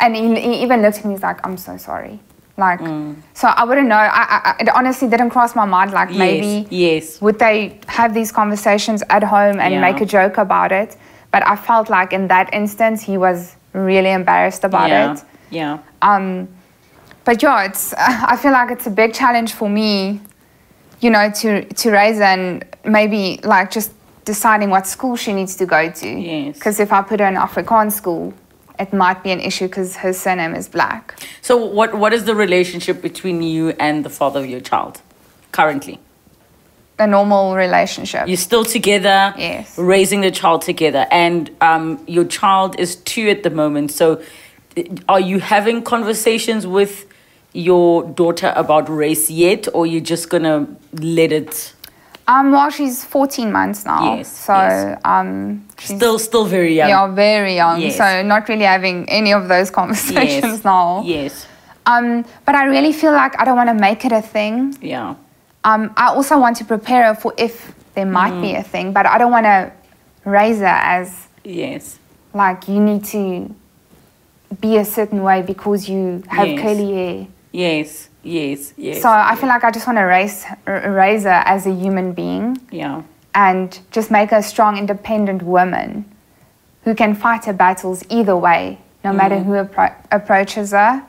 and 0.00 0.16
he, 0.16 0.34
he 0.40 0.62
even 0.64 0.82
looked 0.82 0.98
at 0.98 1.04
me, 1.04 1.12
he's 1.14 1.22
like, 1.22 1.38
I'm 1.46 1.56
so 1.56 1.76
sorry. 1.76 2.18
Like, 2.56 2.80
Mm. 2.80 3.14
so 3.34 3.46
I 3.48 3.62
wouldn't 3.64 3.86
know. 3.88 3.94
I, 3.96 4.24
I, 4.46 4.54
it 4.58 4.68
honestly 4.74 5.08
didn't 5.08 5.30
cross 5.30 5.54
my 5.54 5.64
mind. 5.64 5.92
Like, 5.92 6.10
maybe 6.10 6.66
Yes. 6.70 7.20
would 7.22 7.38
they 7.38 7.78
have 7.86 8.12
these 8.14 8.32
conversations 8.32 9.02
at 9.10 9.22
home 9.22 9.60
and 9.60 9.74
Yeah. 9.74 9.80
make 9.80 10.00
a 10.00 10.04
joke 10.06 10.36
about 10.36 10.72
it? 10.72 10.96
But 11.30 11.46
I 11.46 11.54
felt 11.54 11.88
like 11.88 12.12
in 12.12 12.26
that 12.28 12.52
instance, 12.52 13.00
he 13.00 13.16
was 13.16 13.54
really 13.72 14.10
embarrassed 14.10 14.64
about 14.64 14.88
yeah. 14.90 15.12
it. 15.12 15.22
Yeah. 15.50 15.78
Um, 16.02 16.48
but 17.30 17.40
yeah, 17.44 17.62
it's. 17.62 17.94
I 17.96 18.36
feel 18.36 18.50
like 18.50 18.72
it's 18.72 18.88
a 18.88 18.90
big 18.90 19.14
challenge 19.14 19.52
for 19.52 19.68
me, 19.70 20.20
you 21.00 21.10
know, 21.10 21.30
to 21.30 21.64
to 21.64 21.90
raise 21.92 22.18
and 22.18 22.64
maybe 22.84 23.38
like 23.44 23.70
just 23.70 23.92
deciding 24.24 24.68
what 24.70 24.84
school 24.88 25.14
she 25.14 25.32
needs 25.32 25.54
to 25.56 25.64
go 25.64 25.92
to. 25.92 26.08
Yes. 26.08 26.56
Because 26.56 26.80
if 26.80 26.90
I 26.92 27.02
put 27.02 27.20
her 27.20 27.26
in 27.26 27.36
Afrikaans 27.36 27.92
school, 27.92 28.34
it 28.80 28.92
might 28.92 29.22
be 29.22 29.30
an 29.30 29.38
issue 29.38 29.68
because 29.68 29.94
her 30.02 30.12
surname 30.12 30.56
is 30.56 30.68
black. 30.68 31.20
So 31.40 31.56
what 31.56 31.94
what 31.94 32.12
is 32.12 32.24
the 32.24 32.34
relationship 32.34 33.00
between 33.00 33.44
you 33.44 33.68
and 33.78 34.04
the 34.04 34.10
father 34.10 34.40
of 34.40 34.46
your 34.46 34.60
child 34.60 35.00
currently? 35.52 36.00
A 36.98 37.06
normal 37.06 37.54
relationship. 37.54 38.26
You're 38.26 38.46
still 38.48 38.64
together, 38.64 39.32
Yes. 39.38 39.78
raising 39.78 40.20
the 40.22 40.32
child 40.32 40.62
together, 40.62 41.06
and 41.12 41.48
um, 41.60 42.02
your 42.08 42.24
child 42.24 42.74
is 42.80 42.96
two 42.96 43.28
at 43.28 43.44
the 43.44 43.50
moment. 43.50 43.92
So, 43.92 44.20
are 45.08 45.20
you 45.20 45.38
having 45.38 45.82
conversations 45.82 46.66
with 46.66 47.06
your 47.52 48.04
daughter 48.04 48.52
about 48.56 48.88
race 48.88 49.30
yet, 49.30 49.68
or 49.74 49.86
you're 49.86 50.00
just 50.00 50.28
gonna 50.30 50.66
let 50.92 51.32
it? 51.32 51.74
Um, 52.28 52.52
well, 52.52 52.70
she's 52.70 53.04
14 53.04 53.50
months 53.50 53.84
now. 53.84 54.14
Yes, 54.16 54.28
So, 54.28 54.52
yes. 54.54 55.00
um, 55.04 55.66
she's 55.80 55.96
Still, 55.96 56.16
still 56.18 56.44
very 56.44 56.76
young. 56.76 56.88
yeah, 56.88 57.06
very 57.08 57.56
young. 57.56 57.80
Yes. 57.80 57.96
So, 57.96 58.22
not 58.22 58.48
really 58.48 58.64
having 58.66 59.08
any 59.08 59.32
of 59.32 59.48
those 59.48 59.68
conversations 59.80 60.44
yes. 60.44 60.64
now. 60.64 61.02
Yes. 61.04 61.46
Um, 61.86 62.24
but 62.46 62.54
I 62.54 62.66
really 62.66 62.92
feel 62.92 63.10
like 63.12 63.36
I 63.40 63.44
don't 63.44 63.56
want 63.56 63.68
to 63.70 63.74
make 63.74 64.04
it 64.04 64.12
a 64.12 64.22
thing. 64.22 64.76
Yeah. 64.80 65.16
Um, 65.64 65.92
I 65.96 66.08
also 66.08 66.38
want 66.38 66.56
to 66.58 66.64
prepare 66.64 67.06
her 67.06 67.14
for 67.16 67.34
if 67.36 67.72
there 67.94 68.06
might 68.06 68.32
Mm. 68.34 68.42
be 68.42 68.54
a 68.54 68.62
thing, 68.62 68.92
but 68.92 69.06
I 69.06 69.18
don't 69.18 69.32
want 69.32 69.46
to 69.46 69.72
raise 70.24 70.58
her 70.60 70.66
as 70.66 71.26
Yes. 71.42 71.98
like 72.32 72.68
you 72.68 72.78
need 72.78 73.04
to 73.06 73.52
be 74.60 74.76
a 74.76 74.84
certain 74.84 75.22
way 75.24 75.42
because 75.42 75.88
you 75.88 76.22
have 76.28 76.46
Yes. 76.46 76.60
curly 76.60 76.92
hair. 76.94 77.26
Yes. 77.52 78.08
Yes. 78.22 78.72
Yes. 78.76 79.02
So 79.02 79.08
I 79.08 79.34
feel 79.36 79.48
like 79.48 79.64
I 79.64 79.70
just 79.70 79.86
want 79.86 79.98
to 79.98 80.02
raise 80.04 80.44
raise 80.66 81.24
her 81.24 81.42
as 81.46 81.66
a 81.66 81.72
human 81.72 82.12
being 82.12 82.58
Yeah. 82.70 83.02
and 83.34 83.78
just 83.90 84.10
make 84.10 84.30
her 84.30 84.38
a 84.38 84.42
strong, 84.42 84.76
independent 84.76 85.42
woman 85.42 86.04
who 86.84 86.94
can 86.94 87.14
fight 87.14 87.44
her 87.46 87.52
battles 87.52 88.04
either 88.08 88.36
way, 88.36 88.78
no 89.04 89.12
matter 89.12 89.36
Mm. 89.36 89.44
who 89.44 89.52
appro- 89.64 89.94
approaches 90.12 90.72
her. 90.72 91.02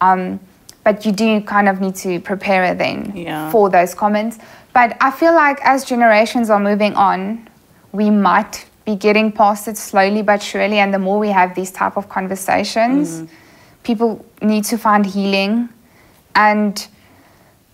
Um, 0.00 0.40
but 0.84 1.06
you 1.06 1.12
do 1.12 1.40
kind 1.40 1.68
of 1.68 1.80
need 1.80 1.94
to 1.96 2.20
prepare 2.20 2.66
her 2.68 2.74
then 2.74 3.12
Yeah. 3.14 3.50
for 3.50 3.70
those 3.70 3.94
comments. 3.94 4.38
But 4.74 4.96
I 5.00 5.10
feel 5.10 5.34
like 5.34 5.58
as 5.64 5.84
generations 5.84 6.50
are 6.50 6.60
moving 6.60 6.94
on, 6.94 7.48
we 7.92 8.10
might 8.10 8.66
be 8.84 8.96
getting 8.96 9.32
past 9.32 9.66
it 9.66 9.78
slowly 9.78 10.20
but 10.20 10.42
surely. 10.42 10.78
And 10.78 10.92
the 10.92 10.98
more 10.98 11.18
we 11.18 11.30
have 11.30 11.54
these 11.54 11.70
type 11.70 11.96
of 11.96 12.08
conversations, 12.10 13.22
Mm. 13.22 13.28
People 13.84 14.24
need 14.42 14.64
to 14.64 14.76
find 14.76 15.06
healing. 15.06 15.68
And 16.34 16.86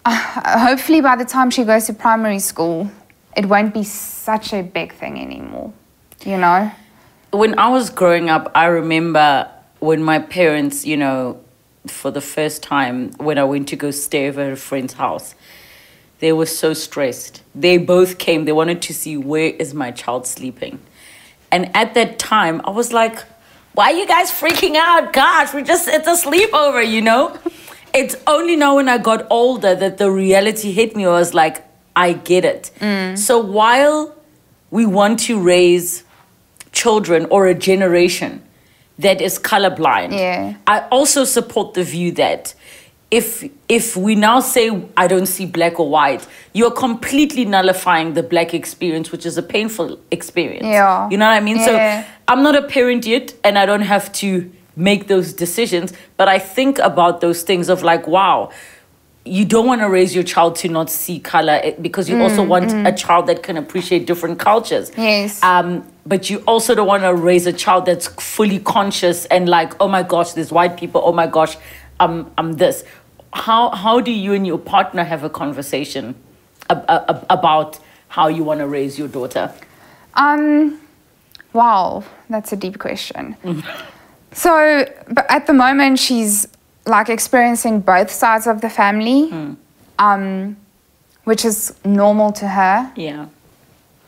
uh, 0.04 0.58
hopefully 0.58 1.00
by 1.00 1.16
the 1.16 1.24
time 1.24 1.50
she 1.50 1.64
goes 1.64 1.86
to 1.86 1.94
primary 1.94 2.40
school, 2.40 2.90
it 3.36 3.46
won't 3.46 3.72
be 3.72 3.84
such 3.84 4.52
a 4.52 4.62
big 4.62 4.92
thing 4.92 5.18
anymore. 5.18 5.72
You 6.24 6.36
know? 6.36 6.70
when 7.32 7.58
I 7.58 7.68
was 7.68 7.90
growing 7.90 8.28
up, 8.28 8.50
I 8.54 8.66
remember 8.66 9.48
when 9.78 10.02
my 10.02 10.18
parents, 10.18 10.84
you 10.84 10.96
know, 10.96 11.40
for 11.86 12.10
the 12.10 12.20
first 12.20 12.62
time 12.62 13.12
when 13.12 13.38
I 13.38 13.44
went 13.44 13.68
to 13.68 13.76
go 13.76 13.90
stay 13.90 14.28
over 14.28 14.42
at 14.42 14.52
a 14.52 14.56
friend's 14.56 14.94
house, 14.94 15.34
they 16.18 16.32
were 16.32 16.46
so 16.46 16.74
stressed. 16.74 17.42
They 17.54 17.78
both 17.78 18.18
came, 18.18 18.44
they 18.44 18.52
wanted 18.52 18.82
to 18.82 18.94
see 18.94 19.16
where 19.16 19.50
is 19.50 19.72
my 19.72 19.90
child 19.90 20.26
sleeping. 20.26 20.80
And 21.50 21.74
at 21.74 21.94
that 21.94 22.18
time, 22.18 22.60
I 22.64 22.70
was 22.70 22.92
like, 22.92 23.24
why 23.74 23.92
are 23.92 23.96
you 23.96 24.06
guys 24.06 24.30
freaking 24.30 24.76
out? 24.76 25.12
Gosh, 25.12 25.54
we 25.54 25.62
just, 25.62 25.88
it's 25.88 26.06
a 26.06 26.28
sleepover, 26.28 26.86
you 26.86 27.02
know? 27.02 27.38
It's 27.92 28.16
only 28.26 28.56
now 28.56 28.76
when 28.76 28.88
I 28.88 28.98
got 28.98 29.26
older 29.30 29.74
that 29.74 29.98
the 29.98 30.10
reality 30.10 30.72
hit 30.72 30.94
me. 30.94 31.06
I 31.06 31.10
was 31.10 31.34
like, 31.34 31.66
I 31.96 32.12
get 32.12 32.44
it. 32.44 32.70
Mm. 32.78 33.18
So 33.18 33.38
while 33.38 34.14
we 34.70 34.86
want 34.86 35.18
to 35.20 35.40
raise 35.40 36.04
children 36.72 37.26
or 37.30 37.46
a 37.46 37.54
generation 37.54 38.42
that 38.98 39.20
is 39.20 39.38
colorblind. 39.38 40.12
Yeah. 40.12 40.56
I 40.66 40.80
also 40.90 41.24
support 41.24 41.74
the 41.74 41.84
view 41.84 42.12
that 42.12 42.54
if 43.10 43.48
if 43.68 43.96
we 43.96 44.14
now 44.14 44.40
say 44.40 44.70
I 44.96 45.06
don't 45.06 45.26
see 45.26 45.46
black 45.46 45.80
or 45.80 45.88
white, 45.88 46.26
you're 46.52 46.70
completely 46.70 47.44
nullifying 47.44 48.14
the 48.14 48.22
black 48.22 48.54
experience, 48.54 49.10
which 49.10 49.26
is 49.26 49.36
a 49.36 49.42
painful 49.42 49.98
experience. 50.10 50.66
Yeah. 50.66 51.08
You 51.10 51.18
know 51.18 51.26
what 51.26 51.36
I 51.36 51.40
mean? 51.40 51.56
Yeah. 51.56 52.04
So 52.04 52.10
I'm 52.28 52.42
not 52.42 52.54
a 52.54 52.62
parent 52.62 53.06
yet 53.06 53.34
and 53.42 53.58
I 53.58 53.66
don't 53.66 53.82
have 53.82 54.12
to 54.14 54.50
make 54.76 55.08
those 55.08 55.32
decisions, 55.32 55.92
but 56.16 56.28
I 56.28 56.38
think 56.38 56.78
about 56.78 57.20
those 57.20 57.42
things 57.42 57.68
of 57.68 57.82
like, 57.82 58.06
wow, 58.06 58.50
you 59.24 59.44
don't 59.44 59.66
want 59.66 59.80
to 59.80 59.88
raise 59.88 60.14
your 60.14 60.24
child 60.24 60.56
to 60.56 60.68
not 60.68 60.88
see 60.88 61.18
color 61.18 61.60
eh, 61.62 61.74
because 61.80 62.08
you 62.08 62.22
also 62.22 62.42
want 62.42 62.72
a 62.86 62.92
child 62.92 63.26
that 63.26 63.42
can 63.42 63.56
appreciate 63.56 64.06
different 64.06 64.38
cultures. 64.38 64.90
Yes. 64.96 65.42
Um, 65.42 65.86
but 66.06 66.30
you 66.30 66.38
also 66.46 66.74
don't 66.74 66.86
want 66.86 67.02
to 67.02 67.14
raise 67.14 67.46
a 67.46 67.52
child 67.52 67.86
that's 67.86 68.06
fully 68.06 68.60
conscious 68.60 69.26
and 69.26 69.48
like, 69.48 69.74
oh 69.80 69.88
my 69.88 70.02
gosh, 70.02 70.32
there's 70.32 70.50
white 70.50 70.76
people. 70.76 71.02
Oh 71.04 71.12
my 71.12 71.26
gosh, 71.26 71.56
I'm 72.00 72.30
I'm 72.38 72.54
this. 72.54 72.82
How 73.32 73.70
how 73.70 74.00
do 74.00 74.10
you 74.10 74.32
and 74.32 74.46
your 74.46 74.58
partner 74.58 75.04
have 75.04 75.22
a 75.24 75.30
conversation 75.30 76.14
ab- 76.68 76.84
ab- 76.88 77.26
about 77.30 77.78
how 78.08 78.28
you 78.28 78.42
want 78.44 78.60
to 78.60 78.66
raise 78.66 78.98
your 78.98 79.08
daughter? 79.08 79.52
Um, 80.14 80.80
wow, 81.52 82.02
that's 82.28 82.52
a 82.52 82.56
deep 82.56 82.78
question. 82.78 83.36
So, 84.32 84.84
but 85.08 85.26
at 85.28 85.48
the 85.48 85.52
moment, 85.52 85.98
she's 85.98 86.46
like 86.86 87.08
experiencing 87.08 87.80
both 87.80 88.12
sides 88.12 88.46
of 88.46 88.60
the 88.60 88.70
family, 88.70 89.56
um, 89.98 90.56
which 91.24 91.44
is 91.44 91.74
normal 91.84 92.30
to 92.34 92.46
her. 92.46 92.92
Yeah. 92.94 93.26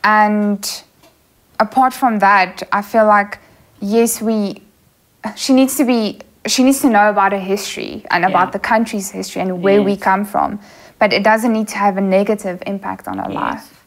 And 0.01 0.83
apart 1.59 1.93
from 1.93 2.19
that, 2.19 2.63
I 2.71 2.81
feel 2.81 3.05
like 3.05 3.39
yes, 3.81 4.21
we. 4.21 4.61
She 5.35 5.51
needs 5.53 5.75
to 5.75 5.83
be. 5.83 6.21
She 6.45 6.63
needs 6.63 6.81
to 6.81 6.89
know 6.89 7.09
about 7.09 7.31
her 7.31 7.39
history 7.39 8.05
and 8.11 8.23
Yeah. 8.23 8.29
about 8.29 8.51
the 8.51 8.59
country's 8.59 9.11
history 9.11 9.41
and 9.41 9.61
where 9.61 9.81
we 9.81 9.95
come 9.95 10.25
from, 10.25 10.59
but 10.99 11.13
it 11.13 11.23
doesn't 11.23 11.53
need 11.53 11.67
to 11.69 11.77
have 11.77 11.97
a 11.97 12.01
negative 12.01 12.61
impact 12.65 13.07
on 13.07 13.17
her 13.17 13.31
Yes. 13.31 13.35
life. 13.35 13.85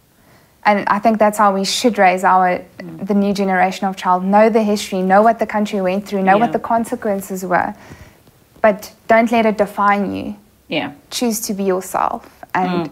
And 0.65 0.85
I 0.89 0.99
think 0.99 1.19
that's 1.19 1.39
how 1.39 1.53
we 1.53 1.65
should 1.65 1.97
raise 1.99 2.25
our 2.25 2.61
mm. 2.79 3.07
the 3.07 3.15
new 3.15 3.33
generation 3.33 3.87
of 3.87 3.95
child. 3.97 4.25
Know 4.25 4.49
the 4.49 4.63
history, 4.63 5.01
know 5.03 5.23
what 5.23 5.39
the 5.39 5.47
country 5.47 5.81
went 5.81 6.07
through, 6.09 6.23
know 6.23 6.37
Yeah. 6.37 6.45
what 6.45 6.53
the 6.53 6.59
consequences 6.59 7.45
were, 7.45 7.75
but 8.63 8.93
don't 9.07 9.31
let 9.31 9.47
it 9.47 9.59
define 9.59 10.13
you. 10.15 10.37
Yeah. 10.69 10.93
Choose 11.11 11.41
to 11.47 11.55
be 11.55 11.63
yourself 11.65 12.23
and 12.55 12.71
mm. 12.89 12.91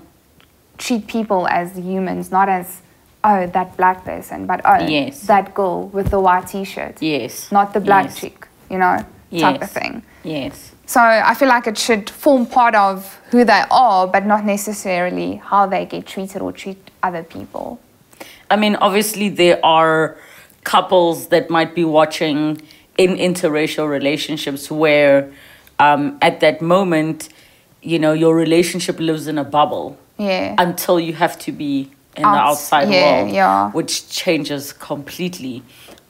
treat 0.79 1.07
people 1.07 1.49
as 1.49 1.77
humans, 1.77 2.31
not 2.31 2.49
as 2.49 2.83
oh 3.25 3.47
that 3.47 3.77
black 3.77 4.05
person, 4.05 4.47
but 4.47 4.61
oh 4.65 4.79
Yes. 4.87 5.23
that 5.23 5.55
girl 5.55 5.89
with 5.89 6.11
the 6.11 6.21
white 6.21 6.47
T-shirt, 6.49 7.01
Yes. 7.01 7.51
not 7.51 7.73
the 7.73 7.81
black 7.81 8.05
Yes. 8.07 8.21
chick, 8.21 8.47
you 8.71 8.79
know, 8.79 8.99
type 9.41 9.63
of 9.63 9.71
thing. 9.71 10.03
Yes. 10.23 10.73
So 10.87 11.01
I 11.01 11.35
feel 11.35 11.49
like 11.49 11.67
it 11.67 11.79
should 11.79 12.11
form 12.11 12.47
part 12.47 12.75
of 12.75 13.19
who 13.31 13.45
they 13.45 13.65
are, 13.71 14.07
but 14.07 14.27
not 14.27 14.45
necessarily 14.45 15.37
how 15.37 15.67
they 15.67 15.87
get 15.87 16.07
treated 16.07 16.43
or 16.43 16.53
treat 16.53 16.91
other 17.03 17.23
people. 17.23 17.81
I 18.51 18.57
mean, 18.57 18.77
obviously, 18.77 19.29
there 19.31 19.65
are 19.65 20.17
couples 20.65 21.29
that 21.29 21.49
might 21.51 21.75
be 21.75 21.85
watching 21.85 22.61
in 22.99 23.17
interracial 23.17 23.89
relationships 23.89 24.71
where, 24.71 25.31
um, 25.79 26.19
at 26.23 26.41
that 26.41 26.61
moment, 26.63 27.29
you 27.83 27.99
know, 27.99 28.13
your 28.13 28.35
relationship 28.35 28.99
lives 29.01 29.27
in 29.27 29.39
a 29.39 29.45
bubble 29.45 29.97
Yeah. 30.19 30.55
until 30.59 31.01
you 31.01 31.15
have 31.15 31.39
to 31.41 31.53
be 31.53 31.91
in 32.17 32.23
the 32.23 32.29
Outs- 32.29 32.51
outside 32.73 32.89
yeah, 32.91 33.23
world, 33.23 33.31
yeah. 33.35 33.71
which 33.73 34.09
changes 34.09 34.73
completely. 34.73 35.63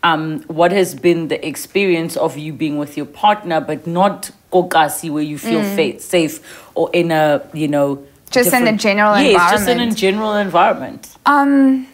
Um, 0.05 0.43
what 0.61 0.71
has 0.71 0.95
been 0.95 1.29
the 1.29 1.41
experience 1.53 2.15
of 2.17 2.37
you 2.37 2.53
being 2.53 2.77
with 2.79 2.97
your 2.97 3.07
partner, 3.07 3.59
but 3.61 3.87
not 3.87 4.31
kokasi, 4.53 5.11
where 5.11 5.23
you 5.33 5.39
feel 5.39 5.63
fa- 5.77 5.99
safe 5.99 6.35
or 6.75 6.91
in 6.93 7.11
a, 7.11 7.41
you 7.53 7.69
know, 7.69 7.89
Mm. 8.35 8.43
Just 8.43 8.53
in 8.55 8.67
a 8.67 8.77
general 8.77 9.17
yes, 9.21 9.51
just 9.53 9.69
in 9.69 9.81
a 9.81 9.91
general 9.93 10.35
environment. 10.35 11.03
Um, 11.25 11.87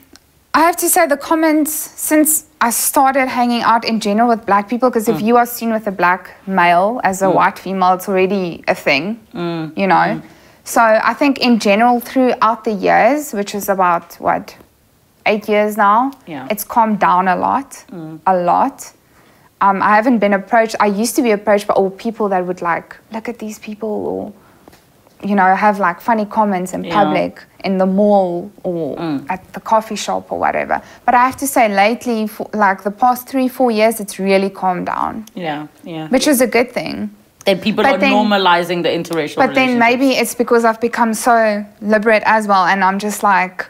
I 0.54 0.60
have 0.60 0.76
to 0.78 0.88
say 0.88 1.06
the 1.06 1.16
comments 1.18 1.72
since 1.72 2.46
I 2.62 2.70
started 2.70 3.28
hanging 3.28 3.62
out 3.62 3.84
in 3.84 4.00
general 4.00 4.28
with 4.28 4.46
black 4.46 4.68
people, 4.68 4.88
because 4.90 5.06
if 5.08 5.20
you 5.20 5.36
are 5.36 5.46
seen 5.46 5.70
with 5.70 5.86
a 5.86 5.92
black 5.92 6.22
male 6.46 7.00
as 7.04 7.20
a 7.22 7.30
white 7.30 7.58
female, 7.58 7.92
it's 7.94 8.08
already 8.08 8.64
a 8.68 8.74
thing, 8.74 9.20
you 9.76 9.86
know. 9.86 10.22
So 10.64 10.80
I 10.80 11.14
think 11.14 11.38
in 11.38 11.58
general 11.58 12.00
throughout 12.00 12.64
the 12.64 12.72
years, 12.72 13.32
which 13.32 13.54
is 13.54 13.68
about 13.68 14.14
what 14.18 14.56
eight 15.26 15.48
years 15.48 15.76
now, 15.76 16.12
Yeah. 16.26 16.46
it's 16.50 16.64
calmed 16.64 16.98
down 16.98 17.28
a 17.28 17.36
lot, 17.36 17.84
a 18.26 18.36
lot. 18.36 18.92
Um, 19.60 19.82
I 19.82 19.94
haven't 19.94 20.18
been 20.18 20.32
approached. 20.32 20.76
I 20.80 20.86
used 20.86 21.16
to 21.16 21.22
be 21.22 21.32
approached 21.32 21.66
by 21.66 21.74
all 21.74 21.90
people 21.90 22.28
that 22.30 22.46
would 22.46 22.62
like 22.62 22.96
look 23.12 23.28
at 23.28 23.38
these 23.38 23.58
people 23.58 23.88
or 23.88 24.32
you 25.22 25.34
know, 25.34 25.54
have 25.54 25.78
like 25.78 26.00
funny 26.00 26.24
comments 26.24 26.72
in 26.72 26.82
Yeah. 26.82 26.94
public 26.94 27.42
in 27.62 27.76
the 27.76 27.84
mall 27.84 28.50
or 28.62 28.96
Mm. 28.96 29.26
at 29.28 29.52
the 29.52 29.60
coffee 29.60 29.94
shop 29.94 30.32
or 30.32 30.38
whatever. 30.38 30.80
But 31.04 31.14
I 31.14 31.26
have 31.26 31.36
to 31.36 31.46
say, 31.46 31.68
lately, 31.68 32.26
for 32.26 32.46
like 32.54 32.84
the 32.84 32.90
past 32.90 33.28
three, 33.28 33.46
four 33.46 33.70
years, 33.70 34.00
it's 34.00 34.18
really 34.18 34.48
calmed 34.48 34.86
down, 34.86 35.26
Yeah, 35.34 35.66
yeah. 35.84 36.08
which 36.08 36.26
is 36.26 36.40
a 36.40 36.46
good 36.46 36.72
thing. 36.72 37.10
Then 37.44 37.58
people 37.58 37.84
But 37.84 37.96
are 37.96 37.98
then- 37.98 38.12
normalizing 38.14 38.82
the 38.82 38.88
interracial 38.88 39.36
But 39.36 39.54
then 39.54 39.78
maybe 39.78 40.12
it's 40.12 40.34
because 40.34 40.64
I've 40.64 40.80
become 40.80 41.12
so 41.12 41.66
liberate 41.82 42.22
as 42.24 42.48
well, 42.48 42.64
and 42.64 42.82
I'm 42.82 42.98
just 42.98 43.22
like, 43.22 43.66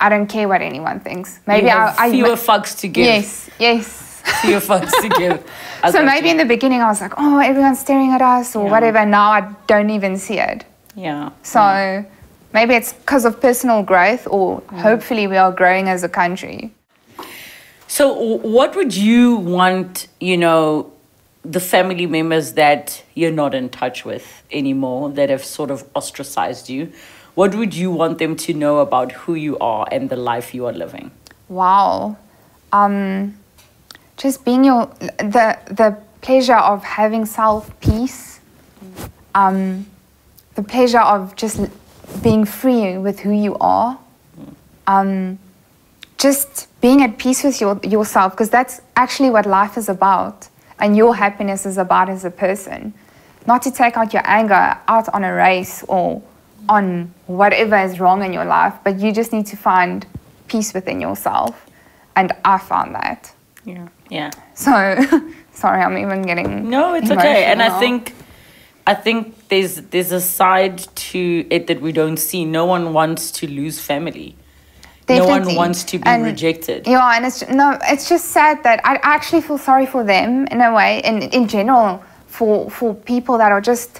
I 0.00 0.08
don't 0.08 0.26
care 0.26 0.48
what 0.48 0.62
anyone 0.62 1.00
thinks. 1.00 1.40
Maybe 1.46 1.70
I, 1.70 1.94
I 2.06 2.10
fewer 2.10 2.36
fucks 2.36 2.78
to 2.80 2.88
give. 2.88 3.04
yes, 3.04 3.50
yes. 3.58 4.06
Fewer 4.42 4.60
fucks 4.60 4.92
to 5.00 5.08
give. 5.08 5.50
I 5.82 5.90
so 5.94 6.04
maybe 6.04 6.26
you. 6.26 6.32
in 6.32 6.36
the 6.36 6.44
beginning 6.44 6.80
I 6.82 6.88
was 6.88 7.00
like, 7.00 7.14
oh, 7.16 7.38
everyone's 7.38 7.78
staring 7.80 8.10
at 8.12 8.20
us 8.20 8.54
or 8.54 8.64
Yeah. 8.64 8.70
whatever. 8.70 9.06
Now 9.06 9.30
I 9.30 9.54
don't 9.66 9.90
even 9.90 10.16
see 10.18 10.38
it. 10.38 10.64
yeah. 10.94 11.30
So 11.42 12.04
maybe 12.52 12.74
it's 12.74 12.92
because 12.92 13.24
of 13.24 13.40
personal 13.40 13.82
growth, 13.82 14.26
or 14.28 14.60
hopefully 14.72 15.26
we 15.26 15.36
are 15.38 15.50
growing 15.52 15.88
as 15.88 16.02
a 16.04 16.08
country. 16.08 16.70
So, 17.88 18.12
what 18.12 18.76
would 18.76 18.94
you 18.94 19.36
want, 19.36 20.06
you 20.20 20.36
know, 20.36 20.92
the 21.44 21.58
family 21.60 22.06
members 22.06 22.52
that 22.52 23.02
you're 23.14 23.32
not 23.32 23.54
in 23.54 23.68
touch 23.70 24.04
with 24.04 24.42
anymore, 24.52 25.10
that 25.10 25.28
have 25.30 25.44
sort 25.44 25.70
of 25.70 25.82
ostracized 25.94 26.68
you, 26.68 26.92
what 27.40 27.54
would 27.54 27.74
you 27.74 27.90
want 27.90 28.18
them 28.18 28.36
to 28.36 28.52
know 28.52 28.80
about 28.80 29.12
who 29.12 29.34
you 29.34 29.56
are 29.60 29.88
and 29.90 30.10
the 30.10 30.16
life 30.30 30.52
you 30.54 30.66
are 30.66 30.74
living? 30.74 31.10
Wow. 31.48 32.18
Um, 32.70 33.38
just 34.18 34.44
being 34.44 34.62
your 34.62 34.84
the 35.16 35.58
the 35.80 35.96
pleasure 36.20 36.60
of 36.72 36.84
having 36.84 37.24
self 37.24 37.62
peace. 37.80 38.40
Um, 39.34 39.86
the 40.54 40.62
pleasure 40.62 41.00
of 41.00 41.34
just 41.34 41.60
being 42.22 42.44
free 42.44 42.98
with 42.98 43.20
who 43.20 43.32
you 43.32 43.56
are. 43.58 43.98
Um, 44.86 45.38
just 46.18 46.68
being 46.82 47.00
at 47.02 47.16
peace 47.16 47.42
with 47.42 47.58
your, 47.58 47.80
yourself 47.82 48.32
because 48.32 48.50
that's 48.50 48.82
actually 48.96 49.30
what 49.30 49.46
life 49.46 49.78
is 49.78 49.88
about 49.88 50.50
and 50.78 50.94
your 50.94 51.14
happiness 51.14 51.64
is 51.64 51.78
about 51.78 52.10
as 52.10 52.26
a 52.26 52.30
person 52.30 52.92
not 53.46 53.62
to 53.62 53.70
take 53.70 53.96
out 53.96 54.12
your 54.12 54.22
anger 54.26 54.76
out 54.86 55.08
on 55.14 55.24
a 55.24 55.32
race 55.32 55.82
or 55.88 56.22
on 56.76 57.12
whatever 57.26 57.76
is 57.88 57.98
wrong 58.00 58.22
in 58.26 58.32
your 58.32 58.44
life 58.58 58.74
but 58.84 58.94
you 59.02 59.12
just 59.20 59.32
need 59.32 59.46
to 59.46 59.56
find 59.56 60.06
peace 60.48 60.72
within 60.72 61.00
yourself 61.06 61.54
and 62.16 62.28
i 62.44 62.56
found 62.70 62.94
that 62.94 63.20
Yeah. 63.64 63.88
Yeah. 64.18 64.30
so 64.54 64.72
sorry 65.62 65.80
i'm 65.86 65.98
even 66.04 66.22
getting 66.30 66.70
No, 66.76 66.94
it's 66.98 67.10
okay. 67.10 67.40
And 67.50 67.60
I 67.68 67.70
think 67.82 68.00
I 68.92 68.94
think 69.04 69.20
there's 69.50 69.74
there's 69.92 70.12
a 70.12 70.20
side 70.38 70.78
to 71.10 71.20
it 71.56 71.62
that 71.68 71.78
we 71.86 71.92
don't 72.00 72.18
see. 72.28 72.42
No 72.60 72.64
one 72.74 72.84
wants 72.98 73.22
to 73.38 73.44
lose 73.60 73.76
family. 73.90 74.30
No 75.08 75.26
one 75.36 75.44
wants 75.60 75.80
to 75.90 75.94
be 75.98 76.06
And- 76.12 76.24
rejected. 76.32 76.80
Yeah, 76.94 77.14
and 77.16 77.22
it's 77.28 77.40
no, 77.60 77.66
it's 77.92 78.06
just 78.08 78.26
sad 78.38 78.54
that 78.66 78.78
I 78.90 78.92
actually 79.14 79.42
feel 79.48 79.58
sorry 79.70 79.86
for 79.94 80.02
them 80.14 80.30
in 80.54 80.58
a 80.68 80.70
way, 80.78 80.92
and 81.08 81.16
in 81.38 81.44
general 81.56 81.88
for 82.36 82.70
for 82.76 82.94
people 83.12 83.34
that 83.42 83.50
are 83.56 83.60
just 83.72 83.90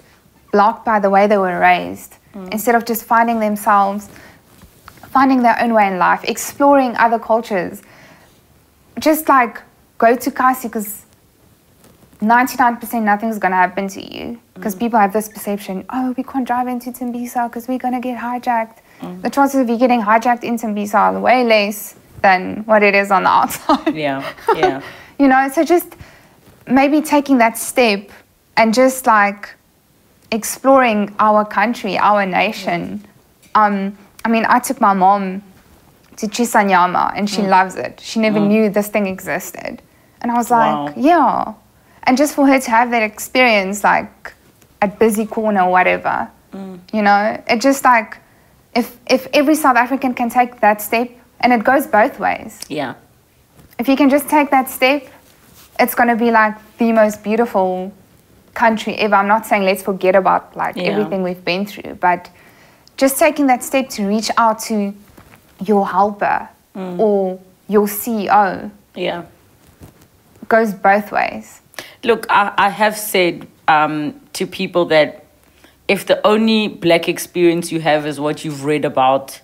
blocked 0.54 0.84
by 0.92 0.98
the 1.04 1.10
way 1.14 1.22
they 1.30 1.38
were 1.46 1.58
raised, 1.72 2.12
Mm. 2.35 2.53
instead 2.53 2.74
of 2.76 2.85
just 2.85 3.05
finding 3.05 3.41
themselves, 3.41 4.09
finding 5.11 5.43
their 5.43 5.61
own 5.61 5.74
way 5.74 5.89
in 5.89 5.99
life, 5.99 6.22
exploring 6.24 6.97
other 6.97 7.18
cultures. 7.18 7.83
Just 9.01 9.28
like 9.28 9.61
go 9.99 10.16
to 10.16 10.31
Kasi 10.31 10.68
because. 10.68 11.07
99% 12.20 13.03
nothing's 13.03 13.39
gonna 13.39 13.57
happen 13.57 13.89
to 13.89 14.14
you 14.14 14.39
because 14.53 14.74
people 14.74 14.99
have 14.99 15.11
this 15.11 15.26
perception 15.26 15.87
oh 15.89 16.12
we 16.18 16.22
can't 16.22 16.47
drive 16.47 16.68
into 16.68 16.91
Tembisa 16.93 17.49
because 17.49 17.66
we're 17.66 17.78
gonna 17.78 17.99
get 17.99 18.18
hijacked 18.18 18.76
the 19.22 19.31
chances 19.31 19.59
of 19.59 19.70
you 19.70 19.78
getting 19.78 20.03
hijacked 20.03 20.45
in 20.45 20.59
Tembisa 20.59 20.97
are 20.97 21.18
way 21.18 21.45
less 21.45 21.95
than 22.20 22.59
what 22.66 22.83
it 22.83 22.95
is 22.95 23.11
on 23.11 23.22
the 23.22 23.28
outside 23.41 23.95
Yeah. 23.97 24.22
Yeah. 24.55 24.83
you 25.18 25.28
know 25.28 25.49
so 25.51 25.64
just 25.64 25.97
maybe 26.66 27.01
taking 27.01 27.39
that 27.39 27.57
step 27.57 28.11
and 28.55 28.74
just 28.74 29.07
like 29.07 29.55
exploring 30.31 31.14
our 31.18 31.45
country 31.45 31.99
our 31.99 32.26
nation. 32.26 33.05
Um, 33.55 33.99
i 34.24 34.28
mean 34.28 34.45
i 34.49 34.59
took 34.59 34.81
my 34.81 34.93
mom 34.93 35.43
to 36.16 36.26
chisanyama 36.26 37.12
and 37.16 37.28
she 37.28 37.43
mm. 37.43 37.49
loves 37.49 37.74
it. 37.76 38.01
She 38.01 38.20
never 38.20 38.39
mm. 38.39 38.49
knew 38.49 38.70
this 38.70 38.89
thing 38.89 39.07
existed. 39.07 39.83
And 40.20 40.31
i 40.31 40.35
was 40.35 40.51
like 40.51 40.74
Wow. 40.74 40.95
yeah. 40.97 41.55
And 42.05 42.16
just 42.16 42.35
for 42.35 42.47
her 42.47 42.59
to 42.59 42.70
have 42.70 42.91
that 42.91 43.03
experience 43.03 43.85
like 43.85 44.33
at 44.83 44.99
Busy 44.99 45.26
Corner 45.26 45.62
or 45.62 45.70
whatever 45.70 46.31
mm. 46.53 46.81
you 46.93 47.03
know 47.03 47.43
it 47.49 47.61
just 47.61 47.85
like 47.85 48.18
if 48.74 48.97
if 49.09 49.26
every 49.33 49.55
south 49.55 49.76
african 49.76 50.14
can 50.14 50.31
take 50.31 50.61
that 50.61 50.81
step 50.81 51.11
and 51.41 51.53
it 51.53 51.64
goes 51.64 51.87
both 51.87 52.18
ways. 52.20 52.61
Yeah. 52.68 52.95
if 53.78 53.89
you 53.89 53.97
can 53.97 54.11
just 54.11 54.28
take 54.28 54.51
that 54.51 54.68
step, 54.68 55.09
it's 55.78 55.95
going 55.95 56.11
to 56.11 56.16
be 56.16 56.31
like 56.31 56.55
the 56.76 56.93
most 56.93 57.24
beautiful 57.24 57.93
country 58.61 58.94
ever. 59.04 59.14
I'm 59.14 59.28
not 59.28 59.46
saying 59.46 59.62
let's 59.70 59.82
forget 59.82 60.14
about 60.22 60.42
like 60.62 60.76
Yeah. 60.76 60.90
everything 60.90 61.22
we've 61.28 61.44
been 61.52 61.64
through, 61.66 61.94
but 62.08 62.28
just 63.02 63.18
taking 63.18 63.46
that 63.46 63.62
step 63.64 63.88
to 63.96 64.00
reach 64.14 64.30
out 64.36 64.58
to 64.68 64.76
your 65.70 65.84
helper 65.88 66.48
Mm. 66.76 66.98
or 67.04 67.38
your 67.68 67.86
CEO 67.88 68.70
Yeah. 68.94 69.22
goes 70.48 70.70
both 70.72 71.11
ways. 71.11 71.61
Look, 72.04 72.26
I, 72.30 72.52
I 72.66 72.68
have 72.82 72.96
said 72.96 73.46
um, 73.68 74.20
to 74.34 74.46
people 74.46 74.84
that 74.86 75.24
if 75.88 76.00
the 76.06 76.18
only 76.26 76.68
black 76.68 77.08
experience 77.08 77.72
you 77.72 77.80
have 77.80 78.06
is 78.06 78.18
what 78.20 78.44
you've 78.44 78.64
read 78.64 78.84
about 78.84 79.40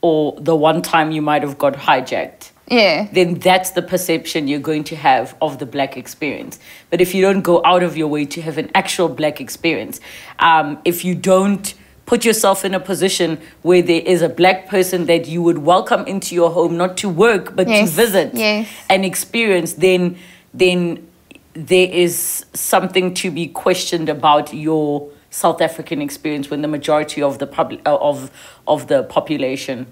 or 0.00 0.20
the 0.40 0.54
one 0.54 0.80
time 0.82 1.10
you 1.16 1.22
might 1.22 1.42
have 1.42 1.56
got 1.58 1.74
hijacked, 1.74 2.50
Yeah. 2.70 3.08
then 3.12 3.34
that's 3.34 3.70
the 3.70 3.82
perception 3.82 4.46
you're 4.48 4.60
going 4.60 4.84
to 4.84 4.96
have 4.96 5.34
of 5.40 5.58
the 5.58 5.66
black 5.66 5.96
experience. 5.96 6.58
But 6.90 7.00
if 7.00 7.14
you 7.14 7.22
don't 7.22 7.42
go 7.42 7.62
out 7.64 7.82
of 7.82 7.96
your 7.96 8.08
way 8.08 8.24
to 8.26 8.42
have 8.42 8.58
an 8.58 8.70
actual 8.74 9.08
black 9.08 9.40
experience, 9.40 10.00
um, 10.38 10.78
if 10.84 11.04
you 11.04 11.14
don't 11.14 11.72
put 12.06 12.24
yourself 12.24 12.64
in 12.64 12.74
a 12.74 12.80
position 12.80 13.38
where 13.62 13.82
there 13.82 14.00
is 14.02 14.22
a 14.22 14.28
black 14.28 14.66
person 14.68 15.06
that 15.06 15.28
you 15.28 15.42
would 15.42 15.58
welcome 15.58 16.06
into 16.06 16.34
your 16.34 16.50
home, 16.50 16.76
not 16.76 16.96
to 16.98 17.08
work, 17.08 17.54
but 17.54 17.68
Yes, 17.68 17.90
to 17.90 17.96
visit 17.96 18.34
yes. 18.34 18.68
and 18.88 19.04
experience, 19.04 19.74
then 19.74 20.16
then 20.54 21.06
there 21.54 21.88
is 21.90 22.46
something 22.54 23.12
to 23.14 23.30
be 23.30 23.46
questioned 23.48 24.08
about 24.08 24.54
your 24.54 25.10
South 25.30 25.60
African 25.60 26.00
experience 26.00 26.48
when 26.50 26.62
the 26.62 26.68
majority 26.68 27.20
of 27.22 27.38
the 27.38 27.46
public 27.46 27.80
of 27.84 28.30
of 28.66 28.86
the 28.88 29.02
population 29.04 29.86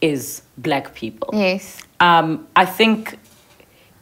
is 0.00 0.42
black 0.58 0.94
people 0.96 1.30
Yes. 1.32 1.80
Um, 2.02 2.46
I 2.54 2.66
think, 2.66 3.18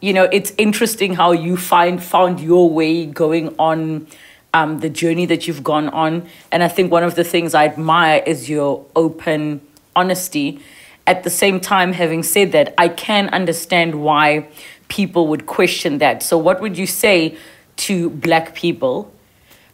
you 0.00 0.12
know, 0.12 0.24
it's 0.24 0.52
interesting 0.58 1.14
how 1.14 1.30
you 1.30 1.56
find 1.56 2.02
found 2.02 2.40
your 2.40 2.68
way 2.68 3.06
going 3.06 3.54
on 3.58 4.08
um, 4.52 4.80
the 4.80 4.90
journey 4.90 5.26
that 5.26 5.46
you've 5.46 5.62
gone 5.62 5.88
on, 5.90 6.26
and 6.50 6.64
I 6.64 6.68
think 6.68 6.90
one 6.90 7.04
of 7.04 7.14
the 7.14 7.22
things 7.22 7.54
I 7.54 7.66
admire 7.66 8.20
is 8.26 8.48
your 8.48 8.84
open 8.96 9.60
honesty. 9.94 10.60
At 11.06 11.22
the 11.22 11.30
same 11.30 11.60
time, 11.60 11.92
having 11.92 12.24
said 12.24 12.50
that, 12.52 12.74
I 12.76 12.88
can 12.88 13.28
understand 13.28 14.02
why 14.02 14.48
people 14.88 15.28
would 15.28 15.46
question 15.46 15.98
that. 15.98 16.24
So, 16.24 16.36
what 16.36 16.60
would 16.60 16.76
you 16.76 16.86
say 16.86 17.36
to 17.76 18.10
black 18.10 18.56
people? 18.56 19.12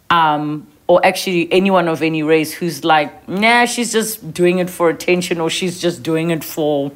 um, 0.09 0.67
or 0.87 1.05
actually 1.05 1.51
anyone 1.51 1.87
of 1.87 2.01
any 2.01 2.23
race 2.23 2.53
who's 2.53 2.83
like, 2.83 3.27
nah, 3.27 3.65
she's 3.65 3.91
just 3.91 4.33
doing 4.33 4.59
it 4.59 4.69
for 4.69 4.89
attention 4.89 5.39
or 5.39 5.49
she's 5.49 5.79
just 5.79 6.01
doing 6.01 6.29
it 6.29 6.43
for, 6.43 6.91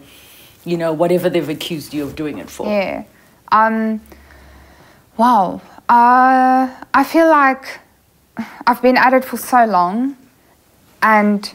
you 0.65 0.77
know, 0.77 0.93
whatever 0.93 1.29
they've 1.29 1.49
accused 1.49 1.93
you 1.93 2.03
of 2.03 2.15
doing 2.15 2.37
it 2.37 2.49
for. 2.49 2.67
Yeah. 2.67 3.03
Um, 3.51 4.01
wow. 5.17 5.61
Uh, 5.89 6.69
I 6.93 7.03
feel 7.03 7.29
like 7.29 7.79
I've 8.65 8.81
been 8.81 8.97
at 8.97 9.13
it 9.13 9.25
for 9.25 9.37
so 9.37 9.65
long, 9.65 10.15
and 11.01 11.51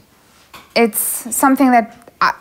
it's 0.75 0.99
something 0.99 1.71
that 1.71 2.13
I, 2.21 2.35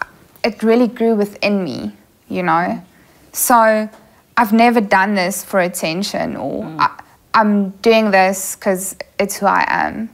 it 0.44 0.62
really 0.64 0.88
grew 0.88 1.16
within 1.16 1.64
me, 1.64 1.94
you 2.28 2.44
know. 2.44 2.84
So 3.32 3.90
I've 4.38 4.54
never 4.54 4.82
done 4.82 5.16
this 5.16 5.44
for 5.44 5.60
attention, 5.60 6.36
or 6.36 6.66
I, 6.80 7.02
I'm 7.34 7.70
doing 7.82 8.12
this 8.12 8.56
because 8.56 8.96
it's 9.20 9.38
who 9.38 9.46
I 9.46 9.66
am, 9.68 10.10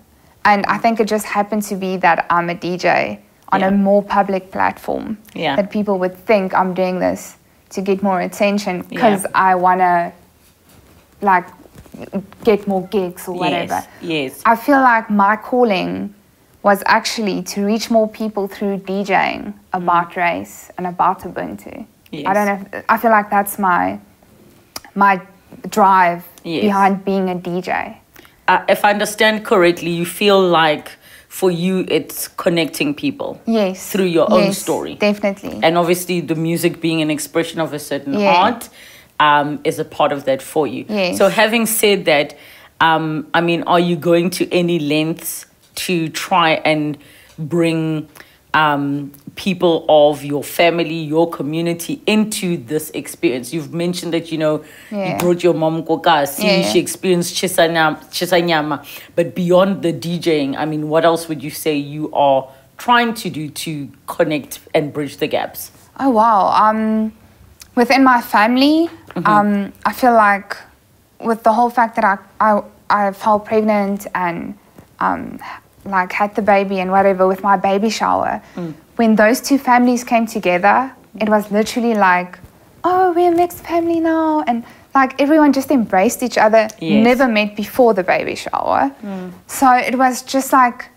and 0.46 0.66
I 0.68 0.78
think 0.78 1.00
it 1.00 1.08
just 1.08 1.26
happened 1.26 1.64
to 1.64 1.76
be 1.76 1.98
that 1.98 2.28
I'm 2.30 2.50
a 2.50 2.56
DJ 2.56 3.20
on 3.52 3.60
Yeah. 3.60 3.68
a 3.68 3.72
more 3.72 4.02
public 4.04 4.52
platform 4.52 5.18
Yeah. 5.34 5.56
that 5.56 5.70
people 5.72 6.00
would 6.00 6.16
think 6.26 6.54
I'm 6.54 6.74
doing 6.74 7.00
this 7.00 7.36
to 7.72 7.82
get 7.82 8.02
more 8.04 8.20
attention 8.22 8.82
because 8.90 9.24
Yeah. 9.24 9.50
I 9.52 9.56
want 9.56 9.80
to 9.82 10.12
like 11.22 11.46
get 12.44 12.68
more 12.68 12.84
gigs 12.88 13.28
or 13.28 13.36
whatever. 13.36 13.84
Yes, 14.02 14.34
yes. 14.34 14.42
I 14.46 14.56
feel 14.56 14.82
like 14.82 15.10
my 15.10 15.36
calling 15.36 16.14
was 16.64 16.84
actually 16.86 17.42
to 17.44 17.66
reach 17.66 17.90
more 17.92 18.08
people 18.08 18.48
through 18.48 18.78
DJing 18.78 19.54
about 19.74 20.16
race 20.16 20.72
and 20.78 20.88
about 20.88 21.22
Ubuntu. 21.24 21.74
I 21.74 21.86
Yes. 22.12 22.34
don't 22.36 22.46
know. 22.46 22.60
If, 22.74 22.86
I 22.90 22.98
feel 22.98 23.12
like 23.12 23.30
that's 23.30 23.58
my 23.60 24.00
my 24.96 25.22
drive 25.70 26.24
Yes. 26.44 26.62
behind 26.64 27.06
being 27.06 27.30
a 27.30 27.36
DJ. 27.36 27.98
Uh, 28.48 28.60
if 28.68 28.84
I 28.84 28.90
understand 28.92 29.46
correctly, 29.46 29.92
you 29.92 30.06
feel 30.06 30.40
like 30.42 30.92
for 31.32 31.50
you 31.50 31.86
it's 31.88 32.28
connecting 32.28 32.94
people 32.94 33.40
Yes. 33.48 33.90
through 33.90 34.08
your 34.18 34.30
own 34.30 34.52
story. 34.52 34.96
Definitely. 34.96 35.60
And 35.64 35.78
obviously, 35.78 36.20
the 36.20 36.36
music 36.36 36.82
being 36.82 37.02
an 37.02 37.10
expression 37.10 37.62
of 37.62 37.74
a 37.74 37.80
certain 37.80 38.20
Yeah. 38.20 38.36
art 38.44 38.70
um, 39.22 39.60
is 39.64 39.80
a 39.80 39.86
part 39.86 40.12
of 40.12 40.26
that 40.26 40.42
for 40.42 40.68
you. 40.68 40.84
Yes. 40.90 41.18
So, 41.18 41.30
having 41.30 41.66
said 41.68 42.04
that, 42.06 42.36
um, 42.82 43.28
I 43.34 43.40
mean, 43.40 43.64
are 43.64 43.80
you 43.80 43.96
going 43.96 44.30
to 44.32 44.44
any 44.52 44.78
lengths 44.80 45.46
to 45.86 46.10
try 46.10 46.60
and 46.66 46.98
bring 47.40 48.10
um, 48.54 49.12
people 49.36 49.86
of 49.88 50.24
your 50.24 50.44
family, 50.44 50.96
your 50.96 51.30
community 51.30 52.02
into 52.06 52.58
this 52.58 52.90
experience? 52.92 53.54
You've 53.54 53.74
mentioned 53.74 54.14
that, 54.14 54.32
you 54.32 54.38
know, 54.38 54.64
you 54.92 55.16
brought 55.20 55.44
your 55.44 55.54
mom 55.54 55.84
kokasi, 55.84 56.44
Yeah. 56.44 56.62
she 56.72 56.80
experienced 56.80 57.36
chisanyama, 57.36 57.98
chisanyama. 58.12 58.86
But 59.16 59.36
beyond 59.36 59.82
the 59.84 59.94
DJing, 59.94 60.58
I 60.58 60.66
mean, 60.66 60.90
what 60.90 61.06
else 61.06 61.28
would 61.30 61.42
you 61.44 61.52
say 61.52 61.76
you 61.76 62.12
are 62.14 62.48
trying 62.78 63.14
to 63.14 63.30
do 63.30 63.50
to 63.50 63.90
connect 64.08 64.60
and 64.74 64.92
bridge 64.92 65.18
the 65.18 65.28
gaps? 65.28 65.72
Oh 66.00 66.10
wow. 66.10 66.48
Um, 66.48 67.14
within 67.76 68.04
my 68.04 68.22
family, 68.22 68.90
Mm-hmm. 69.12 69.28
um, 69.28 69.74
I 69.86 69.92
feel 69.92 70.14
like 70.14 70.56
with 71.20 71.44
the 71.44 71.52
whole 71.52 71.70
fact 71.70 71.98
that 71.98 72.06
I 72.06 72.18
I, 72.40 72.62
I 72.90 73.12
fell 73.12 73.42
pregnant 73.42 74.08
and 74.16 74.58
um, 75.02 75.38
like 75.86 76.12
had 76.12 76.36
the 76.36 76.42
baby 76.42 76.80
and 76.80 76.92
whatever 76.92 77.28
with 77.28 77.42
my 77.44 77.58
baby 77.58 77.90
shower, 77.90 78.42
Mm. 78.56 78.74
when 78.98 79.16
those 79.16 79.42
two 79.42 79.58
families 79.58 80.04
came 80.04 80.26
together, 80.28 80.92
it 81.20 81.28
was 81.30 81.52
literally 81.52 81.94
like, 81.96 82.40
oh, 82.84 83.12
we're 83.14 83.32
a 83.32 83.36
mixed 83.36 83.60
family 83.66 84.00
now, 84.00 84.44
and 84.48 84.64
like 84.94 85.20
everyone 85.22 85.54
just 85.54 85.72
embraced 85.72 86.22
each 86.24 86.38
other. 86.38 86.68
Yes. 86.80 87.04
Never 87.04 87.28
met 87.28 87.56
before 87.56 87.94
the 87.94 88.04
baby 88.04 88.36
shower, 88.36 88.92
so 89.48 89.72
it 89.74 89.98
was 89.98 90.22
just 90.24 90.52
like 90.54 90.90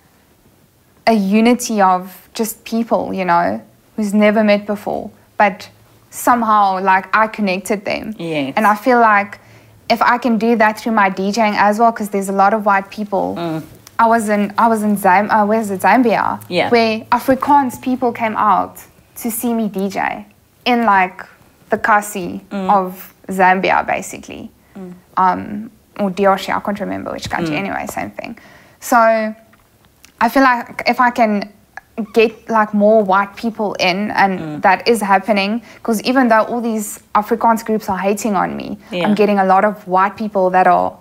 a 1.07 1.12
unity 1.12 1.80
of 1.80 2.28
just 2.35 2.64
people, 2.64 3.12
you 3.12 3.24
know, 3.24 3.61
who's 3.97 4.12
never 4.14 4.43
met 4.43 4.66
before, 4.66 5.11
but 5.39 5.68
somehow 6.11 6.80
like 6.80 7.14
I 7.14 7.26
connected 7.26 7.85
them. 7.85 8.14
Yes. 8.18 8.53
And 8.57 8.66
I 8.66 8.74
feel 8.74 9.01
like 9.01 9.39
if 9.91 10.01
I 10.01 10.16
can 10.18 10.39
do 10.39 10.57
that 10.57 10.78
through 10.80 10.93
my 10.93 11.11
DJing 11.11 11.55
as 11.57 11.78
well, 11.78 11.93
because 11.93 12.09
there's 12.11 12.28
a 12.28 12.32
lot 12.32 12.55
of 12.55 12.64
white 12.64 12.91
people. 12.91 13.37
I 13.99 14.07
was 14.07 14.28
in 14.28 14.53
I 14.59 14.68
was 14.68 14.82
in 14.82 14.97
Zam- 14.97 15.30
uh, 15.30 15.47
where's 15.47 15.70
it 15.70 15.80
Zambia, 15.80 16.42
Yeah. 16.49 16.68
where 16.70 17.01
Afrikaans 17.12 17.80
people 17.80 18.12
came 18.12 18.36
out 18.36 18.78
to 19.16 19.30
see 19.30 19.55
me 19.55 19.68
DJ 19.68 20.24
in 20.64 20.84
like 20.84 21.24
the 21.70 21.78
kasi 21.78 22.40
of 22.53 23.12
Zambia, 23.28 23.86
basically, 23.86 24.51
um, 25.16 25.70
or 26.01 26.11
DRC. 26.11 26.53
I 26.55 26.61
can't 26.61 26.80
remember 26.80 27.12
which 27.12 27.30
country. 27.30 27.57
Anyway, 27.57 27.86
same 27.88 28.11
thing. 28.11 28.36
So 28.80 28.97
I 30.20 30.28
feel 30.28 30.42
like 30.42 30.82
if 30.86 31.01
I 31.01 31.11
can 31.11 31.53
get 32.12 32.51
like 32.51 32.74
more 32.74 33.05
white 33.05 33.36
people 33.36 33.74
in, 33.74 34.11
and 34.11 34.61
that 34.62 34.88
is 34.88 35.01
happening, 35.01 35.62
because 35.76 36.03
even 36.03 36.26
though 36.28 36.42
all 36.42 36.61
these 36.61 36.99
Afrikaans 37.14 37.64
groups 37.64 37.88
are 37.88 37.99
hating 37.99 38.34
on 38.34 38.57
me, 38.57 38.78
Yeah. 38.90 39.07
I'm 39.07 39.14
getting 39.14 39.38
a 39.38 39.45
lot 39.45 39.64
of 39.64 39.86
white 39.86 40.16
people 40.16 40.51
that 40.51 40.66
are 40.66 40.92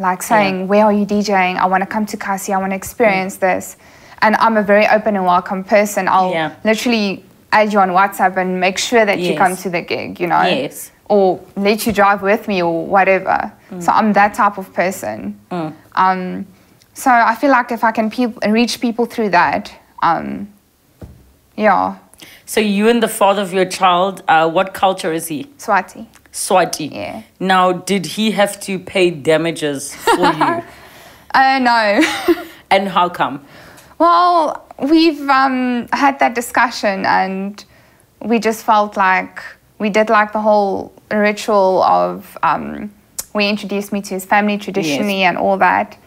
like 0.00 0.22
saying, 0.22 0.66
"Where 0.66 0.84
are 0.86 0.92
you 0.92 1.04
DJing? 1.06 1.56
I 1.58 1.66
want 1.66 1.82
to 1.82 1.86
come 1.86 2.06
to 2.06 2.16
Kasi. 2.16 2.52
I 2.52 2.58
want 2.58 2.72
to 2.72 2.76
experience 2.76 3.36
this." 3.36 3.76
And 4.22 4.34
I'm 4.36 4.56
a 4.56 4.62
very 4.62 4.86
open 4.88 5.14
and 5.16 5.24
welcome 5.24 5.62
person. 5.64 6.08
I'll 6.08 6.32
Yeah. 6.32 6.50
literally 6.64 7.24
add 7.52 7.72
you 7.72 7.78
on 7.80 7.90
WhatsApp 7.90 8.36
and 8.36 8.60
make 8.60 8.78
sure 8.78 9.04
that 9.04 9.18
you 9.18 9.36
come 9.36 9.56
to 9.56 9.68
the 9.70 9.82
gig. 9.82 10.18
You 10.20 10.26
know, 10.28 10.42
Yes. 10.42 10.90
or 11.08 11.38
let 11.56 11.86
you 11.86 11.92
drive 11.92 12.22
with 12.22 12.48
me 12.48 12.62
or 12.62 12.86
whatever. 12.86 13.52
So 13.78 13.92
I'm 13.92 14.12
that 14.14 14.34
type 14.34 14.58
of 14.58 14.72
person. 14.74 15.38
Um, 15.96 16.46
so 16.94 17.10
I 17.10 17.34
feel 17.34 17.50
like 17.50 17.70
if 17.72 17.82
I 17.84 17.92
can 17.92 18.10
peop- 18.10 18.38
reach 18.48 18.80
people 18.80 19.06
through 19.06 19.30
that, 19.30 19.72
um, 20.02 20.48
yeah, 21.56 21.94
So 22.46 22.60
you 22.60 22.88
and 22.88 23.00
the 23.02 23.08
father 23.08 23.42
of 23.42 23.52
your 23.52 23.64
child, 23.64 24.22
uh, 24.28 24.48
what 24.50 24.74
culture 24.74 25.12
is 25.12 25.28
he? 25.28 25.46
Swati. 25.58 26.06
Swati. 26.32 26.92
Yeah. 26.92 27.22
Now, 27.38 27.72
did 27.72 28.06
he 28.06 28.30
have 28.32 28.60
to 28.60 28.78
pay 28.78 29.10
damages 29.10 29.94
for 29.94 30.32
you? 30.32 30.62
Uh, 31.32 31.60
no. 31.60 32.44
and 32.72 32.88
how 32.88 33.08
come? 33.08 33.40
well, 34.00 34.66
we've 34.78 35.28
um, 35.28 35.86
had 35.92 36.18
that 36.18 36.34
discussion 36.34 37.04
and 37.04 37.64
we 38.22 38.38
just 38.38 38.64
felt 38.64 38.96
like 38.96 39.42
we 39.78 39.90
did 39.90 40.08
like 40.08 40.32
the 40.32 40.40
whole 40.40 40.92
ritual 41.10 41.82
of 41.82 42.36
um, 42.42 42.90
we 43.34 43.46
introduced 43.46 43.92
me 43.92 44.00
to 44.00 44.14
his 44.14 44.24
family 44.24 44.56
traditionally 44.56 45.22
and 45.22 45.36
all 45.36 45.58
that. 45.58 45.98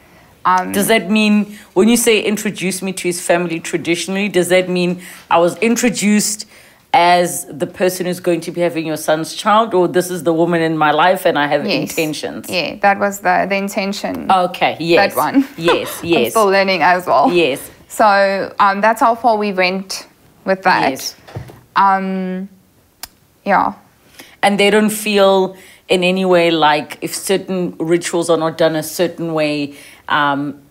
Um, 0.44 0.72
Does 0.72 0.88
that 0.88 1.10
mean, 1.10 1.58
when 1.74 1.88
you 1.88 1.96
say 1.96 2.20
introduce 2.20 2.82
me 2.82 2.94
to 2.94 3.04
his 3.04 3.22
family 3.22 3.60
traditionally, 3.60 4.28
does 4.28 4.50
that 4.50 4.68
mean 4.70 5.02
I 5.30 5.38
was 5.38 5.56
introduced 5.60 6.48
as 6.94 7.46
the 7.46 7.66
person 7.66 8.06
who's 8.06 8.20
going 8.20 8.40
to 8.42 8.52
be 8.52 8.62
having 8.62 8.86
your 8.86 8.98
son's 8.98 9.34
child, 9.34 9.74
or 9.74 9.88
this 9.88 10.12
is 10.12 10.24
the 10.24 10.34
woman 10.34 10.62
in 10.62 10.78
my 10.78 10.92
life 10.92 11.26
and 11.26 11.38
I 11.40 11.48
have 11.48 11.66
Yes. 11.66 11.90
intentions? 11.92 12.50
Yeah, 12.50 12.76
that 12.82 13.00
was 13.00 13.20
the, 13.22 13.46
the 13.50 13.56
intention. 13.56 14.32
Okay, 14.32 14.78
yes. 14.80 15.14
That 15.16 15.18
one. 15.18 15.48
Yes, 15.58 16.00
yes. 16.04 16.26
I'm 16.26 16.30
still 16.32 16.46
learning 16.48 16.82
as 16.84 17.08
well. 17.08 17.32
yes, 17.32 17.60
So 17.88 18.54
um, 18.60 18.82
that's 18.82 19.02
how 19.02 19.16
far 19.16 19.38
we 19.38 19.52
went 19.54 20.08
with 20.46 20.62
that. 20.64 20.92
yes. 20.92 21.16
Um, 21.76 22.48
yeah. 23.44 23.74
And 24.44 24.60
they 24.60 24.70
don't 24.70 24.92
feel 24.92 25.56
in 25.90 26.04
any 26.04 26.26
way 26.26 26.52
like 26.52 26.98
if 27.02 27.16
certain 27.16 27.76
rituals 27.80 28.30
are 28.30 28.38
not 28.38 28.58
done 28.58 28.76
a 28.76 28.84
certain 28.84 29.34
way, 29.34 29.76
um, 30.10 30.62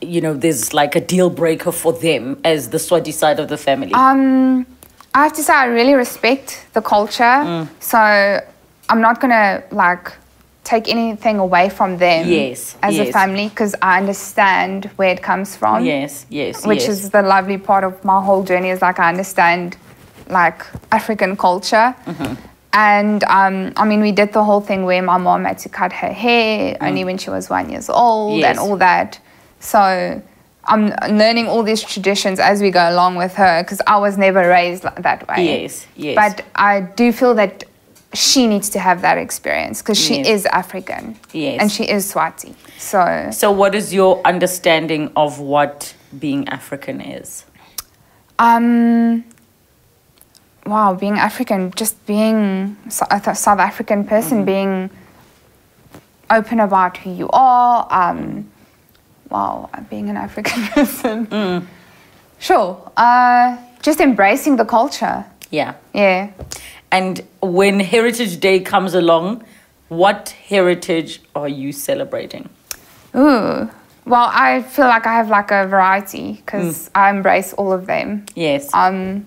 you 0.00 0.20
know, 0.20 0.34
there's 0.34 0.74
like 0.74 0.96
a 0.96 1.00
deal 1.00 1.30
breaker 1.30 1.70
for 1.72 1.92
them 1.92 2.40
as 2.44 2.70
the 2.70 2.78
Swati 2.78 3.12
side 3.12 3.38
of 3.38 3.48
the 3.48 3.56
family. 3.56 3.92
Um, 3.94 4.66
I 5.14 5.24
have 5.24 5.32
to 5.34 5.42
say 5.42 5.52
I 5.52 5.66
really 5.66 5.94
respect 5.94 6.66
the 6.74 6.82
culture. 6.82 7.22
Mm. 7.22 7.68
So 7.80 7.98
I'm 8.88 9.00
not 9.00 9.20
gonna 9.20 9.62
like 9.70 10.12
take 10.64 10.88
anything 10.88 11.38
away 11.38 11.70
from 11.70 11.96
them 11.96 12.28
Yes, 12.28 12.76
as 12.82 12.98
a 12.98 13.10
family 13.10 13.48
because 13.48 13.74
I 13.80 13.96
understand 13.96 14.84
where 14.96 15.08
it 15.10 15.22
comes 15.22 15.56
from. 15.56 15.82
yes, 15.84 16.26
yes, 16.28 16.66
Which 16.66 16.80
yes. 16.80 16.88
is 16.90 17.10
the 17.10 17.22
lovely 17.22 17.56
part 17.56 17.84
of 17.84 18.04
my 18.04 18.22
whole 18.22 18.44
journey 18.44 18.68
is 18.68 18.82
like 18.82 18.98
I 18.98 19.08
understand 19.08 19.78
like 20.28 20.62
African 20.92 21.36
culture. 21.38 21.94
Mm-hmm. 22.04 22.34
And 22.74 23.24
um, 23.24 23.72
I 23.78 23.86
mean, 23.86 24.00
we 24.02 24.12
did 24.12 24.34
the 24.34 24.44
whole 24.44 24.60
thing 24.60 24.84
where 24.84 25.00
my 25.00 25.16
mom 25.16 25.44
had 25.46 25.58
to 25.60 25.70
cut 25.70 25.90
her 25.90 26.12
hair 26.12 26.76
only 26.82 27.02
when 27.02 27.16
she 27.16 27.30
was 27.30 27.48
one 27.48 27.70
years 27.70 27.88
old 27.88 28.34
Mm. 28.34 28.40
Yes. 28.40 28.50
and 28.50 28.58
all 28.58 28.76
that. 28.76 29.18
So 29.60 30.20
I'm 30.68 30.88
learning 31.16 31.46
all 31.48 31.62
these 31.62 31.82
traditions 31.82 32.38
as 32.38 32.60
we 32.60 32.70
go 32.70 32.88
along 32.90 33.16
with 33.16 33.34
her 33.34 33.62
because 33.62 33.80
I 33.86 33.96
was 33.96 34.18
never 34.18 34.46
raised 34.48 34.82
that 34.82 35.26
way. 35.26 35.62
Yes, 35.62 35.86
yes. 35.96 36.14
But 36.14 36.44
I 36.54 36.82
do 36.82 37.10
feel 37.12 37.34
that 37.34 37.64
she 38.14 38.46
needs 38.46 38.68
to 38.70 38.78
have 38.78 39.00
that 39.02 39.18
experience 39.18 39.80
because 39.82 39.98
she 39.98 40.18
Yes. 40.18 40.26
is 40.28 40.46
African. 40.46 41.18
Yes. 41.32 41.60
And 41.60 41.72
she 41.72 41.84
is 41.84 42.12
Swati. 42.12 42.54
So 42.78 43.30
So, 43.32 43.50
what 43.50 43.74
is 43.74 43.92
your 43.92 44.20
understanding 44.24 45.10
of 45.16 45.40
what 45.40 45.94
being 46.18 46.48
African 46.48 47.00
is? 47.00 47.44
Um, 48.38 49.24
wow, 50.66 50.94
being 50.94 51.18
African, 51.18 51.72
just 51.72 51.94
being 52.06 52.76
a 53.10 53.34
South 53.34 53.58
African 53.58 54.04
person, 54.04 54.44
being 54.44 54.90
open 56.30 56.60
about 56.60 56.98
who 56.98 57.10
you 57.12 57.28
are. 57.30 57.86
Um, 57.90 58.50
wow, 59.30 59.68
being 59.90 60.08
an 60.10 60.16
African 60.16 60.62
person. 60.74 61.66
Sure. 62.38 62.90
Uh, 62.96 63.56
just 63.82 64.00
embracing 64.00 64.56
the 64.56 64.64
culture. 64.64 65.24
Yeah. 65.50 65.74
Yeah. 65.94 66.30
And 66.90 67.20
when 67.42 67.80
Heritage 67.80 68.38
Day 68.40 68.60
comes 68.60 68.94
along, 68.94 69.44
what 69.88 70.30
heritage 70.48 71.20
are 71.34 71.48
you 71.48 71.72
celebrating? 71.72 72.48
Ooh. 73.14 73.68
Well, 74.04 74.30
I 74.32 74.62
feel 74.62 74.86
like 74.86 75.06
I 75.06 75.14
have 75.14 75.28
like 75.28 75.50
a 75.50 75.66
variety 75.66 76.32
because 76.34 76.90
I 76.94 77.10
embrace 77.10 77.52
all 77.54 77.72
of 77.72 77.86
them. 77.86 78.24
Yes. 78.34 78.72
Um, 78.72 79.26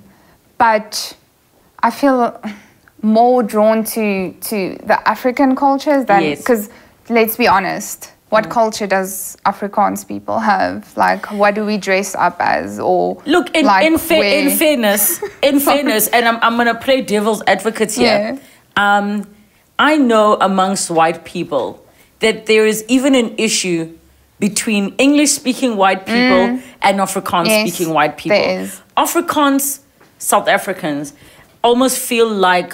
but 0.58 1.16
I 1.84 1.92
feel 1.92 2.40
more 3.04 3.44
drawn 3.44 3.84
to 3.84 4.32
to 4.32 4.78
the 4.84 5.08
African 5.08 5.56
cultures 5.56 6.06
than 6.06 6.24
Yes. 6.24 6.38
because 6.40 6.70
let's 7.10 7.36
be 7.36 7.48
honest, 7.48 8.12
what 8.32 8.50
culture 8.50 8.88
does 8.88 9.38
Afrikaans 9.46 10.08
people 10.08 10.40
have? 10.40 10.96
Like, 10.96 11.26
what 11.32 11.54
do 11.54 11.66
we 11.66 11.78
dress 11.78 12.16
up 12.16 12.38
as, 12.40 12.80
or 12.80 13.22
Look, 13.26 13.54
in, 13.56 13.66
like 13.66 13.86
in, 13.86 13.98
fa- 13.98 14.16
in 14.40 14.58
fairness, 14.58 15.22
in 15.44 15.60
fairness, 15.60 16.08
and 16.08 16.26
I'm, 16.26 16.38
I'm 16.42 16.56
going 16.56 16.68
to 16.74 16.80
play 16.80 17.02
devil's 17.02 17.44
advocate 17.46 17.92
here. 17.92 18.40
Yeah. 18.78 18.98
Um, 18.98 19.28
I 19.78 19.98
know 19.98 20.38
amongst 20.40 20.90
white 20.90 21.26
people 21.26 21.86
that 22.20 22.46
there 22.46 22.66
is 22.66 22.86
even 22.88 23.16
an 23.16 23.36
issue 23.38 23.98
between 24.40 24.96
English 24.98 25.32
speaking 25.32 25.76
white 25.76 26.06
people 26.06 26.60
and 26.82 27.00
Afrikaans 27.00 27.46
Mm. 27.46 27.48
Yes, 27.48 27.74
speaking 27.74 27.94
white 27.94 28.18
people. 28.18 28.38
there 28.38 28.62
is. 28.62 28.82
Afrikaans 28.96 29.80
South 30.20 30.48
Africans 30.48 31.14
almost 31.64 32.00
feel 32.00 32.28
like 32.30 32.74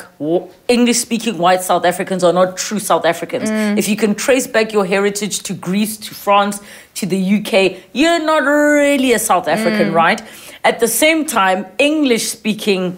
English 0.67 0.97
speaking 0.97 1.37
white 1.37 1.61
South 1.61 1.85
Africans 1.85 2.23
are 2.23 2.31
not 2.33 2.55
true 2.55 2.79
South 2.79 3.05
Africans. 3.05 3.49
Mm. 3.49 3.77
If 3.77 3.89
you 3.89 3.97
can 3.97 4.15
trace 4.15 4.47
back 4.47 4.71
your 4.71 4.85
heritage 4.85 5.39
to 5.43 5.53
Greece, 5.53 5.97
to 5.97 6.15
France, 6.15 6.61
to 6.95 7.05
the 7.05 7.17
UK, 7.17 7.83
you're 7.93 8.23
not 8.23 8.43
really 8.43 9.11
a 9.13 9.19
South 9.19 9.47
African, 9.47 9.89
Mm. 9.91 9.93
right? 9.93 10.21
At 10.63 10.79
the 10.79 10.87
same 10.87 11.25
time, 11.25 11.65
English 11.77 12.27
speaking 12.29 12.97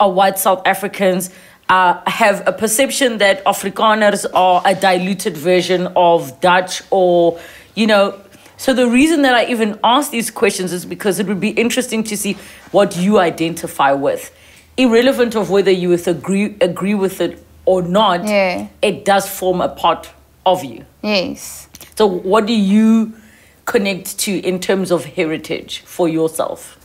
uh, 0.00 0.08
white 0.08 0.38
South 0.38 0.62
Africans 0.66 1.30
uh, 1.68 2.00
have 2.06 2.42
a 2.46 2.52
perception 2.52 3.18
that 3.18 3.44
Afrikaners 3.44 4.26
are 4.34 4.60
a 4.64 4.74
diluted 4.74 5.36
version 5.36 5.86
of 5.94 6.40
Dutch 6.40 6.82
or, 6.90 7.38
you 7.76 7.86
know, 7.86 8.18
so 8.56 8.74
the 8.74 8.88
reason 8.88 9.22
that 9.22 9.34
I 9.34 9.46
even 9.46 9.78
ask 9.84 10.10
these 10.10 10.30
questions 10.30 10.72
is 10.72 10.84
because 10.84 11.18
it 11.18 11.26
would 11.28 11.40
be 11.40 11.50
interesting 11.50 12.02
to 12.04 12.16
see 12.16 12.36
what 12.72 12.96
you 12.96 13.18
identify 13.18 13.92
with. 13.92 14.32
Irrelevant 14.76 15.34
of 15.34 15.50
whether 15.50 15.70
you 15.70 15.88
with 15.90 16.06
agree 16.08 16.56
agree 16.60 16.94
with 16.94 17.20
it 17.20 17.44
or 17.66 17.82
not, 17.82 18.24
Yeah. 18.26 18.66
it 18.82 19.04
does 19.04 19.28
form 19.28 19.60
a 19.60 19.68
part 19.68 20.10
of 20.46 20.64
you. 20.64 20.84
Yes. 21.02 21.68
So 21.96 22.06
what 22.06 22.46
do 22.46 22.52
you 22.54 23.12
connect 23.66 24.18
to 24.20 24.32
in 24.40 24.58
terms 24.58 24.90
of 24.90 25.04
heritage 25.04 25.82
for 25.84 26.08
yourself? 26.08 26.78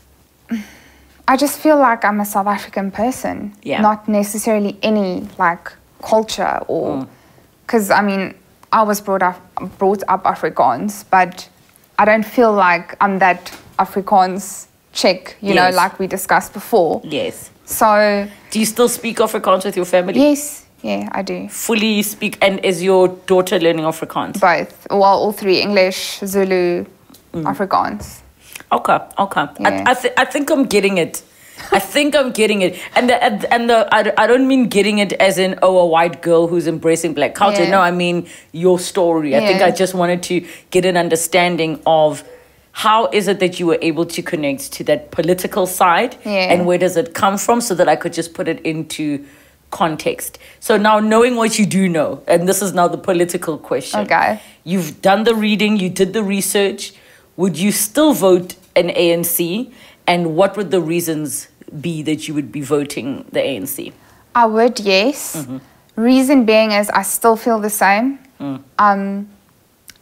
I 1.28 1.38
just 1.38 1.58
feel 1.58 1.78
like 1.78 2.04
I'm 2.06 2.20
a 2.20 2.26
South 2.26 2.48
African 2.48 2.92
person, 2.92 3.54
Yeah. 3.64 3.82
not 3.82 4.08
necessarily 4.08 4.78
any 4.84 5.28
like 5.40 5.72
culture 6.02 6.60
or 6.68 6.98
Mm. 6.98 7.08
because 7.66 7.90
I 7.90 8.02
mean 8.02 8.34
I 8.72 8.84
was 8.84 9.00
brought 9.02 9.24
up 9.24 9.40
brought 9.80 10.04
up 10.08 10.24
Afrikaans, 10.26 11.06
but 11.10 11.48
I 11.98 12.04
don't 12.06 12.26
feel 12.26 12.52
like 12.52 12.96
I'm 13.00 13.20
that 13.20 13.52
Afrikaans 13.80 14.68
chick, 14.94 15.38
you 15.42 15.54
know, 15.54 15.70
like 15.72 15.98
we 15.98 16.08
discussed 16.08 16.54
before. 16.54 17.02
Yes. 17.04 17.50
So 17.66 18.28
Do 18.52 18.60
you 18.60 18.66
still 18.66 18.90
speak 18.90 19.18
Afrikaans 19.18 19.66
with 19.66 19.76
your 19.76 19.86
family? 19.86 20.20
yes, 20.20 20.66
yeah, 20.82 21.10
I 21.12 21.22
do 21.24 21.50
Fully 21.50 22.04
speak, 22.04 22.38
and 22.42 22.64
is 22.64 22.84
your 22.84 23.08
daughter 23.26 23.60
learning 23.60 23.86
Afrikaans? 23.86 24.40
both. 24.40 24.88
Well, 24.90 25.04
all 25.04 25.32
three: 25.32 25.60
English, 25.62 26.20
Zulu, 26.20 26.86
mm. 27.34 27.44
Afrikaans. 27.44 28.22
Okay, 28.72 29.00
okay. 29.20 29.48
Yeah. 29.60 29.84
I, 29.88 29.92
I, 29.92 29.94
th- 29.94 30.14
I 30.18 30.26
think 30.26 30.52
I'm 30.52 30.66
getting 30.66 30.98
it. 30.98 31.24
I 31.72 31.80
think 31.80 32.16
I'm 32.16 32.32
getting 32.32 32.62
it. 32.62 32.78
And 32.96 33.10
the, 33.10 33.24
and 33.24 33.46
and 33.46 33.70
the 33.70 33.88
I, 33.92 34.14
I 34.24 34.28
don't 34.28 34.48
mean 34.48 34.68
getting 34.68 35.00
it 35.00 35.14
as 35.14 35.38
in, 35.38 35.58
oh, 35.62 35.78
a 35.80 35.86
white 35.86 36.22
girl 36.22 36.48
who's 36.48 36.68
embracing 36.68 37.14
black 37.14 37.34
culture. 37.34 37.64
Yeah. 37.64 37.72
No, 37.72 37.80
I 37.82 37.92
mean 37.92 38.28
your 38.52 38.78
story. 38.78 39.36
I 39.36 39.40
think 39.40 39.62
I 39.62 39.72
just 39.72 39.94
wanted 39.94 40.22
to 40.24 40.46
get 40.70 40.86
an 40.86 40.98
understanding 40.98 41.82
of 41.86 42.24
how 42.76 43.08
is 43.14 43.30
it 43.30 43.40
that 43.40 43.58
you 43.58 43.66
were 43.66 43.80
able 43.82 44.06
to 44.06 44.22
connect 44.22 44.74
to 44.74 44.84
that 44.84 45.10
political 45.10 45.66
side 45.66 46.18
Yeah. 46.26 46.52
and 46.52 46.66
where 46.66 46.78
does 46.78 46.98
it 46.98 47.14
come 47.14 47.38
from 47.38 47.62
so 47.62 47.74
that 47.74 47.88
I 47.88 47.96
could 47.96 48.12
just 48.12 48.34
put 48.34 48.50
it 48.50 48.60
into 48.66 49.24
context. 49.72 50.40
So 50.60 50.76
now 50.76 51.00
knowing 51.00 51.36
what 51.38 51.58
you 51.58 51.66
do 51.66 51.88
know, 51.88 52.22
and 52.28 52.50
this 52.50 52.62
is 52.62 52.74
now 52.74 52.90
the 52.90 52.98
political 52.98 53.58
question. 53.58 54.02
Okay. 54.02 54.42
You've 54.66 55.02
done 55.02 55.24
the 55.24 55.36
reading, 55.36 55.78
you 55.78 55.90
did 55.90 56.12
the 56.12 56.22
research. 56.24 56.94
Would 57.38 57.58
you 57.58 57.72
still 57.72 58.14
vote 58.14 58.56
an 58.76 58.90
ANC? 58.90 59.72
And 60.06 60.36
what 60.36 60.58
would 60.58 60.70
the 60.72 60.82
reasons 60.82 61.48
be 61.80 62.02
that 62.04 62.28
you 62.28 62.34
would 62.34 62.52
be 62.52 62.62
voting 62.62 63.26
the 63.32 63.40
ANC? 63.40 63.94
I 64.36 64.46
would, 64.46 64.82
yes. 64.82 65.38
Mm-hmm. 65.38 65.58
Reason 65.96 66.46
being 66.46 66.72
is 66.72 66.90
I 66.90 67.04
still 67.04 67.38
feel 67.38 67.60
the 67.60 67.70
same. 67.70 68.20
Mm. 68.40 68.64
Um, 68.80 69.30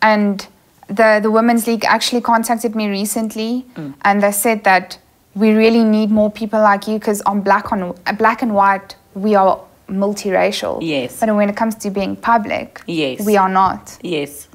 and 0.01 0.47
the 0.95 1.19
the 1.21 1.31
women's 1.31 1.65
league 1.67 1.85
actually 1.85 2.21
contacted 2.21 2.75
me 2.75 2.87
recently, 2.89 3.65
Mm. 3.75 3.93
and 4.03 4.21
they 4.23 4.31
said 4.31 4.63
that 4.63 4.97
we 5.35 5.51
really 5.51 5.83
need 5.83 6.09
more 6.11 6.31
people 6.31 6.61
like 6.61 6.87
you 6.87 6.99
because 6.99 7.21
on 7.25 7.41
black 7.41 7.71
on 7.71 7.83
uh, 7.83 8.13
black 8.13 8.41
and 8.41 8.53
white 8.53 8.95
we 9.15 9.35
are 9.35 9.59
multiracial. 9.89 10.79
Yes. 10.81 11.19
But 11.19 11.35
when 11.35 11.49
it 11.49 11.55
comes 11.55 11.75
to 11.75 11.89
being 11.89 12.15
public, 12.15 12.81
Yes. 12.87 13.25
we 13.25 13.37
are 13.37 13.49
not. 13.49 13.97
Yes. 14.01 14.47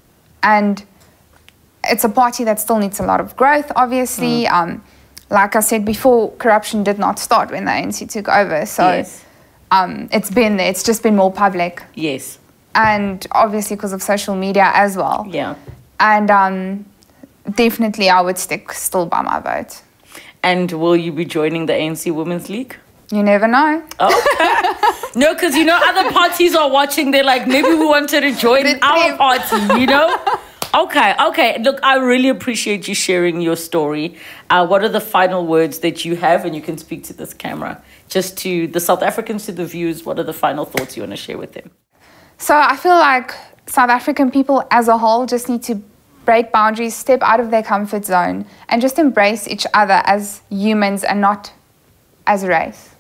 And 0.43 0.83
it's 1.85 2.05
a 2.05 2.09
party 2.09 2.45
that 2.45 2.61
still 2.61 2.79
needs 2.79 3.01
a 3.01 3.05
lot 3.05 3.21
of 3.21 3.37
growth, 3.37 3.71
obviously. 3.77 4.45
Mm. 4.45 4.53
Um, 4.53 4.83
like 5.31 5.55
I 5.57 5.61
said 5.61 5.85
before, 5.85 6.33
corruption 6.39 6.83
did 6.85 6.99
not 6.99 7.19
start 7.19 7.51
when 7.51 7.65
the 7.67 7.71
ANC 7.73 8.07
took 8.07 8.29
over. 8.29 8.67
So 8.67 8.83
Yes. 8.89 9.25
um, 9.71 10.09
it's 10.13 10.31
been 10.31 10.59
it's 10.61 10.83
just 10.83 11.03
been 11.03 11.17
more 11.17 11.33
public. 11.33 11.83
Yes. 11.95 12.39
And 12.75 13.27
obviously 13.33 13.77
because 13.77 13.93
of 13.93 14.03
social 14.03 14.35
media 14.37 14.71
as 14.75 14.97
well. 14.97 15.27
Yeah. 15.31 15.55
And 16.01 16.31
um, 16.31 16.87
definitely 17.55 18.09
I 18.11 18.21
would 18.21 18.39
stick 18.39 18.73
still 18.73 19.07
by 19.07 19.23
my 19.23 19.41
vote. 19.41 19.83
And 20.43 20.71
will 20.73 20.97
you 20.97 21.13
be 21.13 21.25
joining 21.25 21.67
the 21.67 21.73
ANC 21.73 22.13
Women's 22.13 22.49
League? 22.49 22.77
You 23.11 23.23
never 23.23 23.47
know. 23.49 23.83
No, 25.15 25.35
because 25.35 25.57
you 25.57 25.65
know 25.65 25.81
other 25.83 26.13
parties 26.13 26.55
are 26.55 26.71
watching. 26.71 27.11
They're 27.11 27.25
like, 27.25 27.49
maybe 27.49 27.69
we 27.71 27.87
wanted 27.87 28.21
to 28.21 28.37
join 28.37 28.67
our 28.83 29.17
party. 29.17 29.81
You 29.81 29.87
know, 29.87 30.17
Okay, 30.75 31.15
okay. 31.29 31.59
Look, 31.63 31.81
I 31.83 31.97
really 31.97 32.29
appreciate 32.29 32.87
you 32.89 32.95
sharing 32.95 33.41
your 33.41 33.57
story. 33.57 34.17
Uh, 34.51 34.67
what 34.67 34.85
are 34.85 34.89
the 34.89 35.01
final 35.01 35.47
words 35.47 35.79
that 35.79 36.05
you 36.05 36.17
have? 36.17 36.45
And 36.45 36.55
you 36.55 36.61
can 36.61 36.77
speak 36.77 37.05
to 37.05 37.13
this 37.15 37.33
camera. 37.33 37.83
Just 38.09 38.37
to 38.39 38.67
the 38.67 38.81
South 38.81 39.03
Africans, 39.03 39.47
to 39.47 39.53
the 39.53 39.65
viewers, 39.65 40.05
what 40.05 40.19
are 40.19 40.25
the 40.25 40.35
final 40.35 40.65
thoughts 40.65 40.97
you 40.97 41.03
want 41.03 41.13
to 41.13 41.17
share 41.17 41.39
with 41.39 41.55
them? 41.55 41.71
So 42.37 42.55
I 42.57 42.77
feel 42.77 42.97
like 42.97 43.33
South 43.69 43.91
African 43.91 44.31
people 44.31 44.67
as 44.71 44.89
a 44.89 44.97
whole 44.97 45.27
just 45.27 45.49
need 45.49 45.63
to 45.65 45.81
break 46.25 46.53
boundaries, 46.53 46.95
step 46.95 47.23
out 47.23 47.41
of 47.41 47.51
their 47.51 47.63
comfort 47.63 48.05
zone, 48.05 48.47
and 48.69 48.83
just 48.83 48.99
embrace 48.99 49.47
each 49.47 49.67
other 49.73 50.03
as 50.05 50.43
humans 50.51 51.05
and 51.05 51.21
not 51.21 51.53
as 52.27 52.43
a 52.43 52.49
race. 52.49 52.91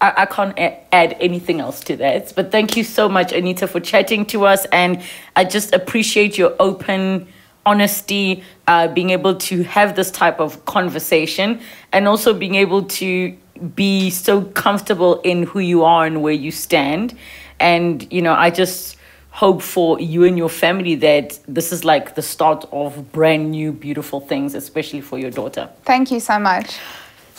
I, 0.00 0.26
can't 0.26 0.54
add 0.92 1.16
anything 1.20 1.60
else 1.60 1.80
to 1.80 1.96
that. 1.96 2.32
But 2.36 2.52
thank 2.52 2.76
you 2.76 2.84
so 2.84 3.08
much, 3.08 3.32
Anita, 3.32 3.66
for 3.66 3.80
chatting 3.80 4.26
to 4.26 4.44
us. 4.44 4.66
And 4.66 5.02
I 5.34 5.44
just 5.44 5.72
appreciate 5.72 6.36
your 6.36 6.54
open 6.60 7.26
honesty, 7.64 8.44
uh, 8.68 8.88
being 8.88 9.10
able 9.10 9.36
to 9.36 9.62
have 9.64 9.96
this 9.96 10.10
type 10.10 10.38
of 10.38 10.64
conversation, 10.66 11.60
and 11.92 12.06
also 12.06 12.34
being 12.34 12.54
able 12.56 12.84
to 12.84 13.36
be 13.74 14.10
so 14.10 14.42
comfortable 14.42 15.20
in 15.22 15.44
who 15.44 15.60
you 15.60 15.82
are 15.82 16.04
and 16.04 16.22
where 16.22 16.34
you 16.34 16.50
stand. 16.50 17.16
And, 17.60 18.10
you 18.12 18.22
know, 18.22 18.34
I 18.34 18.50
just 18.50 18.96
hope 19.30 19.60
for 19.60 20.00
you 20.00 20.24
and 20.24 20.38
your 20.38 20.48
family 20.48 20.94
that 20.94 21.38
this 21.46 21.70
is 21.70 21.84
like 21.84 22.14
the 22.14 22.22
start 22.22 22.64
of 22.72 23.12
brand 23.12 23.50
new, 23.50 23.70
beautiful 23.70 24.20
things, 24.20 24.54
especially 24.54 25.02
for 25.02 25.18
your 25.18 25.30
daughter. 25.30 25.68
Thank 25.84 26.10
you 26.10 26.20
so 26.20 26.38
much. 26.38 26.78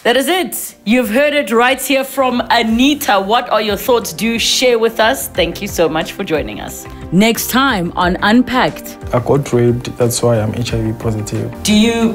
That 0.04 0.16
is 0.16 0.28
it. 0.28 0.76
You've 0.86 1.10
heard 1.10 1.34
it 1.34 1.52
right 1.52 1.82
here 1.82 2.04
from 2.04 2.42
Anita. 2.52 3.20
What 3.20 3.50
are 3.50 3.62
your 3.62 3.78
thoughts? 3.78 4.14
Do 4.14 4.38
share 4.38 4.78
with 4.78 5.00
us. 5.00 5.28
Thank 5.28 5.60
you 5.60 5.68
so 5.68 5.90
much 5.90 6.12
for 6.12 6.24
joining 6.24 6.62
us. 6.62 6.86
Next 7.12 7.50
time 7.50 7.92
on 7.96 8.16
Unpacked. 8.22 9.00
I 9.12 9.20
got 9.20 9.52
raped, 9.52 9.98
that's 9.98 10.22
why 10.22 10.40
I'm 10.40 10.54
HIV 10.54 11.00
positive. 11.00 11.52
Do 11.64 11.74
you 11.74 12.14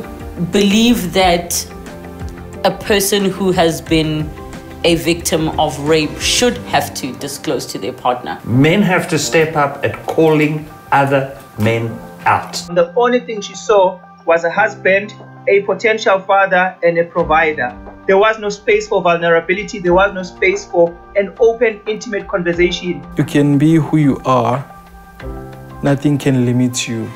believe 0.53 1.13
that 1.13 1.67
a 2.65 2.71
person 2.71 3.25
who 3.25 3.51
has 3.51 3.81
been 3.81 4.31
a 4.85 4.97
victim 4.97 5.49
of 5.61 5.79
rape 5.89 6.19
should 6.19 6.57
have 6.59 6.93
to 6.95 7.13
disclose 7.17 7.67
to 7.67 7.79
their 7.79 7.93
partner? 7.93 8.41
Men 8.45 8.83
have 8.83 9.09
to 9.09 9.19
step 9.19 9.57
up 9.57 9.85
at 9.85 9.95
calling 10.07 10.69
other 10.91 11.39
men 11.59 11.97
out. 12.25 12.53
The 12.75 12.93
only 12.97 13.21
thing 13.21 13.41
she 13.41 13.55
saw 13.55 14.01
was 14.25 14.45
a 14.45 14.51
husband, 14.51 15.15
a 15.49 15.61
potential 15.63 16.21
father, 16.21 16.77
and 16.83 16.99
a 16.99 17.05
provider. 17.05 17.77
There 18.07 18.19
was 18.19 18.39
no 18.39 18.49
space 18.49 18.89
for 18.89 19.03
vulnerability, 19.03 19.79
there 19.79 19.95
was 19.95 20.13
no 20.13 20.23
space 20.23 20.67
for 20.67 20.97
an 21.15 21.35
open, 21.39 21.81
intimate 21.87 22.27
conversation. 22.27 23.07
You 23.17 23.25
can 23.25 23.59
be 23.59 23.77
who 23.77 23.97
you 23.97 24.21
are, 24.25 24.65
nothing 25.83 26.19
can 26.19 26.45
limit 26.45 26.89
you. 26.89 27.09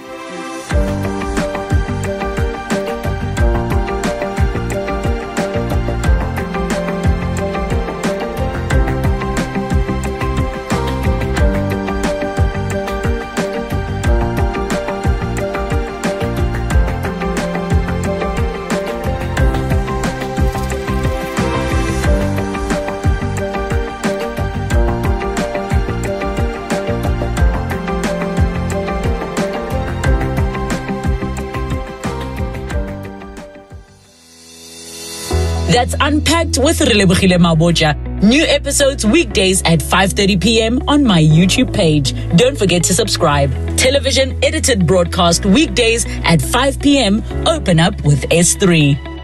That's 35.77 35.95
Unpacked 36.01 36.57
with 36.57 36.79
Relebogile 36.79 37.37
Mabotja. 37.37 38.23
New 38.23 38.45
episodes 38.45 39.05
weekdays 39.05 39.61
at 39.67 39.81
5:30 39.81 40.41
p.m. 40.41 40.81
on 40.89 41.05
my 41.05 41.21
YouTube 41.23 41.71
page. 41.75 42.15
Don't 42.35 42.57
forget 42.57 42.83
to 42.85 42.95
subscribe. 42.95 43.51
Television 43.77 44.33
edited 44.43 44.87
broadcast 44.87 45.45
weekdays 45.45 46.07
at 46.25 46.41
5 46.41 46.81
p.m. 46.81 47.23
Open 47.47 47.79
up 47.79 48.03
with 48.07 48.25
S3. 48.31 49.16